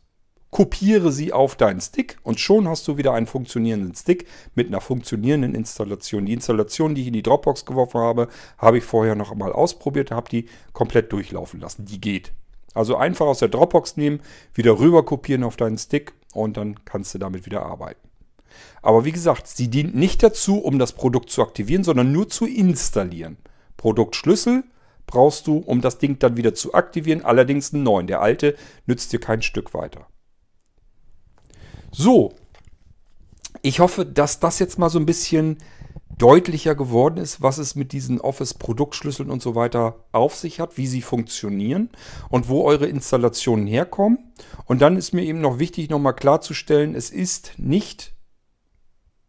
kopiere 0.51 1.11
sie 1.11 1.31
auf 1.31 1.55
deinen 1.55 1.81
Stick 1.81 2.17
und 2.23 2.39
schon 2.39 2.67
hast 2.67 2.87
du 2.87 2.97
wieder 2.97 3.13
einen 3.13 3.27
funktionierenden 3.27 3.93
Stick 3.93 4.25
mit 4.55 4.67
einer 4.67 4.81
funktionierenden 4.81 5.53
Installation. 5.53 6.25
Die 6.25 6.33
Installation, 6.33 6.95
die 6.95 7.01
ich 7.01 7.07
in 7.07 7.13
die 7.13 7.23
Dropbox 7.23 7.65
geworfen 7.65 7.99
habe, 7.99 8.27
habe 8.57 8.79
ich 8.79 8.83
vorher 8.83 9.15
noch 9.15 9.31
einmal 9.31 9.53
ausprobiert, 9.53 10.11
habe 10.11 10.29
die 10.29 10.47
komplett 10.73 11.11
durchlaufen 11.11 11.59
lassen. 11.59 11.85
Die 11.85 12.01
geht. 12.01 12.33
Also 12.73 12.95
einfach 12.95 13.25
aus 13.25 13.39
der 13.39 13.49
Dropbox 13.49 13.97
nehmen, 13.97 14.21
wieder 14.53 14.79
rüber 14.79 15.03
kopieren 15.03 15.43
auf 15.43 15.55
deinen 15.55 15.77
Stick 15.77 16.13
und 16.33 16.57
dann 16.57 16.83
kannst 16.85 17.13
du 17.13 17.19
damit 17.19 17.45
wieder 17.45 17.63
arbeiten. 17.63 18.09
Aber 18.81 19.05
wie 19.05 19.11
gesagt, 19.11 19.47
sie 19.47 19.69
dient 19.69 19.95
nicht 19.95 20.23
dazu, 20.23 20.59
um 20.59 20.79
das 20.79 20.93
Produkt 20.93 21.29
zu 21.29 21.41
aktivieren, 21.41 21.83
sondern 21.83 22.11
nur 22.11 22.29
zu 22.29 22.45
installieren. 22.45 23.37
Produktschlüssel 23.77 24.63
brauchst 25.07 25.47
du, 25.47 25.57
um 25.57 25.81
das 25.81 25.97
Ding 25.97 26.19
dann 26.19 26.37
wieder 26.37 26.53
zu 26.53 26.73
aktivieren, 26.73 27.23
allerdings 27.23 27.73
einen 27.73 27.83
neuen. 27.83 28.07
Der 28.07 28.21
alte 28.21 28.55
nützt 28.85 29.11
dir 29.13 29.19
kein 29.19 29.41
Stück 29.41 29.73
weiter. 29.73 30.07
So, 31.91 32.33
ich 33.61 33.79
hoffe, 33.79 34.05
dass 34.05 34.39
das 34.39 34.59
jetzt 34.59 34.79
mal 34.79 34.89
so 34.89 34.99
ein 34.99 35.05
bisschen 35.05 35.57
deutlicher 36.17 36.75
geworden 36.75 37.17
ist, 37.17 37.41
was 37.41 37.57
es 37.57 37.75
mit 37.75 37.93
diesen 37.93 38.19
Office-Produktschlüsseln 38.19 39.29
und 39.29 39.41
so 39.41 39.55
weiter 39.55 40.05
auf 40.11 40.35
sich 40.35 40.59
hat, 40.59 40.77
wie 40.77 40.85
sie 40.85 41.01
funktionieren 41.01 41.89
und 42.29 42.49
wo 42.49 42.63
eure 42.63 42.87
Installationen 42.87 43.67
herkommen. 43.67 44.33
Und 44.65 44.81
dann 44.81 44.97
ist 44.97 45.13
mir 45.13 45.23
eben 45.23 45.39
noch 45.39 45.59
wichtig, 45.59 45.89
nochmal 45.89 46.15
klarzustellen, 46.15 46.93
es 46.93 47.09
ist 47.09 47.53
nicht 47.57 48.13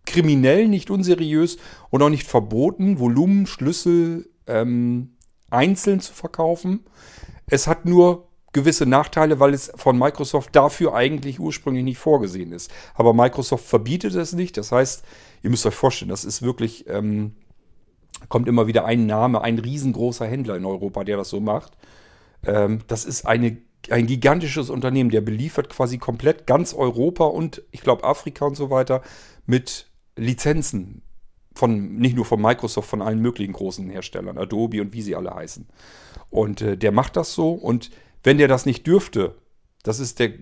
kriminell, 0.05 0.67
nicht 0.67 0.91
unseriös 0.91 1.59
und 1.91 2.03
auch 2.03 2.09
nicht 2.09 2.27
verboten, 2.27 2.99
Volumenschlüssel 2.99 4.29
ähm, 4.49 5.17
einzeln 5.49 6.01
zu 6.01 6.13
verkaufen. 6.13 6.81
Es 7.47 7.69
hat 7.69 7.85
nur 7.85 8.30
gewisse 8.53 8.87
Nachteile, 8.87 9.39
weil 9.39 9.55
es 9.55 9.73
von 9.77 9.99
Microsoft 9.99 10.55
dafür 10.57 10.95
eigentlich 10.95 11.39
ursprünglich 11.39 11.85
nicht 11.85 11.99
vorgesehen 11.99 12.53
ist. 12.53 12.71
Aber 12.95 13.15
Microsoft 13.15 13.65
verbietet 13.65 14.15
es 14.15 14.33
nicht. 14.33 14.57
Das 14.57 14.73
heißt, 14.73 15.05
ihr 15.43 15.51
müsst 15.51 15.67
euch 15.67 15.75
vorstellen, 15.75 16.09
das 16.09 16.25
ist 16.25 16.43
wirklich, 16.43 16.89
ähm, 16.89 17.37
kommt 18.29 18.49
immer 18.49 18.67
wieder 18.67 18.85
ein 18.85 19.07
Name, 19.07 19.43
ein 19.43 19.59
riesengroßer 19.59 20.27
Händler 20.27 20.57
in 20.57 20.65
Europa, 20.65 21.05
der 21.05 21.17
das 21.17 21.29
so 21.29 21.41
macht. 21.41 21.73
Ähm, 22.45 22.81
das 22.89 23.05
ist 23.05 23.25
eine, 23.25 23.59
ein 23.89 24.07
gigantisches 24.07 24.69
Unternehmen, 24.69 25.11
der 25.11 25.21
beliefert 25.21 25.71
quasi 25.71 25.99
komplett 25.99 26.47
ganz 26.47 26.75
Europa 26.75 27.25
und 27.25 27.63
ich 27.71 27.83
glaube 27.83 28.05
Afrika 28.05 28.47
und 28.47 28.57
so 28.57 28.71
weiter 28.71 29.03
mit 29.47 29.87
Lizenzen. 30.17 31.03
Von, 31.53 31.97
nicht 31.97 32.15
nur 32.15 32.25
von 32.25 32.41
Microsoft, 32.41 32.89
von 32.89 33.03
allen 33.03 33.21
möglichen 33.21 33.53
großen 33.53 33.91
Herstellern, 33.91 34.39
Adobe 34.39 34.81
und 34.81 34.93
wie 34.95 35.03
sie 35.03 35.17
alle 35.17 35.35
heißen. 35.35 35.67
Und 36.31 36.63
äh, 36.63 36.77
der 36.79 36.93
macht 36.93 37.17
das 37.17 37.35
so 37.35 37.51
und 37.53 37.91
wenn 38.23 38.39
der 38.39 38.49
das 38.49 38.67
nicht 38.67 38.87
dürfte, 38.87 39.35
das 39.83 39.99
ist 39.99 40.19
der, 40.19 40.33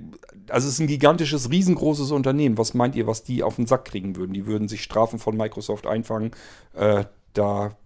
also 0.49 0.67
es 0.67 0.75
ist 0.75 0.81
ein 0.81 0.89
gigantisches, 0.89 1.51
riesengroßes 1.51 2.11
Unternehmen. 2.11 2.59
Was 2.59 2.75
meint 2.75 2.97
ihr, 2.97 3.07
was 3.07 3.23
die 3.23 3.43
auf 3.43 3.57
den 3.57 3.67
Sack 3.67 3.85
kriegen 3.85 4.17
würden? 4.17 4.33
Die 4.33 4.47
würden 4.47 4.69
sich 4.69 4.83
Strafen 4.83 5.19
von 5.19 5.37
Microsoft 5.37 5.87
einfangen. 5.87 6.33
Äh, 6.75 7.05
da 7.35 7.77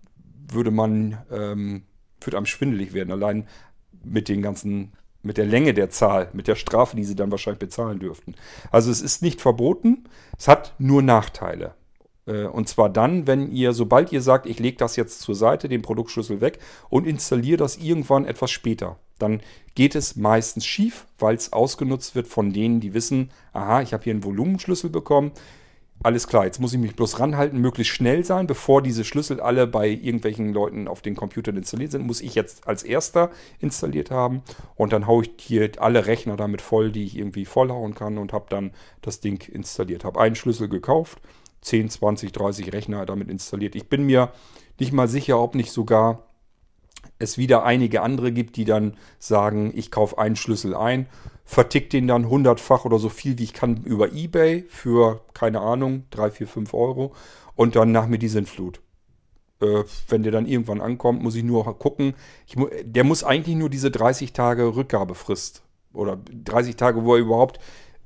würde 0.51 0.70
man, 0.70 1.18
ähm, 1.30 1.82
würde 2.20 2.36
einem 2.36 2.47
schwindelig 2.47 2.95
werden, 2.95 3.12
allein 3.12 3.47
mit 4.03 4.28
den 4.28 4.40
ganzen, 4.40 4.93
mit 5.22 5.36
der 5.36 5.45
Länge 5.45 5.74
der 5.74 5.90
Zahl, 5.90 6.30
mit 6.32 6.49
der 6.49 6.57
Strafe, 6.57 6.97
die 6.97 7.05
sie 7.05 7.16
dann 7.16 7.30
wahrscheinlich 7.30 7.61
bezahlen 7.61 7.99
dürften. 7.99 8.34
Also 8.70 8.90
es 8.90 9.03
ist 9.03 9.22
nicht 9.22 9.40
verboten, 9.40 10.05
es 10.38 10.49
hat 10.49 10.74
nur 10.78 11.03
Nachteile. 11.03 11.74
Äh, 12.26 12.45
und 12.47 12.66
zwar 12.68 12.88
dann, 12.88 13.26
wenn 13.26 13.51
ihr, 13.53 13.74
sobald 13.74 14.11
ihr 14.11 14.22
sagt, 14.22 14.47
ich 14.47 14.59
lege 14.59 14.78
das 14.78 14.97
jetzt 14.97 15.20
zur 15.20 15.34
Seite, 15.34 15.68
den 15.68 15.82
Produktschlüssel 15.82 16.40
weg 16.40 16.61
und 16.88 17.07
installiere 17.07 17.59
das 17.59 17.76
irgendwann 17.76 18.24
etwas 18.24 18.51
später 18.51 18.99
dann 19.23 19.41
geht 19.75 19.95
es 19.95 20.16
meistens 20.16 20.66
schief, 20.66 21.07
weil 21.18 21.35
es 21.35 21.53
ausgenutzt 21.53 22.14
wird 22.14 22.27
von 22.27 22.53
denen, 22.53 22.81
die 22.81 22.95
wissen, 22.95 23.31
aha, 23.53 23.81
ich 23.83 23.93
habe 23.93 24.05
hier 24.05 24.12
einen 24.12 24.25
Volumenschlüssel 24.25 24.91
bekommen. 24.91 25.33
Alles 26.05 26.27
klar, 26.27 26.45
jetzt 26.45 26.61
muss 26.61 26.73
ich 26.73 26.81
mich 26.81 26.97
bloß 26.97 27.20
ranhalten, 27.20 27.61
möglichst 27.61 27.95
schnell 27.95 28.25
sein, 28.25 28.49
bevor 28.49 28.83
diese 28.83 29.05
Schlüssel 29.05 29.41
alle 29.41 29.68
bei 29.68 29.89
irgendwelchen 29.89 30.53
Leuten 30.53 30.89
auf 30.89 31.01
den 31.01 31.14
Computern 31.14 31.57
installiert 31.57 31.93
sind, 31.93 32.05
muss 32.05 32.20
ich 32.20 32.35
jetzt 32.35 32.66
als 32.66 32.83
erster 32.83 33.31
installiert 33.61 34.11
haben 34.11 34.43
und 34.75 34.93
dann 34.93 35.07
haue 35.07 35.23
ich 35.23 35.31
hier 35.39 35.70
alle 35.79 36.07
Rechner 36.07 36.37
damit 36.37 36.61
voll, 36.61 36.91
die 36.91 37.05
ich 37.05 37.16
irgendwie 37.16 37.45
vollhauen 37.45 37.95
kann 37.95 38.18
und 38.18 38.33
habe 38.33 38.47
dann 38.49 38.73
das 39.01 39.20
Ding 39.20 39.49
installiert. 39.49 40.05
Habe 40.05 40.20
einen 40.20 40.35
Schlüssel 40.35 40.68
gekauft, 40.68 41.20
10, 41.61 41.89
20, 41.89 42.33
30 42.33 42.73
Rechner 42.73 43.07
damit 43.07 43.31
installiert. 43.31 43.77
Ich 43.77 43.89
bin 43.89 44.05
mir 44.05 44.33
nicht 44.81 44.93
mal 44.93 45.07
sicher, 45.07 45.41
ob 45.41 45.55
nicht 45.55 45.70
sogar 45.70 46.27
es 47.23 47.39
wieder 47.39 47.64
einige 47.64 48.03
andere 48.03 48.33
gibt, 48.33 48.57
die 48.57 48.64
dann 48.64 48.97
sagen, 49.18 49.73
ich 49.75 49.91
kaufe 49.91 50.18
einen 50.18 50.37
Schlüssel 50.37 50.75
ein, 50.75 51.07
vertick 51.45 51.91
den 51.91 52.09
dann 52.09 52.29
hundertfach 52.29 52.85
oder 52.85 52.99
so 52.99 53.09
viel 53.09 53.39
wie 53.39 53.45
ich 53.45 53.53
kann 53.53 53.83
über 53.85 54.12
Ebay 54.12 54.64
für, 54.68 55.20
keine 55.35 55.61
Ahnung, 55.61 56.05
3, 56.11 56.31
4, 56.31 56.47
5 56.47 56.75
Euro 56.75 57.14
und 57.55 57.77
dann 57.77 57.93
nach 57.93 58.07
mir 58.07 58.18
die 58.18 58.29
Sintflut. 58.29 58.81
Äh, 59.61 59.85
wenn 60.09 60.23
der 60.23 60.33
dann 60.33 60.47
irgendwann 60.47 60.81
ankommt, 60.81 61.23
muss 61.23 61.35
ich 61.35 61.45
nur 61.45 61.79
gucken. 61.79 62.14
Ich, 62.47 62.57
der 62.85 63.05
muss 63.05 63.25
eigentlich 63.25 63.57
nur 63.57 63.70
diese 63.70 63.91
30 63.91 64.33
Tage 64.33 64.75
Rückgabefrist 64.75 65.62
oder 65.93 66.16
30 66.16 66.77
Tage, 66.77 67.05
wo 67.05 67.14
er 67.14 67.20
überhaupt, 67.20 67.61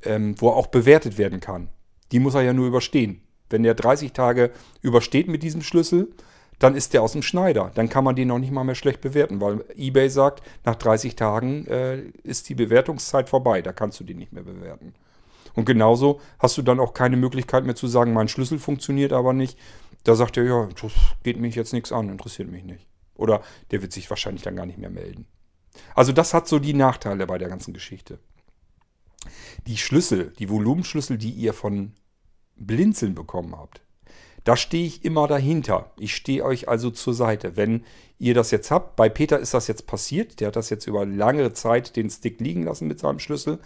ähm, 0.05 0.35
wo 0.39 0.49
er 0.49 0.57
auch 0.57 0.67
bewertet 0.67 1.19
werden 1.19 1.41
kann. 1.41 1.69
Die 2.13 2.19
muss 2.19 2.35
er 2.35 2.43
ja 2.43 2.53
nur 2.53 2.67
überstehen. 2.67 3.23
Wenn 3.49 3.65
er 3.65 3.75
30 3.75 4.13
Tage 4.13 4.51
übersteht 4.83 5.29
mit 5.29 5.43
diesem 5.43 5.63
Schlüssel, 5.63 6.09
dann 6.59 6.75
ist 6.75 6.95
der 6.95 7.03
aus 7.03 7.13
dem 7.13 7.23
Schneider. 7.23 7.71
Dann 7.75 7.89
kann 7.89 8.05
man 8.05 8.17
den 8.17 8.29
noch 8.29 8.39
nicht 8.39 8.53
mal 8.53 8.65
mehr 8.65 8.75
schlecht 8.75 9.01
bewerten, 9.01 9.41
weil 9.41 9.65
eBay 9.77 10.09
sagt, 10.09 10.43
nach 10.65 10.77
30 10.77 11.17
Tagen 11.17 11.67
äh, 11.67 12.01
ist 12.23 12.49
die 12.49 12.55
Bewertungszeit 12.55 13.29
vorbei. 13.29 13.63
Da 13.63 13.73
kannst 13.73 14.01
du 14.01 14.05
den 14.05 14.19
nicht 14.19 14.33
mehr 14.33 14.43
bewerten. 14.43 14.95
Und 15.55 15.65
genauso 15.65 16.21
hast 16.39 16.57
du 16.59 16.63
dann 16.63 16.81
auch 16.81 16.95
keine 16.95 17.17
Möglichkeit 17.17 17.65
mehr 17.65 17.75
zu 17.75 17.87
sagen, 17.87 18.13
mein 18.13 18.29
Schlüssel 18.29 18.59
funktioniert 18.59 19.13
aber 19.13 19.33
nicht. 19.33 19.59
Da 20.05 20.15
sagt 20.15 20.37
er, 20.37 20.45
ja, 20.45 20.69
das 20.81 20.93
geht 21.25 21.39
mich 21.39 21.55
jetzt 21.55 21.73
nichts 21.73 21.93
an, 21.93 22.09
interessiert 22.09 22.51
mich 22.51 22.65
nicht. 22.65 22.87
Oder 23.15 23.43
der 23.71 23.83
wird 23.83 23.93
sich 23.93 24.09
wahrscheinlich 24.11 24.43
dann 24.43 24.57
gar 24.57 24.67
nicht 24.67 24.79
mehr 24.79 24.91
melden. 24.91 25.27
Also 25.95 26.13
das 26.13 26.35
hat 26.35 26.47
so 26.47 26.59
die 26.59 26.75
Nachteile 26.75 27.27
bei 27.27 27.39
der 27.39 27.49
ganzen 27.49 27.75
Geschichte. 27.75 28.19
Die 29.67 29.77
Schlüssel, 29.77 30.33
die 30.39 30.49
Volumenschlüssel, 30.49 31.19
die 31.19 31.31
ihr 31.31 31.53
von 31.53 31.93
Blinzeln 32.57 33.15
bekommen 33.15 33.57
habt, 33.57 33.81
da 34.47 34.57
stehe 34.57 34.87
ich 34.87 35.05
immer 35.05 35.27
dahinter. 35.27 35.91
Ich 35.99 36.15
stehe 36.15 36.45
euch 36.45 36.69
also 36.69 36.91
zur 36.91 37.15
Seite. 37.15 37.57
Wenn 37.57 37.83
ihr 38.21 38.33
das 38.33 38.53
jetzt 38.53 38.71
habt, 38.71 38.95
bei 38.95 39.09
Peter 39.09 39.41
ist 39.41 39.55
das 39.55 39.67
jetzt 39.67 39.89
passiert, 39.89 40.39
der 40.39 40.49
hat 40.49 40.57
das 40.57 40.71
jetzt 40.71 40.87
über 40.87 41.05
lange 41.05 41.53
Zeit 41.53 41.97
den 41.97 42.09
Stick 42.09 42.41
liegen 42.41 42.63
lassen 42.63 42.87
mit 42.87 43.01
seinem 43.01 43.19
Schlüssel, 43.19 43.59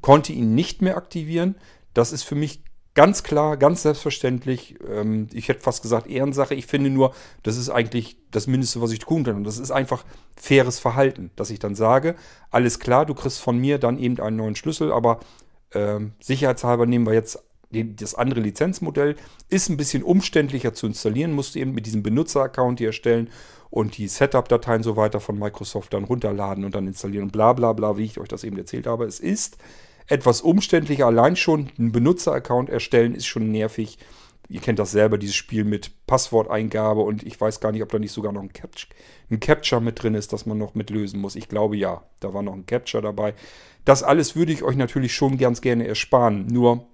konnte 0.00 0.32
ihn 0.32 0.54
nicht 0.54 0.80
mehr 0.80 0.96
aktivieren. 0.96 1.56
Das 1.92 2.12
ist 2.12 2.22
für 2.22 2.36
mich 2.36 2.62
ganz 2.94 3.24
klar, 3.24 3.56
ganz 3.56 3.82
selbstverständlich. 3.82 4.76
Ähm, 4.88 5.26
ich 5.32 5.48
hätte 5.48 5.58
fast 5.58 5.82
gesagt 5.82 6.06
Ehrensache. 6.06 6.54
Ich 6.54 6.66
finde 6.66 6.90
nur, 6.90 7.14
das 7.42 7.56
ist 7.56 7.68
eigentlich 7.68 8.16
das 8.30 8.46
Mindeste, 8.46 8.80
was 8.80 8.92
ich 8.92 9.00
tun 9.00 9.24
kann. 9.24 9.34
Und 9.34 9.44
das 9.44 9.58
ist 9.58 9.72
einfach 9.72 10.04
faires 10.36 10.78
Verhalten, 10.78 11.32
dass 11.34 11.50
ich 11.50 11.58
dann 11.58 11.74
sage, 11.74 12.14
alles 12.52 12.78
klar, 12.78 13.06
du 13.06 13.14
kriegst 13.14 13.40
von 13.40 13.58
mir 13.58 13.78
dann 13.78 13.98
eben 13.98 14.20
einen 14.20 14.36
neuen 14.36 14.54
Schlüssel, 14.54 14.92
aber 14.92 15.18
ähm, 15.74 16.12
sicherheitshalber 16.20 16.86
nehmen 16.86 17.06
wir 17.06 17.12
jetzt 17.12 17.42
das 17.70 18.14
andere 18.14 18.40
Lizenzmodell 18.40 19.16
ist 19.48 19.68
ein 19.68 19.76
bisschen 19.76 20.02
umständlicher 20.02 20.72
zu 20.72 20.86
installieren, 20.86 21.32
musst 21.32 21.54
du 21.54 21.58
eben 21.58 21.72
mit 21.72 21.86
diesem 21.86 22.02
Benutzeraccount 22.02 22.78
hier 22.78 22.88
erstellen 22.88 23.28
und 23.70 23.98
die 23.98 24.08
Setup-Dateien 24.08 24.82
so 24.82 24.96
weiter 24.96 25.20
von 25.20 25.38
Microsoft 25.38 25.92
dann 25.92 26.04
runterladen 26.04 26.64
und 26.64 26.74
dann 26.74 26.86
installieren 26.86 27.24
und 27.24 27.32
bla 27.32 27.52
bla 27.52 27.74
bla, 27.74 27.98
wie 27.98 28.04
ich 28.04 28.18
euch 28.18 28.28
das 28.28 28.44
eben 28.44 28.56
erzählt 28.56 28.86
habe. 28.86 29.04
Es 29.04 29.20
ist 29.20 29.58
etwas 30.06 30.40
umständlicher, 30.40 31.06
allein 31.06 31.36
schon 31.36 31.70
einen 31.78 31.92
Benutzeraccount 31.92 32.70
erstellen 32.70 33.14
ist 33.14 33.26
schon 33.26 33.50
nervig. 33.50 33.98
Ihr 34.48 34.60
kennt 34.60 34.78
das 34.78 34.92
selber, 34.92 35.18
dieses 35.18 35.36
Spiel 35.36 35.64
mit 35.64 36.06
Passworteingabe 36.06 37.02
und 37.02 37.22
ich 37.22 37.38
weiß 37.38 37.60
gar 37.60 37.70
nicht, 37.70 37.82
ob 37.82 37.90
da 37.90 37.98
nicht 37.98 38.12
sogar 38.12 38.32
noch 38.32 38.40
ein, 38.40 38.54
Cap 38.54 38.70
ein 39.30 39.40
Capture 39.40 39.82
mit 39.82 40.02
drin 40.02 40.14
ist, 40.14 40.32
das 40.32 40.46
man 40.46 40.56
noch 40.56 40.74
mitlösen 40.74 41.20
muss. 41.20 41.36
Ich 41.36 41.50
glaube 41.50 41.76
ja, 41.76 42.02
da 42.20 42.32
war 42.32 42.40
noch 42.40 42.54
ein 42.54 42.64
Capture 42.64 43.02
dabei. 43.02 43.34
Das 43.84 44.02
alles 44.02 44.36
würde 44.36 44.52
ich 44.52 44.62
euch 44.62 44.76
natürlich 44.76 45.14
schon 45.14 45.36
ganz 45.36 45.60
gerne 45.60 45.86
ersparen. 45.86 46.46
Nur 46.46 46.86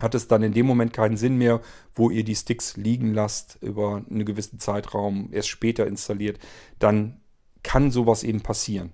hat 0.00 0.14
es 0.14 0.28
dann 0.28 0.42
in 0.42 0.52
dem 0.52 0.66
Moment 0.66 0.92
keinen 0.92 1.16
Sinn 1.16 1.36
mehr, 1.36 1.60
wo 1.94 2.10
ihr 2.10 2.24
die 2.24 2.34
Sticks 2.34 2.76
liegen 2.76 3.14
lasst 3.14 3.58
über 3.60 4.02
einen 4.08 4.24
gewissen 4.24 4.58
Zeitraum, 4.58 5.28
erst 5.32 5.48
später 5.48 5.86
installiert, 5.86 6.38
dann 6.78 7.20
kann 7.62 7.90
sowas 7.90 8.22
eben 8.22 8.42
passieren. 8.42 8.92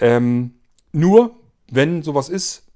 Ähm, 0.00 0.54
nur, 0.92 1.36
wenn 1.70 2.02
sowas 2.02 2.28
ist, 2.28 2.66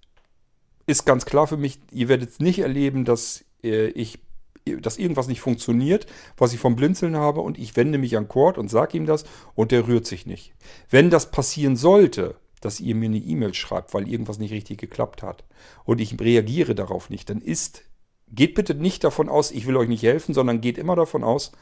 ist 0.86 1.04
ganz 1.04 1.24
klar 1.24 1.46
für 1.46 1.56
mich, 1.56 1.78
ihr 1.92 2.08
werdet 2.08 2.40
nicht 2.40 2.58
erleben, 2.58 3.04
dass 3.04 3.44
äh, 3.62 3.88
ich 3.88 4.18
dass 4.64 4.96
irgendwas 4.96 5.26
nicht 5.26 5.40
funktioniert, 5.40 6.06
was 6.36 6.52
ich 6.52 6.60
vom 6.60 6.76
Blinzeln 6.76 7.16
habe 7.16 7.40
und 7.40 7.58
ich 7.58 7.74
wende 7.74 7.98
mich 7.98 8.16
an 8.16 8.28
Cord 8.28 8.58
und 8.58 8.68
sage 8.68 8.96
ihm 8.96 9.06
das 9.06 9.24
und 9.56 9.72
der 9.72 9.88
rührt 9.88 10.06
sich 10.06 10.24
nicht. 10.24 10.52
Wenn 10.88 11.10
das 11.10 11.32
passieren 11.32 11.74
sollte, 11.74 12.36
dass 12.64 12.80
ihr 12.80 12.94
mir 12.94 13.06
eine 13.06 13.18
E-Mail 13.18 13.54
schreibt, 13.54 13.94
weil 13.94 14.08
irgendwas 14.08 14.38
nicht 14.38 14.52
richtig 14.52 14.78
geklappt 14.78 15.22
hat 15.22 15.44
und 15.84 16.00
ich 16.00 16.18
reagiere 16.18 16.74
darauf 16.74 17.10
nicht, 17.10 17.30
dann 17.30 17.40
ist, 17.40 17.82
geht 18.28 18.54
bitte 18.54 18.74
nicht 18.74 19.04
davon 19.04 19.28
aus, 19.28 19.50
ich 19.50 19.66
will 19.66 19.76
euch 19.76 19.88
nicht 19.88 20.02
helfen, 20.02 20.34
sondern 20.34 20.60
geht 20.60 20.78
immer 20.78 20.96
davon 20.96 21.24
aus, 21.24 21.52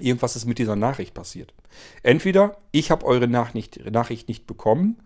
irgendwas 0.00 0.36
ist 0.36 0.46
mit 0.46 0.58
dieser 0.58 0.76
Nachricht 0.76 1.14
passiert. 1.14 1.54
Entweder 2.02 2.58
ich 2.72 2.90
habe 2.90 3.04
eure 3.04 3.28
Nachricht, 3.28 3.90
Nachricht 3.90 4.28
nicht 4.28 4.46
bekommen 4.46 5.02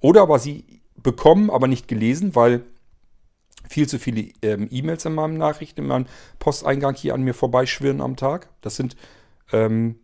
oder 0.00 0.22
aber 0.22 0.38
sie 0.38 0.82
bekommen, 0.96 1.50
aber 1.50 1.68
nicht 1.68 1.88
gelesen, 1.88 2.34
weil 2.34 2.64
viel 3.68 3.88
zu 3.88 3.98
viele 3.98 4.30
ähm, 4.42 4.68
E-Mails 4.70 5.04
in 5.04 5.14
meinem 5.14 5.36
Nachrichten, 5.38 5.82
in 5.82 5.86
meinem 5.86 6.06
Posteingang 6.38 6.94
hier 6.94 7.14
an 7.14 7.22
mir 7.22 7.34
vorbeischwirren 7.34 8.00
am 8.00 8.16
Tag. 8.16 8.48
Das 8.60 8.76
sind 8.76 8.96
ähm, 9.52 10.00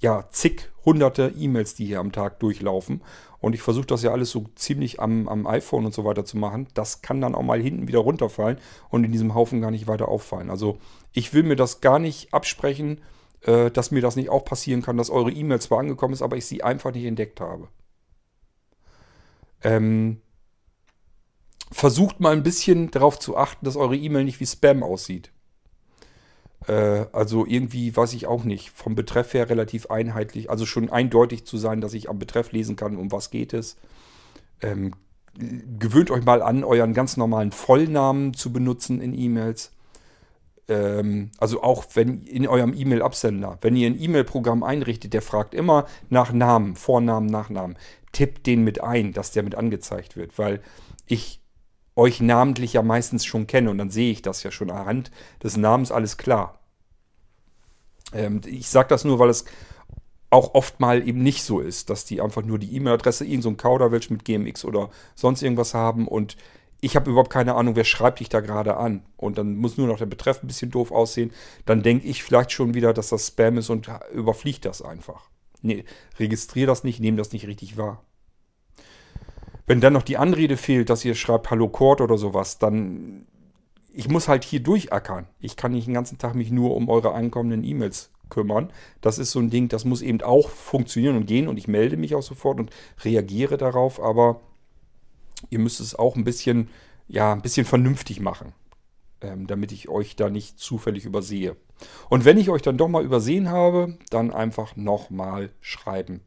ja 0.00 0.28
zig 0.30 0.70
hunderte 0.84 1.32
E-Mails, 1.36 1.74
die 1.74 1.86
hier 1.86 2.00
am 2.00 2.12
Tag 2.12 2.40
durchlaufen. 2.40 3.02
Und 3.44 3.52
ich 3.52 3.60
versuche 3.60 3.84
das 3.84 4.02
ja 4.02 4.10
alles 4.10 4.30
so 4.30 4.46
ziemlich 4.54 5.00
am, 5.00 5.28
am 5.28 5.46
iPhone 5.46 5.84
und 5.84 5.92
so 5.92 6.06
weiter 6.06 6.24
zu 6.24 6.38
machen. 6.38 6.66
Das 6.72 7.02
kann 7.02 7.20
dann 7.20 7.34
auch 7.34 7.42
mal 7.42 7.60
hinten 7.60 7.86
wieder 7.86 7.98
runterfallen 7.98 8.56
und 8.88 9.04
in 9.04 9.12
diesem 9.12 9.34
Haufen 9.34 9.60
gar 9.60 9.70
nicht 9.70 9.86
weiter 9.86 10.08
auffallen. 10.08 10.48
Also 10.48 10.78
ich 11.12 11.34
will 11.34 11.42
mir 11.42 11.54
das 11.54 11.82
gar 11.82 11.98
nicht 11.98 12.32
absprechen, 12.32 13.02
äh, 13.42 13.70
dass 13.70 13.90
mir 13.90 14.00
das 14.00 14.16
nicht 14.16 14.30
auch 14.30 14.46
passieren 14.46 14.80
kann, 14.80 14.96
dass 14.96 15.10
eure 15.10 15.30
E-Mail 15.30 15.60
zwar 15.60 15.80
angekommen 15.80 16.14
ist, 16.14 16.22
aber 16.22 16.38
ich 16.38 16.46
sie 16.46 16.62
einfach 16.62 16.94
nicht 16.94 17.04
entdeckt 17.04 17.42
habe. 17.42 17.68
Ähm, 19.62 20.22
versucht 21.70 22.20
mal 22.20 22.32
ein 22.32 22.42
bisschen 22.42 22.90
darauf 22.92 23.18
zu 23.18 23.36
achten, 23.36 23.66
dass 23.66 23.76
eure 23.76 23.96
E-Mail 23.96 24.24
nicht 24.24 24.40
wie 24.40 24.46
Spam 24.46 24.82
aussieht. 24.82 25.33
Äh, 26.66 27.06
also 27.12 27.46
irgendwie 27.46 27.94
weiß 27.94 28.12
ich 28.14 28.26
auch 28.26 28.44
nicht. 28.44 28.70
Vom 28.70 28.94
Betreff 28.94 29.34
her 29.34 29.48
relativ 29.48 29.86
einheitlich, 29.86 30.50
also 30.50 30.66
schon 30.66 30.90
eindeutig 30.90 31.44
zu 31.46 31.56
sein, 31.56 31.80
dass 31.80 31.94
ich 31.94 32.08
am 32.08 32.18
Betreff 32.18 32.52
lesen 32.52 32.76
kann, 32.76 32.96
um 32.96 33.12
was 33.12 33.30
geht 33.30 33.52
es. 33.52 33.76
Ähm, 34.60 34.92
gewöhnt 35.78 36.10
euch 36.10 36.24
mal 36.24 36.42
an, 36.42 36.64
euren 36.64 36.94
ganz 36.94 37.16
normalen 37.16 37.52
Vollnamen 37.52 38.34
zu 38.34 38.52
benutzen 38.52 39.00
in 39.00 39.18
E-Mails. 39.18 39.72
Ähm, 40.68 41.30
also 41.38 41.62
auch 41.62 41.84
wenn 41.94 42.22
in 42.22 42.46
eurem 42.46 42.72
E-Mail-Absender, 42.74 43.58
wenn 43.60 43.76
ihr 43.76 43.86
ein 43.86 44.00
E-Mail-Programm 44.00 44.62
einrichtet, 44.62 45.12
der 45.12 45.22
fragt 45.22 45.54
immer 45.54 45.86
nach 46.08 46.32
Namen, 46.32 46.76
Vornamen, 46.76 47.26
Nachnamen. 47.26 47.76
Tippt 48.12 48.46
den 48.46 48.62
mit 48.62 48.82
ein, 48.82 49.12
dass 49.12 49.32
der 49.32 49.42
mit 49.42 49.56
angezeigt 49.56 50.16
wird, 50.16 50.38
weil 50.38 50.62
ich 51.06 51.40
euch 51.96 52.20
namentlich 52.20 52.74
ja 52.74 52.82
meistens 52.82 53.24
schon 53.24 53.46
kenne 53.46 53.70
und 53.70 53.78
dann 53.78 53.90
sehe 53.90 54.10
ich 54.10 54.22
das 54.22 54.42
ja 54.42 54.50
schon 54.50 54.70
anhand 54.70 55.10
des 55.42 55.56
Namens 55.56 55.92
alles 55.92 56.16
klar. 56.16 56.58
Ähm, 58.12 58.40
ich 58.46 58.68
sage 58.68 58.88
das 58.88 59.04
nur, 59.04 59.18
weil 59.18 59.30
es 59.30 59.44
auch 60.30 60.54
oft 60.54 60.80
mal 60.80 61.06
eben 61.06 61.22
nicht 61.22 61.44
so 61.44 61.60
ist, 61.60 61.90
dass 61.90 62.04
die 62.04 62.20
einfach 62.20 62.42
nur 62.42 62.58
die 62.58 62.74
E-Mail-Adresse, 62.74 63.24
irgend 63.24 63.44
so 63.44 63.50
ein 63.50 63.56
Kauderwelsch 63.56 64.10
mit 64.10 64.24
GMX 64.24 64.64
oder 64.64 64.90
sonst 65.14 65.42
irgendwas 65.42 65.74
haben 65.74 66.08
und 66.08 66.36
ich 66.84 66.96
habe 66.96 67.10
überhaupt 67.10 67.30
keine 67.30 67.54
Ahnung, 67.54 67.76
wer 67.76 67.84
schreibt 67.84 68.20
dich 68.20 68.28
da 68.28 68.40
gerade 68.40 68.76
an. 68.76 69.06
Und 69.16 69.38
dann 69.38 69.56
muss 69.56 69.78
nur 69.78 69.86
noch 69.86 69.96
der 69.96 70.04
Betreff 70.04 70.42
ein 70.42 70.46
bisschen 70.46 70.70
doof 70.70 70.92
aussehen. 70.92 71.32
Dann 71.64 71.82
denke 71.82 72.06
ich 72.06 72.22
vielleicht 72.22 72.52
schon 72.52 72.74
wieder, 72.74 72.92
dass 72.92 73.08
das 73.08 73.28
Spam 73.28 73.56
ist 73.56 73.70
und 73.70 73.88
überfliegt 74.12 74.66
das 74.66 74.82
einfach. 74.82 75.30
Nee, 75.62 75.86
registriere 76.18 76.66
das 76.66 76.84
nicht, 76.84 77.00
nehme 77.00 77.16
das 77.16 77.32
nicht 77.32 77.46
richtig 77.46 77.78
wahr. 77.78 78.04
Wenn 79.66 79.80
dann 79.80 79.94
noch 79.94 80.02
die 80.02 80.18
Anrede 80.18 80.56
fehlt, 80.56 80.90
dass 80.90 81.04
ihr 81.04 81.14
schreibt 81.14 81.50
Hallo 81.50 81.68
Kurt 81.68 82.00
oder 82.00 82.18
sowas, 82.18 82.58
dann 82.58 83.26
ich 83.96 84.08
muss 84.08 84.28
halt 84.28 84.44
hier 84.44 84.60
durchackern. 84.60 85.26
Ich 85.38 85.56
kann 85.56 85.72
nicht 85.72 85.86
den 85.86 85.94
ganzen 85.94 86.18
Tag 86.18 86.34
mich 86.34 86.50
nur 86.50 86.74
um 86.74 86.88
eure 86.88 87.14
einkommenden 87.14 87.62
E-Mails 87.62 88.10
kümmern. 88.28 88.72
Das 89.00 89.18
ist 89.18 89.30
so 89.30 89.38
ein 89.38 89.50
Ding, 89.50 89.68
das 89.68 89.84
muss 89.84 90.02
eben 90.02 90.20
auch 90.20 90.48
funktionieren 90.48 91.16
und 91.16 91.26
gehen 91.26 91.46
und 91.46 91.56
ich 91.56 91.68
melde 91.68 91.96
mich 91.96 92.14
auch 92.14 92.22
sofort 92.22 92.58
und 92.58 92.70
reagiere 93.04 93.56
darauf, 93.56 94.02
aber 94.02 94.40
ihr 95.50 95.60
müsst 95.60 95.80
es 95.80 95.94
auch 95.94 96.16
ein 96.16 96.24
bisschen, 96.24 96.68
ja, 97.06 97.32
ein 97.32 97.42
bisschen 97.42 97.64
vernünftig 97.64 98.20
machen, 98.20 98.52
ähm, 99.20 99.46
damit 99.46 99.70
ich 99.70 99.88
euch 99.88 100.16
da 100.16 100.28
nicht 100.28 100.58
zufällig 100.58 101.04
übersehe. 101.04 101.56
Und 102.10 102.24
wenn 102.24 102.38
ich 102.38 102.50
euch 102.50 102.62
dann 102.62 102.76
doch 102.76 102.88
mal 102.88 103.04
übersehen 103.04 103.48
habe, 103.48 103.96
dann 104.10 104.32
einfach 104.32 104.74
nochmal 104.74 105.50
schreiben 105.60 106.22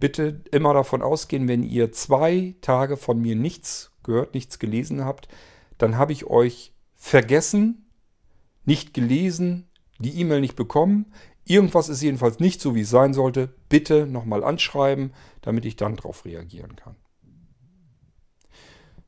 bitte 0.00 0.42
immer 0.50 0.74
davon 0.74 1.02
ausgehen, 1.02 1.48
wenn 1.48 1.62
ihr 1.62 1.92
zwei 1.92 2.54
Tage 2.60 2.96
von 2.96 3.20
mir 3.20 3.36
nichts 3.36 3.92
gehört, 4.02 4.34
nichts 4.34 4.58
gelesen 4.58 5.04
habt, 5.04 5.28
dann 5.76 5.96
habe 5.96 6.12
ich 6.12 6.26
euch 6.26 6.72
vergessen, 6.94 7.86
nicht 8.64 8.94
gelesen, 8.94 9.68
die 9.98 10.20
E-Mail 10.20 10.40
nicht 10.40 10.56
bekommen. 10.56 11.12
Irgendwas 11.44 11.88
ist 11.88 12.02
jedenfalls 12.02 12.40
nicht 12.40 12.60
so, 12.60 12.74
wie 12.74 12.82
es 12.82 12.90
sein 12.90 13.14
sollte. 13.14 13.54
Bitte 13.68 14.06
nochmal 14.06 14.44
anschreiben, 14.44 15.12
damit 15.40 15.64
ich 15.64 15.76
dann 15.76 15.96
darauf 15.96 16.24
reagieren 16.24 16.76
kann. 16.76 16.96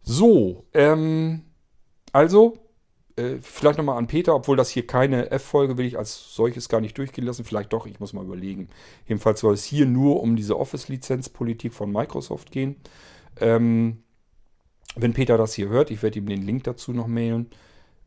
So, 0.02 0.66
ähm, 0.72 1.42
also 2.12 2.69
äh, 3.20 3.38
vielleicht 3.40 3.78
nochmal 3.78 3.98
an 3.98 4.06
Peter, 4.06 4.34
obwohl 4.34 4.56
das 4.56 4.70
hier 4.70 4.86
keine 4.86 5.30
F-Folge 5.30 5.76
will 5.76 5.86
ich 5.86 5.98
als 5.98 6.34
solches 6.34 6.68
gar 6.68 6.80
nicht 6.80 6.96
durchgehen 6.96 7.24
lassen. 7.24 7.44
Vielleicht 7.44 7.72
doch, 7.72 7.86
ich 7.86 8.00
muss 8.00 8.12
mal 8.12 8.24
überlegen. 8.24 8.68
Jedenfalls 9.06 9.40
soll 9.40 9.54
es 9.54 9.64
hier 9.64 9.86
nur 9.86 10.20
um 10.22 10.36
diese 10.36 10.58
Office-Lizenzpolitik 10.58 11.74
von 11.74 11.92
Microsoft 11.92 12.50
gehen. 12.50 12.76
Ähm, 13.38 14.02
wenn 14.96 15.12
Peter 15.12 15.38
das 15.38 15.54
hier 15.54 15.68
hört, 15.68 15.90
ich 15.90 16.02
werde 16.02 16.18
ihm 16.18 16.26
den 16.26 16.42
Link 16.42 16.64
dazu 16.64 16.92
noch 16.92 17.06
mailen. 17.06 17.50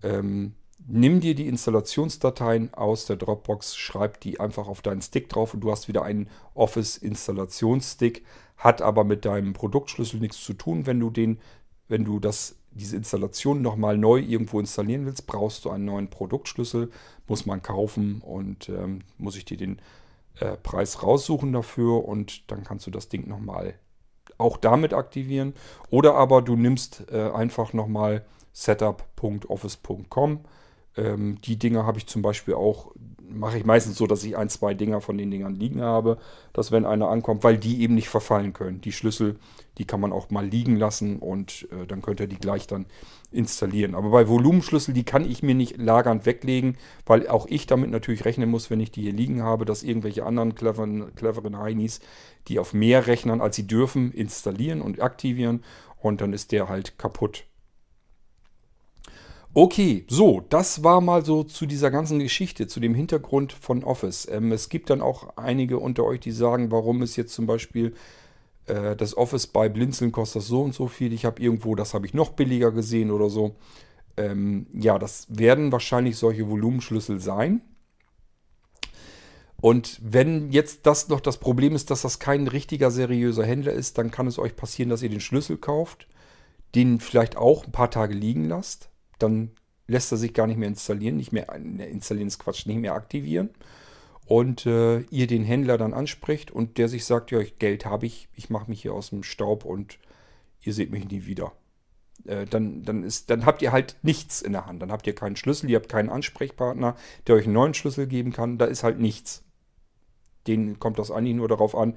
Ähm, 0.01 0.53
nimm 0.85 1.21
dir 1.21 1.35
die 1.35 1.47
Installationsdateien 1.47 2.73
aus 2.73 3.05
der 3.05 3.15
Dropbox, 3.15 3.75
schreib 3.75 4.19
die 4.19 4.39
einfach 4.39 4.67
auf 4.67 4.81
deinen 4.81 5.01
Stick 5.01 5.29
drauf 5.29 5.53
und 5.53 5.61
du 5.61 5.71
hast 5.71 5.87
wieder 5.87 6.03
einen 6.03 6.29
Office-Installationsstick. 6.55 8.25
Hat 8.57 8.81
aber 8.81 9.03
mit 9.03 9.25
deinem 9.25 9.53
Produktschlüssel 9.53 10.19
nichts 10.19 10.43
zu 10.43 10.53
tun, 10.53 10.85
wenn 10.85 10.99
du 10.99 11.09
den, 11.09 11.39
wenn 11.87 12.05
du 12.05 12.19
das 12.19 12.57
diese 12.73 12.97
Installation 12.97 13.61
nochmal 13.61 13.97
neu 13.97 14.19
irgendwo 14.19 14.59
installieren 14.59 15.05
willst, 15.05 15.27
brauchst 15.27 15.65
du 15.65 15.69
einen 15.69 15.85
neuen 15.85 16.09
Produktschlüssel, 16.09 16.91
muss 17.27 17.45
man 17.45 17.61
kaufen 17.61 18.21
und 18.21 18.69
ähm, 18.69 19.01
muss 19.17 19.35
ich 19.35 19.45
dir 19.45 19.57
den 19.57 19.79
äh, 20.39 20.57
Preis 20.57 21.03
raussuchen 21.03 21.53
dafür 21.53 22.05
und 22.05 22.49
dann 22.51 22.63
kannst 22.63 22.87
du 22.87 22.91
das 22.91 23.09
Ding 23.09 23.27
nochmal 23.27 23.75
auch 24.37 24.57
damit 24.57 24.93
aktivieren. 24.93 25.53
Oder 25.89 26.15
aber 26.15 26.41
du 26.41 26.55
nimmst 26.55 27.05
äh, 27.11 27.29
einfach 27.31 27.73
nochmal 27.73 28.25
setup.office.com. 28.51 30.39
Ähm, 30.97 31.37
die 31.41 31.57
Dinge 31.57 31.85
habe 31.85 31.97
ich 31.97 32.07
zum 32.07 32.21
Beispiel 32.21 32.53
auch 32.55 32.91
mache 33.33 33.57
ich 33.57 33.65
meistens 33.65 33.97
so, 33.97 34.07
dass 34.07 34.23
ich 34.23 34.37
ein, 34.37 34.49
zwei 34.49 34.73
Dinger 34.73 35.01
von 35.01 35.17
den 35.17 35.31
Dingern 35.31 35.55
liegen 35.55 35.81
habe, 35.81 36.17
dass 36.53 36.71
wenn 36.71 36.85
einer 36.85 37.09
ankommt, 37.09 37.43
weil 37.43 37.57
die 37.57 37.81
eben 37.81 37.95
nicht 37.95 38.09
verfallen 38.09 38.53
können. 38.53 38.81
Die 38.81 38.91
Schlüssel, 38.91 39.37
die 39.77 39.85
kann 39.85 39.99
man 39.99 40.13
auch 40.13 40.29
mal 40.29 40.45
liegen 40.45 40.77
lassen 40.77 41.19
und 41.19 41.67
äh, 41.71 41.85
dann 41.87 42.01
könnt 42.01 42.19
ihr 42.19 42.27
die 42.27 42.37
gleich 42.37 42.67
dann 42.67 42.85
installieren. 43.31 43.95
Aber 43.95 44.09
bei 44.11 44.27
Volumenschlüssel, 44.27 44.93
die 44.93 45.03
kann 45.03 45.29
ich 45.29 45.43
mir 45.43 45.55
nicht 45.55 45.77
lagernd 45.77 46.25
weglegen, 46.25 46.77
weil 47.05 47.27
auch 47.27 47.47
ich 47.47 47.65
damit 47.67 47.89
natürlich 47.89 48.25
rechnen 48.25 48.49
muss, 48.49 48.69
wenn 48.69 48.79
ich 48.79 48.91
die 48.91 49.01
hier 49.01 49.13
liegen 49.13 49.43
habe, 49.43 49.65
dass 49.65 49.83
irgendwelche 49.83 50.25
anderen 50.25 50.55
cleveren, 50.55 51.13
cleveren 51.15 51.57
Heinis, 51.57 51.99
die 52.47 52.59
auf 52.59 52.73
mehr 52.73 53.07
Rechnern 53.07 53.41
als 53.41 53.55
sie 53.55 53.67
dürfen, 53.67 54.11
installieren 54.11 54.81
und 54.81 55.01
aktivieren 55.01 55.63
und 55.99 56.21
dann 56.21 56.33
ist 56.33 56.51
der 56.51 56.69
halt 56.69 56.97
kaputt. 56.97 57.45
Okay, 59.55 60.03
so, 60.09 60.41
das 60.49 60.83
war 60.83 60.99
mal 60.99 61.23
so 61.23 61.43
zu 61.43 61.67
dieser 61.67 61.91
ganzen 61.91 62.17
Geschichte, 62.17 62.65
zu 62.65 62.79
dem 62.79 62.95
Hintergrund 62.95 63.53
von 63.53 63.83
Office. 63.83 64.27
Ähm, 64.31 64.51
es 64.51 64.67
gibt 64.67 64.89
dann 64.89 64.99
auch 64.99 65.37
einige 65.37 65.77
unter 65.77 66.05
euch, 66.05 66.21
die 66.21 66.31
sagen, 66.31 66.71
warum 66.71 67.03
ist 67.03 67.17
jetzt 67.17 67.35
zum 67.35 67.45
Beispiel 67.45 67.93
äh, 68.65 68.95
das 68.95 69.15
Office 69.15 69.45
bei 69.45 69.69
Blinzeln 69.69 70.11
kostet 70.11 70.41
das 70.41 70.47
so 70.47 70.63
und 70.63 70.73
so 70.73 70.87
viel. 70.87 71.13
Ich 71.13 71.23
habe 71.25 71.39
irgendwo, 71.39 71.75
das 71.75 71.93
habe 71.93 72.07
ich 72.07 72.15
noch 72.15 72.31
billiger 72.31 72.71
gesehen 72.71 73.11
oder 73.11 73.29
so. 73.29 73.55
Ähm, 74.17 74.65
ja, 74.73 74.97
das 74.97 75.27
werden 75.29 75.71
wahrscheinlich 75.71 76.17
solche 76.17 76.49
Volumenschlüssel 76.49 77.19
sein. 77.19 77.61
Und 79.61 79.99
wenn 80.03 80.51
jetzt 80.51 80.87
das 80.87 81.09
noch 81.09 81.21
das 81.21 81.37
Problem 81.37 81.75
ist, 81.75 81.91
dass 81.91 82.01
das 82.01 82.17
kein 82.17 82.47
richtiger 82.47 82.89
seriöser 82.89 83.45
Händler 83.45 83.73
ist, 83.73 83.99
dann 83.99 84.09
kann 84.09 84.25
es 84.25 84.39
euch 84.39 84.55
passieren, 84.55 84.89
dass 84.89 85.03
ihr 85.03 85.09
den 85.09 85.21
Schlüssel 85.21 85.57
kauft, 85.57 86.07
den 86.73 86.99
vielleicht 86.99 87.37
auch 87.37 87.65
ein 87.65 87.71
paar 87.71 87.91
Tage 87.91 88.15
liegen 88.15 88.45
lasst 88.45 88.89
dann 89.23 89.51
lässt 89.87 90.11
er 90.11 90.17
sich 90.17 90.33
gar 90.33 90.47
nicht 90.47 90.57
mehr 90.57 90.67
installieren, 90.67 91.17
nicht 91.17 91.31
mehr 91.31 91.47
ne, 91.59 91.85
installieren 91.87 92.27
ist 92.27 92.39
Quatsch, 92.39 92.65
nicht 92.65 92.79
mehr 92.79 92.93
aktivieren. 92.93 93.49
Und 94.25 94.65
äh, 94.65 95.01
ihr 95.09 95.27
den 95.27 95.43
Händler 95.43 95.77
dann 95.77 95.93
anspricht 95.93 96.51
und 96.51 96.77
der 96.77 96.87
sich 96.87 97.05
sagt, 97.05 97.31
ja, 97.31 97.41
Geld 97.59 97.85
habe 97.85 98.05
ich, 98.05 98.29
ich 98.35 98.49
mache 98.49 98.69
mich 98.69 98.81
hier 98.81 98.93
aus 98.93 99.09
dem 99.09 99.23
Staub 99.23 99.65
und 99.65 99.99
ihr 100.61 100.73
seht 100.73 100.91
mich 100.91 101.09
nie 101.09 101.25
wieder. 101.25 101.51
Äh, 102.25 102.45
dann, 102.45 102.83
dann, 102.83 103.03
ist, 103.03 103.29
dann 103.29 103.45
habt 103.45 103.61
ihr 103.61 103.73
halt 103.73 103.97
nichts 104.01 104.41
in 104.41 104.53
der 104.53 104.65
Hand. 104.65 104.81
Dann 104.81 104.91
habt 104.91 105.07
ihr 105.07 105.15
keinen 105.15 105.35
Schlüssel, 105.35 105.69
ihr 105.69 105.75
habt 105.75 105.89
keinen 105.89 106.09
Ansprechpartner, 106.09 106.95
der 107.27 107.35
euch 107.35 107.45
einen 107.45 107.53
neuen 107.53 107.73
Schlüssel 107.73 108.07
geben 108.07 108.31
kann. 108.31 108.57
Da 108.57 108.65
ist 108.65 108.83
halt 108.83 108.99
nichts. 108.99 109.43
Den 110.47 110.79
kommt 110.79 110.99
das 110.99 111.11
eigentlich 111.11 111.35
nur 111.35 111.49
darauf 111.49 111.75
an, 111.75 111.95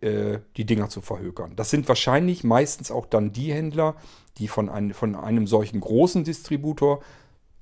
äh, 0.00 0.38
die 0.56 0.64
Dinger 0.64 0.88
zu 0.88 1.00
verhökern. 1.00 1.54
Das 1.56 1.70
sind 1.70 1.88
wahrscheinlich 1.88 2.44
meistens 2.44 2.90
auch 2.90 3.06
dann 3.06 3.32
die 3.32 3.52
Händler, 3.52 3.96
die 4.38 4.48
von, 4.48 4.68
ein, 4.68 4.92
von 4.94 5.14
einem 5.14 5.46
solchen 5.46 5.80
großen 5.80 6.24
Distributor 6.24 7.00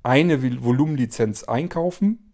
eine 0.03 0.41
Volumenlizenz 0.63 1.43
einkaufen 1.43 2.33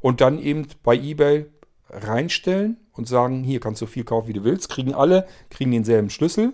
und 0.00 0.20
dann 0.20 0.38
eben 0.38 0.66
bei 0.82 0.96
eBay 0.96 1.46
reinstellen 1.88 2.78
und 2.92 3.08
sagen, 3.08 3.44
hier 3.44 3.60
kannst 3.60 3.82
du 3.82 3.86
viel 3.86 4.04
kaufen, 4.04 4.28
wie 4.28 4.34
du 4.34 4.44
willst, 4.44 4.68
kriegen 4.68 4.94
alle, 4.94 5.26
kriegen 5.50 5.70
denselben 5.70 6.10
Schlüssel 6.10 6.52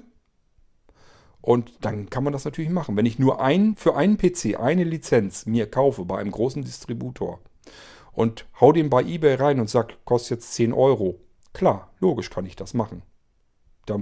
und 1.43 1.85
dann 1.85 2.09
kann 2.09 2.25
man 2.25 2.33
das 2.33 2.45
natürlich 2.45 2.71
machen. 2.71 2.97
Wenn 2.97 3.05
ich 3.05 3.19
nur 3.19 3.41
ein, 3.41 3.75
für 3.77 3.97
einen 3.97 4.17
PC 4.17 4.59
eine 4.59 4.85
Lizenz 4.85 5.45
mir 5.45 5.69
kaufe 5.69 6.05
bei 6.05 6.19
einem 6.19 6.31
großen 6.31 6.63
Distributor 6.63 7.41
und 8.13 8.47
hau 8.61 8.73
den 8.73 8.89
bei 8.89 9.03
eBay 9.03 9.35
rein 9.35 9.61
und 9.61 9.69
sag, 9.69 10.05
kostet 10.05 10.39
jetzt 10.39 10.55
10 10.55 10.73
Euro. 10.73 11.19
Klar, 11.53 11.91
logisch 12.01 12.31
kann 12.31 12.47
ich 12.47 12.57
das 12.57 12.75
machen. 12.75 13.03
Da 13.87 13.99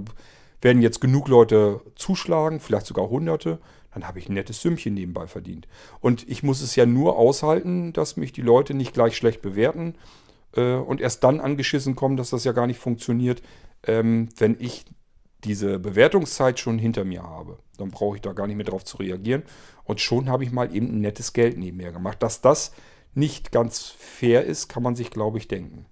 werden 0.61 0.81
jetzt 0.81 1.01
genug 1.01 1.27
Leute 1.27 1.81
zuschlagen, 1.95 2.59
vielleicht 2.59 2.85
sogar 2.85 3.09
Hunderte, 3.09 3.59
dann 3.93 4.07
habe 4.07 4.19
ich 4.19 4.29
ein 4.29 4.33
nettes 4.33 4.61
Sümmchen 4.61 4.93
nebenbei 4.93 5.27
verdient. 5.27 5.67
Und 5.99 6.27
ich 6.29 6.43
muss 6.43 6.61
es 6.61 6.75
ja 6.75 6.85
nur 6.85 7.17
aushalten, 7.17 7.93
dass 7.93 8.15
mich 8.15 8.31
die 8.31 8.41
Leute 8.41 8.73
nicht 8.73 8.93
gleich 8.93 9.17
schlecht 9.17 9.41
bewerten 9.41 9.95
äh, 10.55 10.75
und 10.75 11.01
erst 11.01 11.23
dann 11.23 11.39
angeschissen 11.39 11.95
kommen, 11.95 12.17
dass 12.17 12.29
das 12.29 12.43
ja 12.43 12.53
gar 12.53 12.67
nicht 12.67 12.79
funktioniert, 12.79 13.41
ähm, 13.83 14.29
wenn 14.37 14.55
ich 14.59 14.85
diese 15.43 15.79
Bewertungszeit 15.79 16.59
schon 16.59 16.77
hinter 16.77 17.03
mir 17.03 17.23
habe. 17.23 17.57
Dann 17.77 17.89
brauche 17.89 18.15
ich 18.15 18.21
da 18.21 18.33
gar 18.33 18.47
nicht 18.47 18.55
mehr 18.55 18.65
drauf 18.65 18.85
zu 18.85 18.97
reagieren. 18.97 19.43
Und 19.83 19.99
schon 19.99 20.29
habe 20.29 20.43
ich 20.43 20.51
mal 20.51 20.73
eben 20.73 20.87
ein 20.87 21.01
nettes 21.01 21.33
Geld 21.33 21.57
nebenher 21.57 21.91
gemacht. 21.91 22.21
Dass 22.21 22.41
das 22.41 22.73
nicht 23.13 23.51
ganz 23.51 23.89
fair 23.89 24.45
ist, 24.45 24.69
kann 24.69 24.83
man 24.83 24.95
sich, 24.95 25.09
glaube 25.09 25.39
ich, 25.39 25.47
denken. 25.47 25.85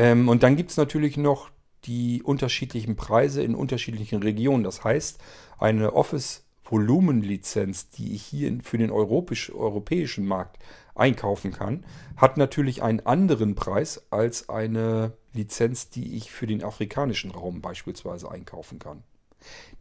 Ähm, 0.00 0.28
und 0.30 0.42
dann 0.42 0.56
gibt 0.56 0.70
es 0.70 0.78
natürlich 0.78 1.18
noch 1.18 1.50
die 1.84 2.22
unterschiedlichen 2.22 2.96
Preise 2.96 3.42
in 3.42 3.54
unterschiedlichen 3.54 4.22
Regionen. 4.22 4.64
Das 4.64 4.82
heißt, 4.82 5.20
eine 5.58 5.92
Office-Volumenlizenz, 5.92 7.90
die 7.90 8.14
ich 8.14 8.22
hier 8.22 8.58
für 8.62 8.78
den 8.78 8.90
europäisch, 8.90 9.52
europäischen 9.52 10.24
Markt 10.24 10.58
einkaufen 10.94 11.52
kann, 11.52 11.84
hat 12.16 12.38
natürlich 12.38 12.82
einen 12.82 13.00
anderen 13.00 13.54
Preis 13.54 14.06
als 14.08 14.48
eine 14.48 15.12
Lizenz, 15.34 15.90
die 15.90 16.16
ich 16.16 16.32
für 16.32 16.46
den 16.46 16.64
afrikanischen 16.64 17.30
Raum 17.30 17.60
beispielsweise 17.60 18.30
einkaufen 18.30 18.78
kann. 18.78 19.02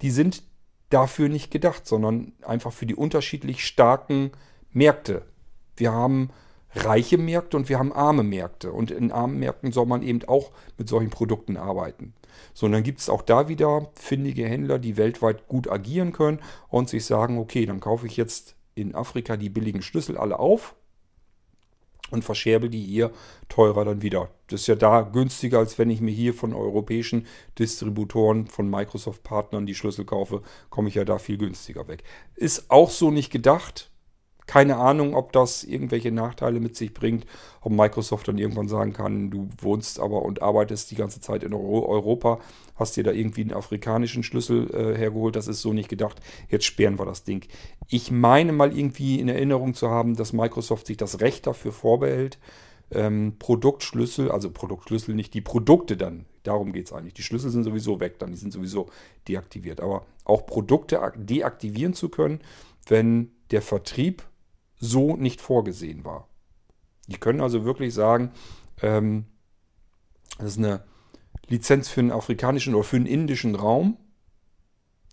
Die 0.02 0.12
sind 0.12 0.44
dafür 0.90 1.30
nicht 1.30 1.50
gedacht, 1.50 1.88
sondern 1.88 2.34
einfach 2.42 2.74
für 2.74 2.86
die 2.86 2.96
unterschiedlich 2.96 3.66
starken 3.66 4.32
Märkte. 4.74 5.22
Wir 5.78 5.94
haben 5.94 6.30
reiche 6.76 7.18
Märkte 7.18 7.58
und 7.58 7.70
wir 7.70 7.80
haben 7.80 7.94
arme 7.94 8.24
Märkte. 8.24 8.72
Und 8.72 8.92
in 8.92 9.12
armen 9.12 9.40
Märkten 9.40 9.72
soll 9.72 9.86
man 9.86 10.04
eben 10.04 10.24
auch 10.26 10.52
mit 10.78 10.88
solchen 10.88 11.10
Produkten 11.10 11.58
arbeiten. 11.58 12.14
So, 12.54 12.66
und 12.66 12.72
dann 12.72 12.84
gibt 12.84 13.00
es 13.00 13.10
auch 13.10 13.22
da 13.22 13.48
wieder 13.48 13.90
findige 13.96 14.46
Händler, 14.46 14.80
die 14.80 14.98
weltweit 14.98 15.48
gut 15.48 15.70
agieren 15.70 16.12
können 16.12 16.40
und 16.70 16.90
sich 16.90 17.06
sagen, 17.06 17.38
okay, 17.38 17.66
dann 17.66 17.80
kaufe 17.80 18.08
ich 18.08 18.18
jetzt 18.18 18.56
in 18.76 18.96
Afrika 18.96 19.36
die 19.36 19.50
billigen 19.50 19.82
Schlüssel 19.82 20.18
alle 20.18 20.40
auf 20.40 20.76
und 22.12 22.24
verscherbe 22.24 22.70
die 22.70 22.84
hier 22.84 23.12
teurer 23.50 23.86
dann 23.86 24.02
wieder. 24.02 24.30
Das 24.48 24.62
ist 24.62 24.68
ja 24.68 24.76
da 24.76 25.02
günstiger, 25.02 25.60
als 25.60 25.78
wenn 25.78 25.90
ich 25.90 26.02
mir 26.02 26.12
hier 26.12 26.34
von 26.34 26.54
europäischen 26.54 27.28
Distributoren, 27.58 28.48
von 28.48 28.70
Microsoft-Partnern 28.70 29.66
die 29.66 29.76
Schlüssel 29.76 30.06
kaufe, 30.06 30.42
komme 30.70 30.90
ich 30.90 30.96
ja 30.96 31.06
da 31.06 31.20
viel 31.20 31.38
günstiger 31.38 31.88
weg. 31.88 32.04
Ist 32.36 32.72
auch 32.72 32.90
so 32.90 33.12
nicht 33.12 33.32
gedacht. 33.32 33.89
Keine 34.50 34.78
Ahnung, 34.78 35.14
ob 35.14 35.32
das 35.32 35.64
irgendwelche 35.64 36.12
Nachteile 36.12 36.60
mit 36.60 36.76
sich 36.76 36.92
bringt, 36.92 37.28
ob 37.62 37.72
Microsoft 37.72 38.28
dann 38.28 38.40
irgendwann 38.40 38.68
sagen 38.68 38.94
kann, 38.94 39.30
du 39.30 39.48
wohnst 39.62 40.00
aber 40.00 40.24
und 40.24 40.42
arbeitest 40.42 40.90
die 40.90 40.96
ganze 40.96 41.22
Zeit 41.22 41.44
in 41.44 41.54
Europa, 41.54 42.40
hast 42.74 42.98
dir 42.98 43.04
da 43.04 43.12
irgendwie 43.12 43.42
einen 43.42 43.54
afrikanischen 43.54 44.24
Schlüssel 44.24 44.68
äh, 44.74 44.98
hergeholt, 44.98 45.36
das 45.36 45.48
ist 45.48 45.62
so 45.62 45.72
nicht 45.72 45.88
gedacht, 45.88 46.20
jetzt 46.48 46.66
sperren 46.66 46.98
wir 46.98 47.06
das 47.06 47.24
Ding. 47.24 47.46
Ich 47.90 48.10
meine 48.10 48.52
mal 48.52 48.76
irgendwie 48.76 49.20
in 49.20 49.30
Erinnerung 49.30 49.76
zu 49.76 49.92
haben, 49.92 50.16
dass 50.16 50.34
Microsoft 50.34 50.88
sich 50.88 50.98
das 50.98 51.22
Recht 51.22 51.46
dafür 51.46 51.72
vorbehält, 51.72 52.40
ähm, 52.90 53.36
Produktschlüssel, 53.38 54.32
also 54.32 54.50
Produktschlüssel, 54.50 55.14
nicht 55.14 55.36
die 55.36 55.42
Produkte 55.42 55.96
dann, 55.96 56.26
darum 56.42 56.74
geht 56.74 56.88
es 56.88 56.94
eigentlich. 56.94 57.14
Die 57.14 57.22
Schlüssel 57.22 57.52
sind 57.52 57.66
sowieso 57.66 58.00
weg, 58.00 58.18
dann 58.18 58.32
die 58.32 58.38
sind 58.38 58.52
sowieso 58.52 58.88
deaktiviert. 59.28 59.80
Aber 59.80 60.08
auch 60.26 60.48
Produkte 60.48 61.00
deaktivieren 61.18 61.94
zu 61.94 62.10
können, 62.10 62.40
wenn 62.88 63.30
der 63.52 63.62
Vertrieb 63.62 64.24
so 64.80 65.16
nicht 65.16 65.42
vorgesehen 65.42 66.06
war. 66.06 66.28
Die 67.08 67.18
können 67.18 67.42
also 67.42 67.66
wirklich 67.66 67.94
sagen, 67.94 68.32
ähm, 68.82 69.26
das 70.38 70.54
ist 70.54 70.58
eine 70.58 70.84
Lizenz 71.48 71.90
für 71.90 72.02
einen 72.02 72.12
afrikanischen 72.12 72.76
oder 72.76 72.84
für 72.84 72.96
einen 72.96 73.06
indischen 73.06 73.56
Raum. 73.56 73.98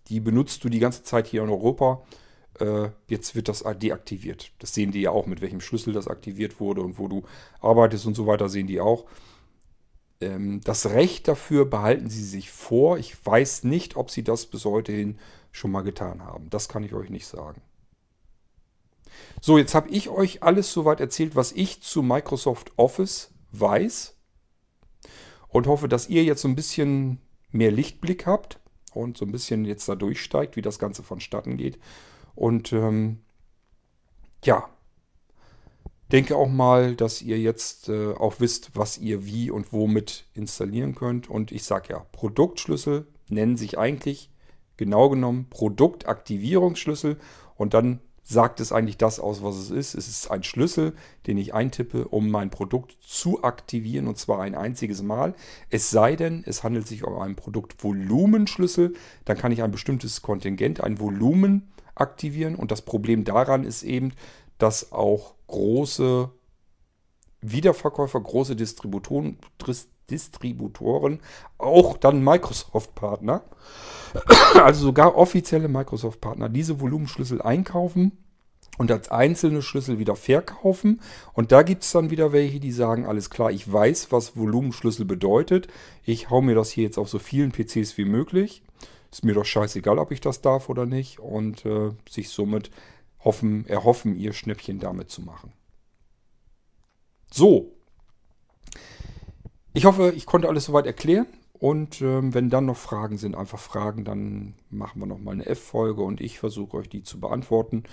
Die 0.09 0.21
benutzt 0.21 0.63
du 0.63 0.69
die 0.69 0.79
ganze 0.79 1.03
Zeit 1.03 1.27
hier 1.27 1.43
in 1.43 1.51
Europa. 1.51 2.03
Äh, 2.61 2.91
jetzt 3.09 3.35
wird 3.35 3.49
das 3.49 3.65
deaktiviert. 3.81 4.53
Das 4.59 4.73
sehen 4.73 4.93
die 4.93 5.01
ja 5.01 5.11
auch, 5.11 5.27
mit 5.27 5.41
welchem 5.41 5.61
Schlüssel 5.61 5.93
das 5.93 6.09
aktiviert 6.09 6.61
wurde 6.61 6.83
und 6.83 6.99
wo 6.99 7.09
du 7.09 7.25
arbeitest 7.61 8.07
und 8.07 8.15
so 8.15 8.27
weiter, 8.27 8.49
sehen 8.49 8.67
die 8.67 8.81
auch. 8.81 9.07
Ähm, 10.21 10.61
das 10.63 10.87
Recht 10.91 11.29
dafür 11.29 11.65
behalten 11.65 12.09
sie 12.09 12.25
sich 12.25 12.51
vor. 12.51 12.99
Ich 12.99 13.25
weiß 13.25 13.65
nicht, 13.65 13.97
ob 13.97 14.11
sie 14.11 14.23
das 14.23 14.47
bis 14.47 14.65
heute 14.65 14.93
hin 14.93 15.19
schon 15.51 15.71
mal 15.71 15.83
getan 15.83 16.23
haben. 16.23 16.51
Das 16.51 16.69
kann 16.69 16.85
ich 16.85 16.95
euch 16.95 17.11
nicht 17.11 17.27
sagen. 17.27 17.63
So, 19.41 19.59
jetzt 19.59 19.75
habe 19.75 19.89
ich 19.91 20.09
euch 20.09 20.43
alles 20.43 20.73
soweit 20.73 21.01
erzählt, 21.01 21.37
was 21.37 21.53
ich 21.53 21.83
zu 21.83 22.03
Microsoft 22.03 22.73
Office 22.77 23.33
weiß. 23.53 24.17
Und 25.49 25.67
hoffe, 25.67 25.89
dass 25.89 26.09
ihr 26.09 26.25
jetzt 26.25 26.43
so 26.43 26.49
ein 26.49 26.57
bisschen 26.57 27.21
mehr 27.51 27.71
Lichtblick 27.71 28.27
habt 28.27 28.61
und 28.93 29.17
so 29.17 29.25
ein 29.25 29.33
bisschen 29.33 29.65
jetzt 29.65 29.89
da 29.89 29.95
durchsteigt, 29.95 30.57
wie 30.57 30.63
das 30.63 30.79
Ganze 30.79 31.03
vonstatten 31.03 31.57
geht. 31.57 31.79
Und 32.35 32.73
ähm, 32.73 33.21
ja, 34.45 34.69
denke 36.13 36.37
auch 36.37 36.49
mal, 36.49 36.95
dass 36.95 37.23
ihr 37.23 37.39
jetzt 37.39 37.89
äh, 37.89 38.13
auch 38.13 38.41
wisst, 38.41 38.73
was 38.75 38.99
ihr 38.99 39.27
wie 39.27 39.51
und 39.51 39.73
womit 39.73 40.27
installieren 40.35 40.95
könnt. 40.95 41.29
Und 41.29 41.53
ich 41.53 41.65
sage 41.65 41.91
ja, 41.91 42.01
Produktschlüssel 42.13 43.07
nennen 43.29 43.57
sich 43.57 43.79
eigentlich 43.79 44.31
genau 44.77 45.09
genommen 45.09 45.49
Produktaktivierungsschlüssel. 45.51 47.19
Und 47.57 47.75
dann 47.75 48.01
sagt 48.29 48.59
es 48.59 48.73
eigentlich 48.73 48.99
das 48.99 49.21
aus, 49.21 49.45
was 49.45 49.55
es 49.55 49.71
ist. 49.71 49.95
Es 49.95 50.09
ist 50.09 50.33
ein 50.33 50.43
Schlüssel, 50.43 50.95
den 51.29 51.39
ich 51.39 51.55
eintippe, 51.55 52.09
um 52.09 52.29
mein 52.29 52.51
Produkt 52.51 52.97
zu 53.01 53.45
aktivieren 53.45 54.09
und 54.09 54.19
zwar 54.19 54.41
ein 54.41 54.57
einziges 54.57 55.01
Mal. 55.03 55.35
Es 55.71 55.91
sei 55.91 56.17
denn, 56.17 56.43
es 56.45 56.65
handelt 56.65 56.89
sich 56.89 57.05
um 57.05 57.17
einen 57.21 57.37
Produktvolumenschlüssel, 57.37 58.95
dann 59.25 59.39
kann 59.39 59.53
ich 59.53 59.63
ein 59.63 59.71
bestimmtes 59.71 60.23
Kontingent, 60.23 60.83
ein 60.83 60.99
Volumen 60.99 61.71
aktivieren 61.95 62.57
und 62.57 62.73
das 62.73 62.83
Problem 62.83 63.23
daran 63.23 63.63
ist 63.63 63.85
eben, 63.85 64.13
dass 64.59 64.91
auch 64.91 65.37
große 65.47 66.29
Wiederverkäufer, 67.43 68.21
große 68.21 68.57
Distributoren, 68.57 69.39
Distributoren, 70.11 71.21
auch 71.59 71.97
dann 71.97 72.23
Microsoft-Partner, 72.23 73.43
also 74.55 74.85
sogar 74.85 75.17
offizielle 75.17 75.69
Microsoft-Partner, 75.69 76.49
diese 76.49 76.81
Volumenschlüssel 76.81 77.43
einkaufen 77.43 78.13
und 78.79 78.91
als 78.91 79.11
einzelne 79.11 79.63
Schlüssel 79.63 79.99
wieder 79.99 80.17
verkaufen. 80.17 81.01
Und 81.33 81.53
da 81.53 81.63
gibt 81.63 81.83
es 81.83 81.93
dann 81.93 82.11
wieder 82.11 82.33
welche, 82.33 82.61
die 82.61 82.73
sagen, 82.73 83.07
alles 83.07 83.31
klar, 83.31 83.51
ich 83.51 83.71
weiß, 83.71 84.13
was 84.13 84.37
Volumenschlüssel 84.37 85.05
bedeutet. 85.05 85.69
Ich 86.05 86.31
hau 86.31 86.43
mir 86.43 86.55
das 86.55 86.71
hier 86.71 86.85
jetzt 86.85 86.99
auf 86.99 87.09
so 87.09 87.19
vielen 87.19 87.53
PCs 87.53 87.97
wie 87.97 88.05
möglich. 88.05 88.63
Ist 89.11 89.25
mir 89.25 89.35
doch 89.35 89.45
scheißegal, 89.45 89.99
ob 89.99 90.13
ich 90.13 90.21
das 90.21 90.43
darf 90.43 90.69
oder 90.69 90.85
nicht. 90.85 91.21
Und 91.21 91.65
äh, 91.65 91.91
sich 92.09 92.29
somit 92.29 92.71
hoffen, 93.25 93.67
erhoffen, 93.67 94.17
ihr 94.17 94.33
Schnäppchen 94.33 94.79
damit 94.79 95.11
zu 95.11 95.23
machen. 95.23 95.53
So, 97.31 97.73
ich 99.77 99.85
hoffe, 99.85 100.15
ich 100.17 100.25
konnte 100.25 100.49
alles 100.49 100.65
soweit 100.65 100.87
erklären. 100.87 101.27
Und 101.53 102.01
ähm, 102.01 102.33
wenn 102.33 102.49
dann 102.49 102.65
noch 102.65 102.79
Fragen 102.79 103.19
sind, 103.19 103.35
einfach 103.35 103.59
Fragen, 103.59 104.05
dann 104.05 104.55
machen 104.71 105.01
wir 105.01 105.07
nochmal 105.07 105.35
eine 105.35 105.47
F-Folge 105.47 106.03
und 106.03 106.23
ich 106.23 106.39
versuche 106.39 106.79
euch 106.79 106.89
die 106.89 107.03
zu 107.03 107.21
beantworten. 107.21 107.85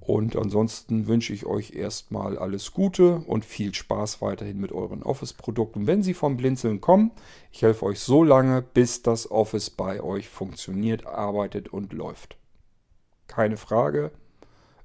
Und 0.00 0.36
ansonsten 0.36 1.06
wünsche 1.06 1.32
ich 1.32 1.46
euch 1.46 1.72
erstmal 1.74 2.36
alles 2.36 2.72
Gute 2.72 3.16
und 3.26 3.46
viel 3.46 3.74
Spaß 3.74 4.20
weiterhin 4.20 4.60
mit 4.60 4.72
euren 4.72 5.02
Office-Produkten. 5.02 5.86
Wenn 5.86 6.02
sie 6.02 6.12
vom 6.12 6.36
Blinzeln 6.36 6.82
kommen, 6.82 7.10
ich 7.52 7.62
helfe 7.62 7.86
euch 7.86 8.00
so 8.00 8.22
lange, 8.22 8.60
bis 8.60 9.00
das 9.00 9.30
Office 9.30 9.70
bei 9.70 10.02
euch 10.02 10.28
funktioniert, 10.28 11.06
arbeitet 11.06 11.68
und 11.68 11.94
läuft. 11.94 12.36
Keine 13.28 13.56
Frage. 13.56 14.10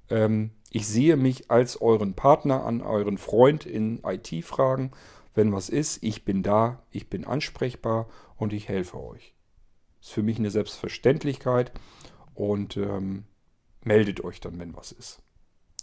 Ähm, 0.09 0.51
ich 0.71 0.87
sehe 0.87 1.17
mich 1.17 1.51
als 1.51 1.81
euren 1.81 2.13
Partner 2.13 2.65
an, 2.65 2.81
euren 2.81 3.17
Freund 3.17 3.65
in 3.65 4.01
IT-Fragen 4.05 4.91
wenn 5.33 5.53
was 5.53 5.69
ist, 5.69 6.03
ich 6.03 6.25
bin 6.25 6.43
da, 6.43 6.83
ich 6.91 7.09
bin 7.09 7.25
ansprechbar 7.25 8.07
und 8.35 8.53
ich 8.53 8.67
helfe 8.67 9.01
euch. 9.01 9.35
Ist 10.01 10.11
für 10.11 10.23
mich 10.23 10.37
eine 10.37 10.51
Selbstverständlichkeit 10.51 11.71
und 12.33 12.77
ähm, 12.77 13.25
meldet 13.83 14.23
euch 14.23 14.39
dann, 14.39 14.59
wenn 14.59 14.75
was 14.75 14.91
ist. 14.91 15.21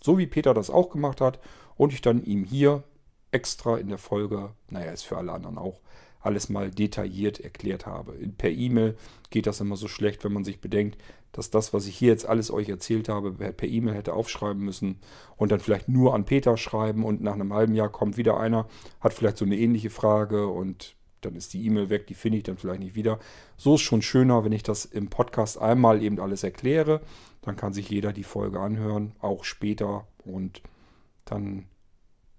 So 0.02 0.18
wie 0.18 0.26
Peter 0.26 0.54
das 0.54 0.70
auch 0.70 0.90
gemacht 0.90 1.20
hat 1.20 1.40
und 1.76 1.92
ich 1.92 2.00
dann 2.00 2.22
ihm 2.22 2.44
hier 2.44 2.84
extra 3.30 3.76
in 3.76 3.88
der 3.88 3.98
Folge, 3.98 4.54
naja, 4.70 4.92
ist 4.92 5.02
für 5.02 5.16
alle 5.16 5.32
anderen 5.32 5.58
auch, 5.58 5.80
alles 6.20 6.48
mal 6.48 6.70
detailliert 6.70 7.40
erklärt 7.40 7.86
habe. 7.86 8.12
Per 8.12 8.50
E-Mail 8.50 8.96
geht 9.30 9.46
das 9.46 9.60
immer 9.60 9.76
so 9.76 9.88
schlecht, 9.88 10.24
wenn 10.24 10.32
man 10.32 10.44
sich 10.44 10.60
bedenkt, 10.60 10.98
dass 11.36 11.50
das, 11.50 11.72
was 11.72 11.86
ich 11.86 11.96
hier 11.96 12.08
jetzt 12.08 12.26
alles 12.26 12.50
euch 12.50 12.68
erzählt 12.68 13.08
habe, 13.08 13.32
per 13.32 13.68
E-Mail 13.68 13.94
hätte 13.94 14.14
aufschreiben 14.14 14.62
müssen 14.62 14.98
und 15.36 15.52
dann 15.52 15.60
vielleicht 15.60 15.88
nur 15.88 16.14
an 16.14 16.24
Peter 16.24 16.56
schreiben 16.56 17.04
und 17.04 17.22
nach 17.22 17.34
einem 17.34 17.52
halben 17.52 17.74
Jahr 17.74 17.88
kommt 17.88 18.16
wieder 18.16 18.38
einer, 18.38 18.66
hat 19.00 19.12
vielleicht 19.12 19.36
so 19.36 19.44
eine 19.44 19.56
ähnliche 19.56 19.90
Frage 19.90 20.48
und 20.48 20.96
dann 21.20 21.34
ist 21.34 21.54
die 21.54 21.64
E-Mail 21.64 21.90
weg, 21.90 22.06
die 22.06 22.14
finde 22.14 22.38
ich 22.38 22.44
dann 22.44 22.56
vielleicht 22.56 22.80
nicht 22.80 22.94
wieder. 22.94 23.18
So 23.56 23.74
ist 23.74 23.82
schon 23.82 24.02
schöner, 24.02 24.44
wenn 24.44 24.52
ich 24.52 24.62
das 24.62 24.84
im 24.84 25.08
Podcast 25.08 25.60
einmal 25.60 26.02
eben 26.02 26.20
alles 26.20 26.42
erkläre. 26.42 27.00
Dann 27.42 27.56
kann 27.56 27.72
sich 27.72 27.88
jeder 27.90 28.12
die 28.12 28.24
Folge 28.24 28.60
anhören, 28.60 29.12
auch 29.20 29.44
später 29.44 30.06
und 30.24 30.62
dann 31.24 31.66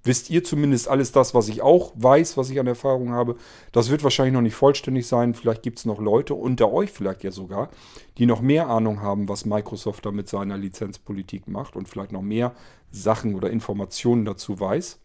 wisst 0.08 0.30
ihr 0.30 0.43
zumindest 0.43 0.88
alles 0.88 1.12
das, 1.12 1.34
was 1.34 1.49
ich 1.49 1.62
auch 1.62 1.91
weiß, 1.95 2.38
was 2.38 2.49
ich 2.49 2.60
an 2.60 2.68
Erfahrung 2.68 3.12
habe. 3.12 3.36
Das 3.72 3.89
wird 3.89 4.03
wahrscheinlich 4.03 4.34
noch 4.34 4.41
nicht 4.41 4.55
vollständig 4.55 5.08
sein. 5.08 5.34
Vielleicht 5.34 5.62
gibt 5.62 5.80
es 5.80 5.86
noch 5.86 5.99
Leute 5.99 6.34
unter 6.34 6.72
euch 6.72 6.91
vielleicht 6.91 7.24
ja 7.24 7.32
sogar, 7.32 7.70
die 8.18 8.26
noch 8.26 8.41
mehr 8.41 8.68
Ahnung 8.68 9.01
haben, 9.01 9.30
was 9.30 9.45
Microsoft 9.45 10.05
da 10.05 10.12
mit 10.12 10.28
seiner 10.28 10.58
Lizenzpolitik 10.58 11.47
macht 11.47 11.76
und 11.76 11.88
vielleicht 11.88 12.12
noch 12.12 12.22
mehr 12.22 12.55
Sachen 12.91 13.36
oder 13.36 13.49
Informationen 13.49 14.26
dazu 14.26 14.60
weiß. 14.60 14.99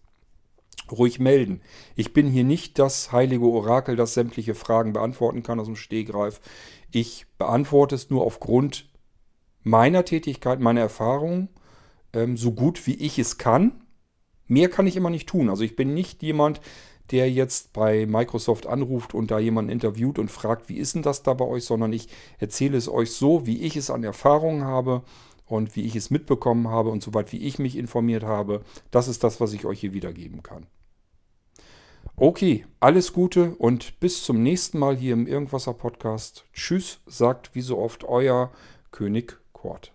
Ruhig 0.91 1.21
melden. 1.21 1.61
Ich 1.97 2.13
bin 2.13 2.29
hier 2.29 2.45
nicht 2.45 2.79
das 2.79 3.13
heilige 3.13 3.47
Orakel, 3.47 3.97
das 3.97 4.15
sämtliche 4.15 4.55
Fragen 4.55 4.93
beantworten 4.93 5.43
kann 5.43 5.61
aus 5.61 5.67
dem 5.67 5.77
Stehgreif. 5.77 6.41
Ich 6.91 7.27
beantworte 7.39 7.95
es 7.95 8.11
nur 8.11 8.25
aufgrund 8.25 8.91
meiner 9.63 10.05
Tätigkeit, 10.05 10.61
meiner 10.61 10.81
Erfahrung, 10.81 11.49
ähm, 12.13 12.37
so 12.37 12.53
gut 12.53 12.87
wie 12.87 12.95
ich 12.95 13.19
es 13.19 13.39
kann. 13.39 13.82
Mehr 14.53 14.69
kann 14.69 14.87
ich 14.87 14.97
immer 14.97 15.09
nicht 15.09 15.31
tun. 15.31 15.49
Also 15.49 15.65
ich 15.65 15.77
bin 15.77 15.95
nicht 15.95 16.23
jemand, 16.23 16.61
der 17.11 17.31
jetzt 17.31 17.73
bei 17.73 18.05
Microsoft 18.05 18.67
anruft 18.67 19.15
und 19.15 19.31
da 19.31 19.39
jemanden 19.39 19.73
interviewt 19.73 20.19
und 20.19 20.31
fragt, 20.31 20.69
wie 20.69 20.77
ist 20.77 20.95
denn 20.95 21.01
das 21.01 21.23
da 21.23 21.33
bei 21.33 21.47
euch, 21.47 21.65
sondern 21.65 21.91
ich 21.95 22.09
erzähle 22.39 22.77
es 22.77 22.87
euch 22.87 23.13
so, 23.13 23.47
wie 23.47 23.63
ich 23.63 23.77
es 23.77 23.89
an 23.89 24.05
Erfahrungen 24.05 24.65
habe 24.65 25.05
und 25.47 25.75
wie 25.75 25.83
ich 25.87 25.97
es 25.97 26.11
mitbekommen 26.11 26.69
habe 26.69 26.91
und 26.91 27.03
soweit 27.03 27.33
wie 27.33 27.39
ich 27.39 27.59
mich 27.59 27.79
informiert 27.79 28.25
habe. 28.25 28.61
Das 28.91 29.09
ist 29.09 29.25
das, 29.25 29.41
was 29.41 29.55
ich 29.55 29.65
euch 29.65 29.81
hier 29.81 29.95
wiedergeben 29.95 30.43
kann. 30.43 30.67
Okay, 32.17 32.67
alles 32.79 33.15
Gute 33.15 33.55
und 33.55 34.01
bis 34.01 34.23
zum 34.23 34.43
nächsten 34.43 34.79
Mal 34.79 34.97
hier 34.97 35.15
im 35.15 35.27
Irgendwasser 35.27 35.73
Podcast. 35.73 36.45
Tschüss, 36.53 37.01
sagt 37.07 37.55
wie 37.55 37.63
so 37.63 37.79
oft 37.79 38.05
euer 38.05 38.53
König 38.91 39.39
Kort. 39.55 39.95